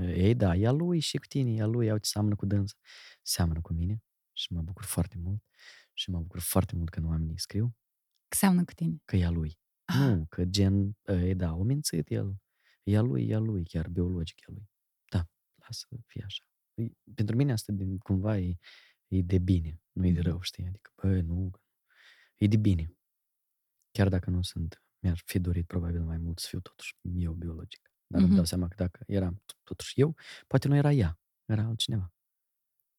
[0.00, 2.34] uh, ei, da, e a lui și cu tine, e a lui, iau ce seamănă
[2.36, 2.74] cu dânsa.
[3.22, 5.42] Seamănă cu mine și mă bucur foarte mult.
[5.92, 7.76] Și mă bucur foarte mult când oamenii scriu
[8.28, 8.96] Că seamănă cu tine.
[9.04, 9.58] că e a lui.
[9.84, 9.96] Ah.
[9.96, 12.36] Nu, că gen, e, da, o mințit el.
[12.82, 14.68] E a lui, e a lui, chiar biologic e a lui.
[15.10, 16.44] Da, lasă să fie așa.
[16.74, 18.58] E- Pentru mine asta din, cumva e,
[19.08, 20.28] e de bine, nu e de Mhm.
[20.28, 20.66] rău, știi?
[20.66, 21.50] Adică, bă, nu,
[22.36, 22.92] e de bine.
[23.90, 27.92] Chiar dacă nu sunt, mi-ar fi dorit probabil mai mult să fiu totuși eu biologic.
[28.06, 28.48] Dar îmi dau Mhm.
[28.48, 30.16] seama că dacă eram t- totuși eu,
[30.46, 32.12] poate nu era ea, era altcineva.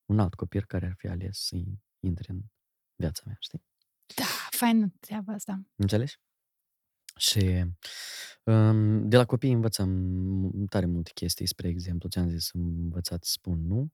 [0.06, 1.56] Un alt copil care ar fi ales să
[2.00, 2.42] intre în
[2.96, 3.64] viața mea, știi?
[4.16, 5.62] Da, faină treaba asta.
[5.76, 6.20] Înțelegi?
[7.18, 7.66] Și
[8.44, 13.32] um, de la copii învățăm tare multe chestii, spre exemplu, ți-am zis, am învățat să
[13.32, 13.92] spun nu.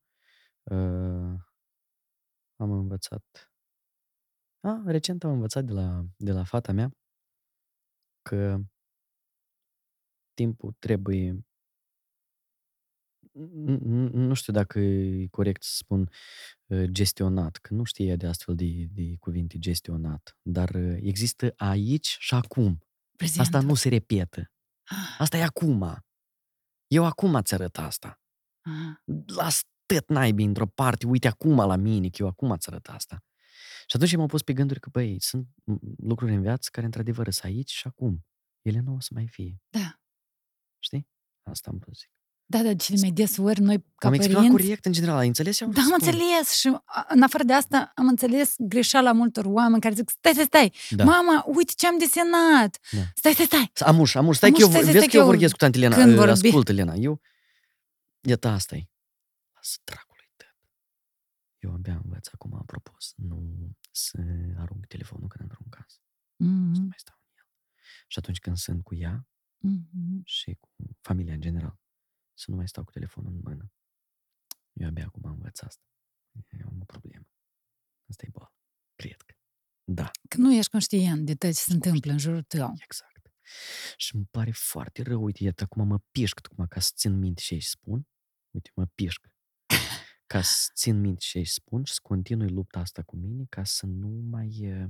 [0.64, 1.40] Uh,
[2.56, 3.50] am învățat...
[4.66, 6.92] A, recent am învățat de la, de la fata mea
[8.22, 8.60] că
[10.34, 11.46] timpul trebuie
[13.38, 16.10] n- n- nu știu dacă e corect să spun
[16.66, 21.54] uh, gestionat, că nu știe ea de astfel de, de cuvinte gestionat, dar uh, există
[21.56, 22.80] aici și acum.
[23.18, 23.40] Prezent.
[23.40, 24.52] Asta nu se repetă.
[25.18, 26.04] Asta e acum.
[26.88, 28.22] Eu acum ți arăt asta.
[28.62, 32.88] Ah, Las tot naibii într-o parte, uite acum la mine, că eu acum ți arăt
[32.88, 33.24] asta.
[33.88, 37.30] Și atunci m-am pus pe gânduri că, băi, sunt m, lucruri în viață care, într-adevăr,
[37.32, 38.26] sunt aici și acum.
[38.62, 39.62] Ele nu o să mai fie.
[39.70, 40.00] Da.
[40.80, 41.08] Știi?
[41.44, 42.10] Asta am vrut să zic.
[42.48, 44.62] Da, dar cele mai des ori noi ca Am exprimat părinți...
[44.64, 45.58] corect în general, ai înțeles?
[45.58, 46.20] ce am Da, vrut am să spun?
[46.22, 50.32] înțeles și a, în afară de asta am înțeles greșeala multor oameni care zic stai,
[50.34, 51.04] stai, stai, Da.
[51.04, 53.02] mama, uite ce am desenat, Da.
[53.16, 53.72] stai, stai, stai.
[53.80, 55.52] Amuș, amuș, stai Amuș, că eu, stai, stai, vezi stai că eu că eu- vorbesc
[55.52, 55.96] cu tante Lena.
[55.96, 57.22] când uh, vorbi- Ascultă, Lena, eu...
[58.22, 58.84] Iată, asta e.
[59.56, 60.05] Lasă dracului tău.
[61.66, 64.18] Eu abia învăț acum, apropo, să nu să
[64.58, 66.00] arunc telefonul când intru în casă.
[66.38, 67.48] Să nu Mhm, mai stau în el.
[68.08, 69.28] Și atunci când sunt cu ea
[69.58, 70.22] mhm.
[70.24, 70.70] și cu
[71.02, 71.80] familia în general,
[72.34, 73.72] să nu mai stau cu telefonul în mână.
[74.74, 75.84] Eu abia acum învăț asta.
[76.50, 77.28] Eu am o problemă.
[78.10, 78.54] Asta e boală.
[78.96, 79.34] Cred că.
[79.84, 80.12] Da.
[80.30, 82.74] Că nu ești conștient de tot ce se întâmplă în jurul tău.
[82.84, 83.14] Exact.
[83.98, 87.42] Și îmi pare foarte rău, uite, iată, acum mă pișc, acum ca să țin minte
[87.42, 88.08] ce își spun.
[88.50, 89.35] Uite, mă pișc.
[90.28, 93.64] Ca să țin minte ce își spun și să continui lupta asta cu mine, ca
[93.64, 94.48] să nu mai...
[94.62, 94.88] uh,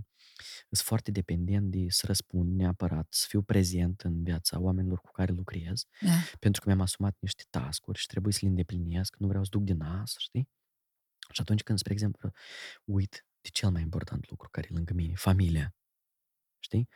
[0.69, 5.31] Sunt foarte dependent de să răspund neapărat, să fiu prezent în viața oamenilor cu care
[5.31, 6.11] lucrez, Da.
[6.39, 9.63] pentru că mi-am asumat niște task-uri și trebuie să le îndeplinesc, nu vreau să duc
[9.63, 10.49] din nas, știi?
[11.31, 12.31] Și atunci când, spre exemplu,
[12.83, 15.75] uit de cel mai important lucru care e lângă mine, familia,
[16.59, 16.89] știi?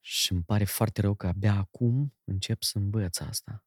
[0.00, 3.64] Și îmi pare foarte rău că abia acum încep să învăț asta.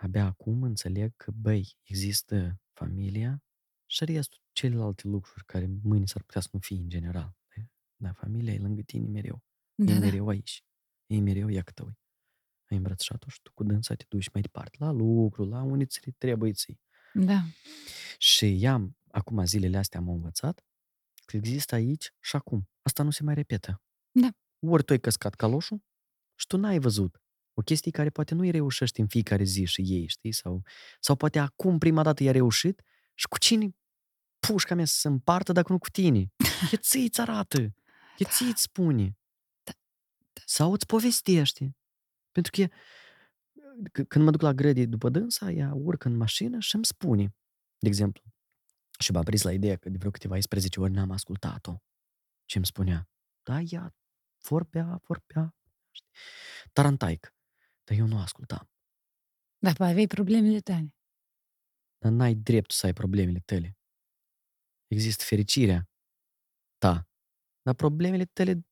[0.00, 3.42] Abia acum înțeleg că, băi, există familia
[3.86, 7.38] și restul celelalte lucruri care mâine s-ar putea să nu fie în general.
[7.96, 9.42] Dar familia e lângă tine mereu.
[9.74, 10.00] Da, e da.
[10.00, 10.64] mereu aici.
[11.06, 11.98] E mereu, ia câtă ui.
[12.70, 16.10] Ai îmbrățișat-o și tu cu dânsa te duci mai departe, la lucru, la unde ți
[16.18, 16.80] trebuie ți
[17.14, 17.42] Da.
[18.18, 20.64] Și i-am, acum zilele astea am învățat
[21.24, 22.68] că există aici și acum.
[22.82, 23.82] Asta nu se mai repetă.
[24.10, 24.28] Da.
[24.58, 25.82] Ori tu ai căscat caloșul
[26.34, 27.22] și tu n-ai văzut
[27.54, 30.32] o chestie care poate nu-i reușești în fiecare zi și ei, știi?
[30.32, 30.62] Sau,
[31.00, 32.82] sau poate acum prima dată i-a reușit
[33.14, 33.76] și cu cine
[34.38, 36.32] pușca mea să se împartă dacă nu cu tine?
[36.72, 37.58] E ție îți arată.
[38.18, 39.18] E ție îți spune.
[39.62, 39.72] Da.
[40.44, 41.76] Sau îți povestește.
[42.32, 42.66] Pentru că
[43.88, 47.34] c- când mă duc la grădii după dânsa, ea urcă în mașină și îmi spune,
[47.78, 48.22] de exemplu,
[48.98, 51.76] și m-a prins la ideea că de vreo câteva 11 ori n-am ascultat-o.
[52.44, 53.08] Ce îmi spunea?
[53.42, 53.94] Da, ea
[54.48, 55.54] vorbea, vorbea.
[55.90, 56.10] știi?
[56.72, 57.34] Tarantaic.
[57.90, 58.70] Dar eu nu ascultam.
[59.58, 60.94] Dar păi aveai problemele tale.
[61.98, 63.78] Dar n-ai dreptul să ai problemele tale.
[64.86, 65.90] Există fericirea
[66.78, 67.08] ta.
[67.62, 68.66] Dar problemele tale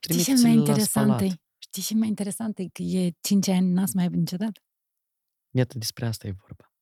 [0.00, 1.26] Știi ce mai interesant e?
[1.58, 2.68] Știi ce mai interesant e?
[2.68, 4.60] Că e 5 ani n-ați mai niciodată.
[5.54, 6.72] Iată, despre asta e vorba.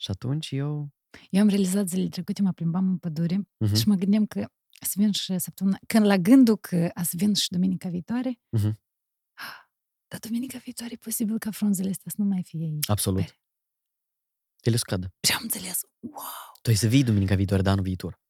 [0.00, 0.90] Și atunci eu...
[1.30, 3.76] Eu am realizat zilele trecute, mă plimbam în pădure Uh-huh.
[3.80, 4.48] și mă gândeam că
[4.80, 5.78] să vin și săptămâna...
[5.86, 8.80] Când la gândul că a să vin și duminica viitoare, Mhm.
[10.08, 12.88] Dar duminica viitoare e posibil ca frunzele astea să nu mai fie aici.
[12.90, 13.20] Absolut.
[13.20, 13.38] Pere.
[14.62, 15.14] Ele scadă.
[15.26, 16.22] Și am înțeles, wow!
[16.62, 18.20] Tu ai să vii duminica viitoare, de anul viitor.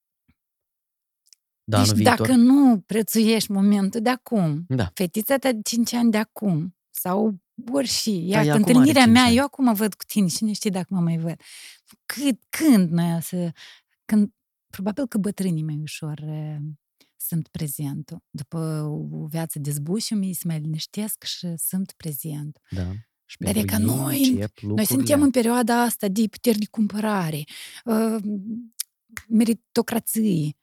[1.65, 2.17] De anul deci viitor.
[2.17, 4.91] dacă nu prețuiești momentul de acum, Da.
[4.95, 7.41] fetița ta de 5 ani de acum, sau
[7.73, 9.37] ori și, Da, ia, ea că acum întâlnirea are cinci mea, ani.
[9.37, 11.41] eu acum mă văd cu tine, cine știe dacă mă mai văd.
[12.07, 13.53] Cât, când noi o să...
[14.05, 14.33] Când,
[14.67, 16.57] probabil că bătrânii mai ușor eh,
[17.29, 18.23] sunt prezentul.
[18.31, 18.59] După
[19.21, 22.59] o viață de zbușium, ei se mai liniștesc și sunt prezent.
[22.71, 22.93] Da.
[23.25, 24.85] Și Dar pentru e ca ei noi- încep Noi lucrurile.
[24.85, 27.45] suntem în perioada asta de puteri de cumpărare,
[27.85, 28.23] uh,
[29.29, 30.57] meritocrație.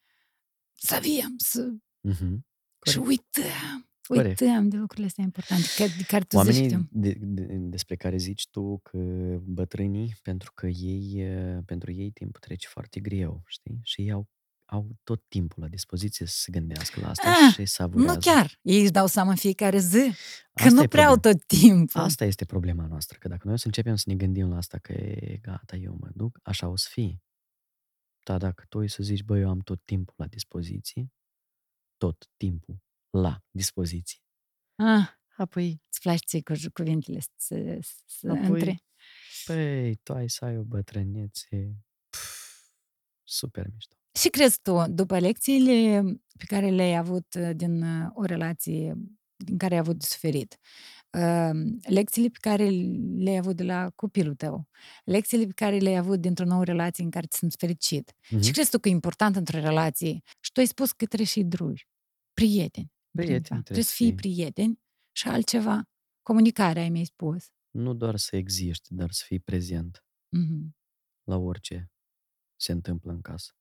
[0.73, 1.69] Să avem, să...
[2.01, 2.45] Mhm.
[2.87, 3.07] Și Corect.
[3.37, 4.39] uităm, Corect.
[4.39, 6.87] uităm de lucrurile astea importante, că, de care tu zici Oamenii tu.
[6.91, 8.97] de, de, despre care zici tu că
[9.43, 13.79] bătrânii, pentru că ei, eh, pentru ei timpul trece foarte greu, știi?
[13.83, 14.27] Și ei au,
[14.65, 18.13] au tot timpul la dispoziție să se gândească la asta Ah, și savurează.
[18.13, 20.11] Nu chiar, ei își dau seama în fiecare zi,
[20.53, 21.37] că Asta nu e prea au problema.
[21.37, 22.01] tot timpul.
[22.01, 24.77] Asta este problema noastră, că dacă noi o să începem să ne gândim la asta
[24.77, 27.23] că e gata, eu mă duc, așa o să fie.
[28.23, 31.11] Dar dacă tu o să zici, băi, eu am tot timpul la dispoziție,
[31.97, 34.19] tot timpul la dispoziție,
[34.75, 38.83] Ah, apoi, îți place ție cu cuvintele să, să Apoi- între.
[39.45, 41.75] păi, tu ai să ai o bătrânețe
[42.09, 42.69] pf,
[43.23, 43.95] super mișto.
[44.19, 46.01] Și crezi tu, după lecțiile
[46.37, 48.93] pe care le-ai avut uh, din uh, o relație
[49.37, 50.57] din care ai avut de suferit,
[51.17, 51.49] uh,
[51.87, 52.69] lecțiile pe care
[53.17, 54.67] le-ai avut de la copilul tău,
[55.03, 58.41] lecțiile pe care le-ai avut dintr-o nouă relație în care ți sunt fericit, Mhm.
[58.41, 60.21] ce crezi tu că e important într-o relație?
[60.39, 61.87] Și tu ai spus că trebuie și drugi,
[62.33, 62.91] prieteni.
[63.11, 64.15] Prieteni, Trebuie, trebuie să să fii fii.
[64.15, 64.79] prieteni
[65.11, 65.83] și altceva.
[66.21, 67.45] Comunicarea, ai mi-ai spus.
[67.71, 70.75] Nu doar să existi, dar să fii prezent Mhm.
[71.23, 71.91] la orice
[72.55, 73.51] se întâmplă în casă.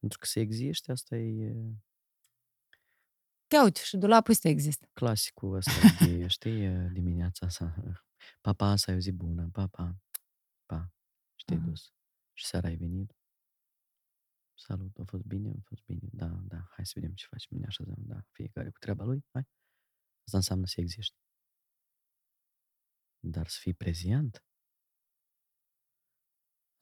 [0.00, 1.54] Pentru că să existi, asta e
[3.52, 4.90] Ia uite, și dulapul ăsta există.
[4.92, 5.72] clasicul ăsta
[6.06, 7.74] de, știi, dimineața asta.
[8.40, 10.00] Papa, să ai o zi bună, papa,
[10.66, 10.92] pa,
[11.34, 11.68] și te-ai Aha.
[11.68, 11.92] dus.
[12.32, 13.14] Și seara ai venit.
[14.54, 16.08] Salut, a fost bine, a fost bine.
[16.12, 19.48] Da, da, hai să vedem ce facem, ne așezăm, da, fiecare cu treaba lui, hai.
[20.24, 21.18] Asta înseamnă să existi.
[23.20, 24.44] Dar să fii prezent,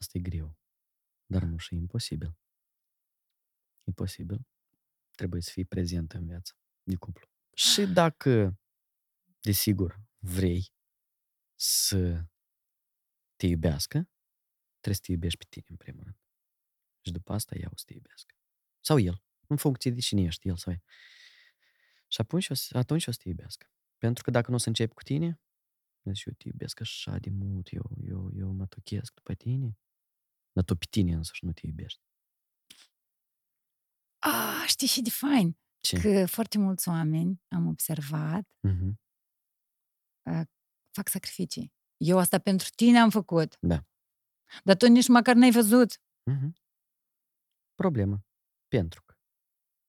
[0.01, 0.57] asta e greu.
[1.27, 2.37] Dar nu și imposibil.
[3.89, 4.47] Imposibil.
[5.11, 6.53] Trebuie să fii prezent în viață
[6.83, 7.29] de cuplu.
[7.55, 8.59] Și dacă,
[9.41, 10.73] desigur, vrei
[11.55, 12.25] să
[13.37, 14.09] te iubească,
[14.81, 16.19] trebuie să te iubești pe tine, în primul rând.
[17.01, 18.35] Și după asta ea o să te iubească.
[18.81, 20.83] Sau el, în funcție de cine ești, el sau ea.
[22.09, 23.71] Și atunci o să, atunci o să te iubească.
[23.99, 25.41] Pentru că dacă nu o să începi cu tine,
[26.05, 29.79] zici, eu te iubesc așa de mult, eu, eu, eu mă tochesc după tine,
[30.53, 32.01] dar tu pe tine însăși nu te iubești.
[34.69, 35.59] Ah, știi și de fain.
[35.81, 36.01] Ce?
[36.01, 39.01] Că foarte mulți oameni, am observat, Mhm.
[40.95, 41.73] fac sacrificii.
[41.97, 43.57] Eu asta pentru tine am făcut.
[43.61, 43.85] Da.
[44.65, 46.01] Dar tu nici măcar n-ai văzut.
[46.31, 46.55] Mhm.
[47.75, 48.25] Problemă.
[48.69, 49.15] Pentru că.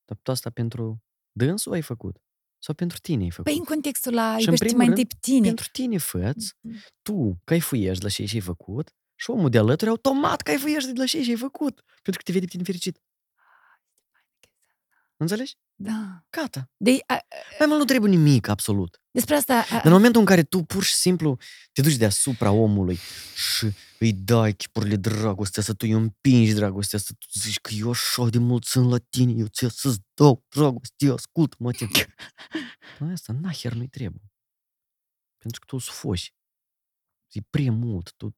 [0.06, 2.18] Dar tu asta pentru dânsul ai făcut?
[2.64, 3.44] Sau pentru tine ai făcut?
[3.46, 5.46] Păi în contextul la Și în iubește primul mai rând, întâi pe tine.
[5.48, 6.54] Pentru tine făți,
[7.02, 11.06] tu caifuiești de la ce ai făcut și omul de alături automat caifuiește de la
[11.06, 11.76] ce ai făcut.
[12.02, 13.00] Pentru că te vede pe tine fericit.
[15.22, 15.58] Înțelegi?
[15.76, 16.26] Da.
[16.30, 16.70] Gata.
[16.78, 17.26] De, a,
[17.60, 19.02] Mai mult nu trebuie nimic, absolut.
[19.12, 19.66] despre asta...
[19.70, 21.38] A, În momentul în care tu pur și simplu
[21.72, 22.98] te duci deasupra omului
[23.36, 27.90] și îi dai chipurile dragostea, să tu îi împingi dragostea, să tu zici că eu
[27.90, 31.90] așa de mult sunt la tine, eu ți să-ți dau dragoste, ascultă-mă tine.
[32.98, 34.32] La asta, naher nu-i trebuie.
[35.38, 36.34] Pentru că tu o să foși.
[37.32, 38.14] E prea mult.
[38.18, 38.36] Tu...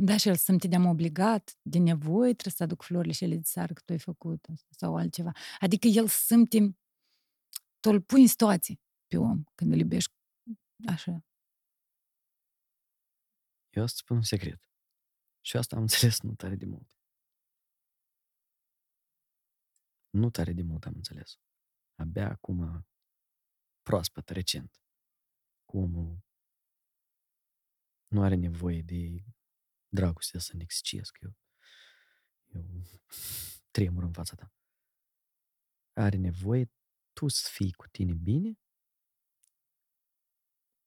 [0.00, 3.36] Da, și el să simte de-am obligat, de nevoie, trebuie să aduc florile și ele
[3.36, 5.32] de sară că tu ai făcut asta sau altceva.
[5.60, 6.58] Adică el simte,
[7.80, 10.12] tu îl pui în situație pe om când îl iubești
[10.86, 11.24] așa.
[13.70, 14.60] Eu să spun un secret.
[15.40, 16.88] Și asta am înțeles nu tare de mult.
[20.10, 21.38] Nu tare de mult am înțeles.
[21.94, 22.86] Abia acum,
[23.82, 24.80] proaspăt, recent,
[25.64, 26.18] cu omul
[28.08, 29.24] nu are nevoie de
[30.00, 31.18] dragoste să ne excicesc.
[31.20, 31.36] Eu,
[32.54, 32.62] eu
[33.76, 34.52] tremur în fața ta.
[35.92, 36.70] Are nevoie
[37.12, 38.58] tu să fii cu tine bine,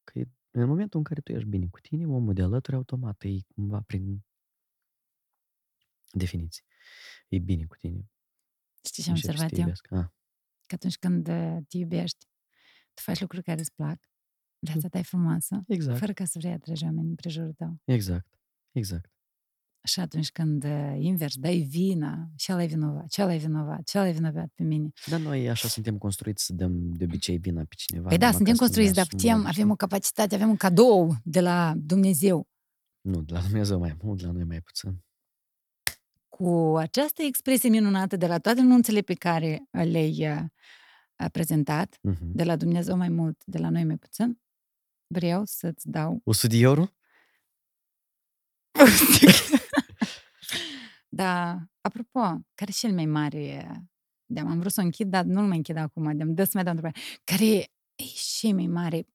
[0.03, 3.23] că e- în momentul în care tu ești bine cu tine, omul de alături automat
[3.23, 4.23] e cumva prin
[6.11, 6.63] definiție.
[7.27, 8.09] E bine cu tine.
[8.85, 9.59] Știi ce am începi să observat te eu?
[9.61, 9.95] iubească.
[9.95, 10.09] Ah,
[10.67, 12.25] Că atunci când uh, te iubești,
[12.93, 13.99] tu faci lucruri care îți plac,
[14.59, 17.81] viața ta e frumoasă, exact, fără ca să vrei atragi oameni în prejurul tău.
[17.85, 18.40] exact,
[18.71, 19.09] exact.
[19.83, 23.83] Și atunci când uh, invers, dai vina, ce ăla e vinovat, ce ăla e vinovat,
[23.83, 24.89] ce ăla e vinovat pe mine.
[25.05, 28.07] Dar noi așa suntem construiți să dăm de obicei vina pe cineva.
[28.07, 29.71] Păi da, numai suntem ca să ne construiți, dar asumăm, putem, avem știi?
[29.71, 32.47] o capacitate, avem un cadou de la Dumnezeu.
[33.01, 35.03] Nu, de la Dumnezeu mai mult, de la noi mai puțin.
[36.29, 40.45] Cu această expresie minunată de la toate anunțele pe care le-ai uh,
[41.31, 42.31] prezentat, Mhm.
[42.35, 44.41] de la Dumnezeu mai mult, de la noi mai puțin,
[45.07, 46.85] vreau să-ți dau 100 de euro?
[51.13, 52.19] Da, apropo,
[52.53, 53.71] care e cel mai mare...
[54.25, 56.17] De am vrut să o închid, dar nu-l mai închid acum.
[56.17, 57.03] De-am dă să mai dau întrebare.
[57.23, 58.03] Care e
[58.37, 59.07] cea mai mare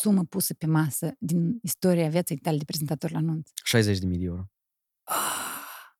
[0.00, 3.50] sumă pusă pe masă din istoria vieții tale de prezentator la anunț?
[3.64, 4.44] 60 de mii de euro.
[5.02, 5.92] Ah!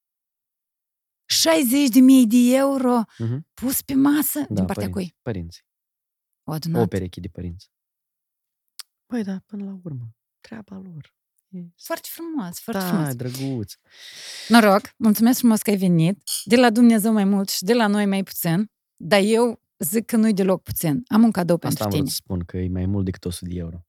[1.25, 3.47] 60 de mii de euro Mhm.
[3.55, 5.17] pus pe masă Da, din partea părinți, cui?
[5.23, 5.65] Părinți.
[6.49, 6.83] O adunat.
[6.83, 7.71] O pereche de părinți.
[9.07, 11.15] Păi da, până la urmă, treaba lor.
[11.55, 11.59] E...
[11.77, 13.15] Foarte frumos, foarte Da, frumos.
[13.15, 13.73] drăguț.
[14.49, 16.23] Noroc, mulțumesc frumos că ai venit.
[16.45, 18.71] De la Dumnezeu mai mult și de la noi mai puțin.
[18.97, 21.03] Dar eu zic că nu-i deloc puțin.
[21.07, 22.01] Am un cadou Asta pentru am tine.
[22.03, 23.85] vrut să spun, că e mai mult decât 100 de euro.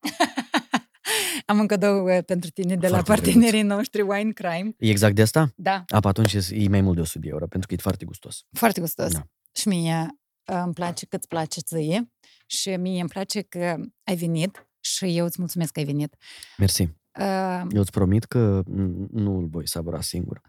[1.46, 4.74] Am un cadou uh, pentru tine de la Foarte partenerii noștri Wine Crime.
[4.78, 5.52] E exact de asta?
[5.56, 7.76] Da, A, pe atunci e e mai mult de 100 de euro, pentru că e
[7.76, 8.44] foarte gustos.
[8.52, 9.12] foarte gustos.
[9.12, 9.26] Da.
[9.54, 10.06] Și mie
[10.52, 12.12] uh, îmi place că îți place ție
[12.46, 16.14] și mie îmi place că ai venit și eu îți mulțumesc că ai venit.
[16.58, 16.88] Mersi.
[17.18, 20.40] Uh, Eu îți promit că n- nu îl voi savura singur.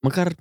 [0.00, 0.38] Măcar 5-6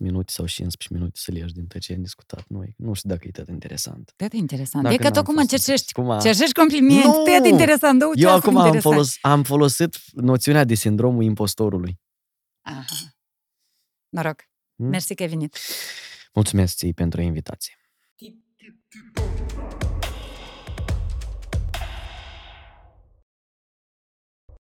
[0.00, 2.74] minute sau 15 minute să le ieși din tot ce am discutat noi.
[2.76, 4.12] Nu știu dacă e tot interesant.
[4.16, 4.82] Tot interesant.
[4.82, 6.20] Dacă e că n-am tu acum fost cerșești, Cum a...
[6.20, 7.12] cerșești complimente, Nu!
[7.12, 8.94] tot interesant, două Eu ceasuri acum am, interesante.
[8.94, 12.00] folos, am folosit noțiunea de sindromul impostorului.
[12.60, 12.84] Aha.
[14.08, 14.40] Noroc.
[14.76, 14.88] Hmm?
[14.88, 15.56] Mersi că ai venit.
[16.34, 17.74] Mulțumesc ție pentru invitație.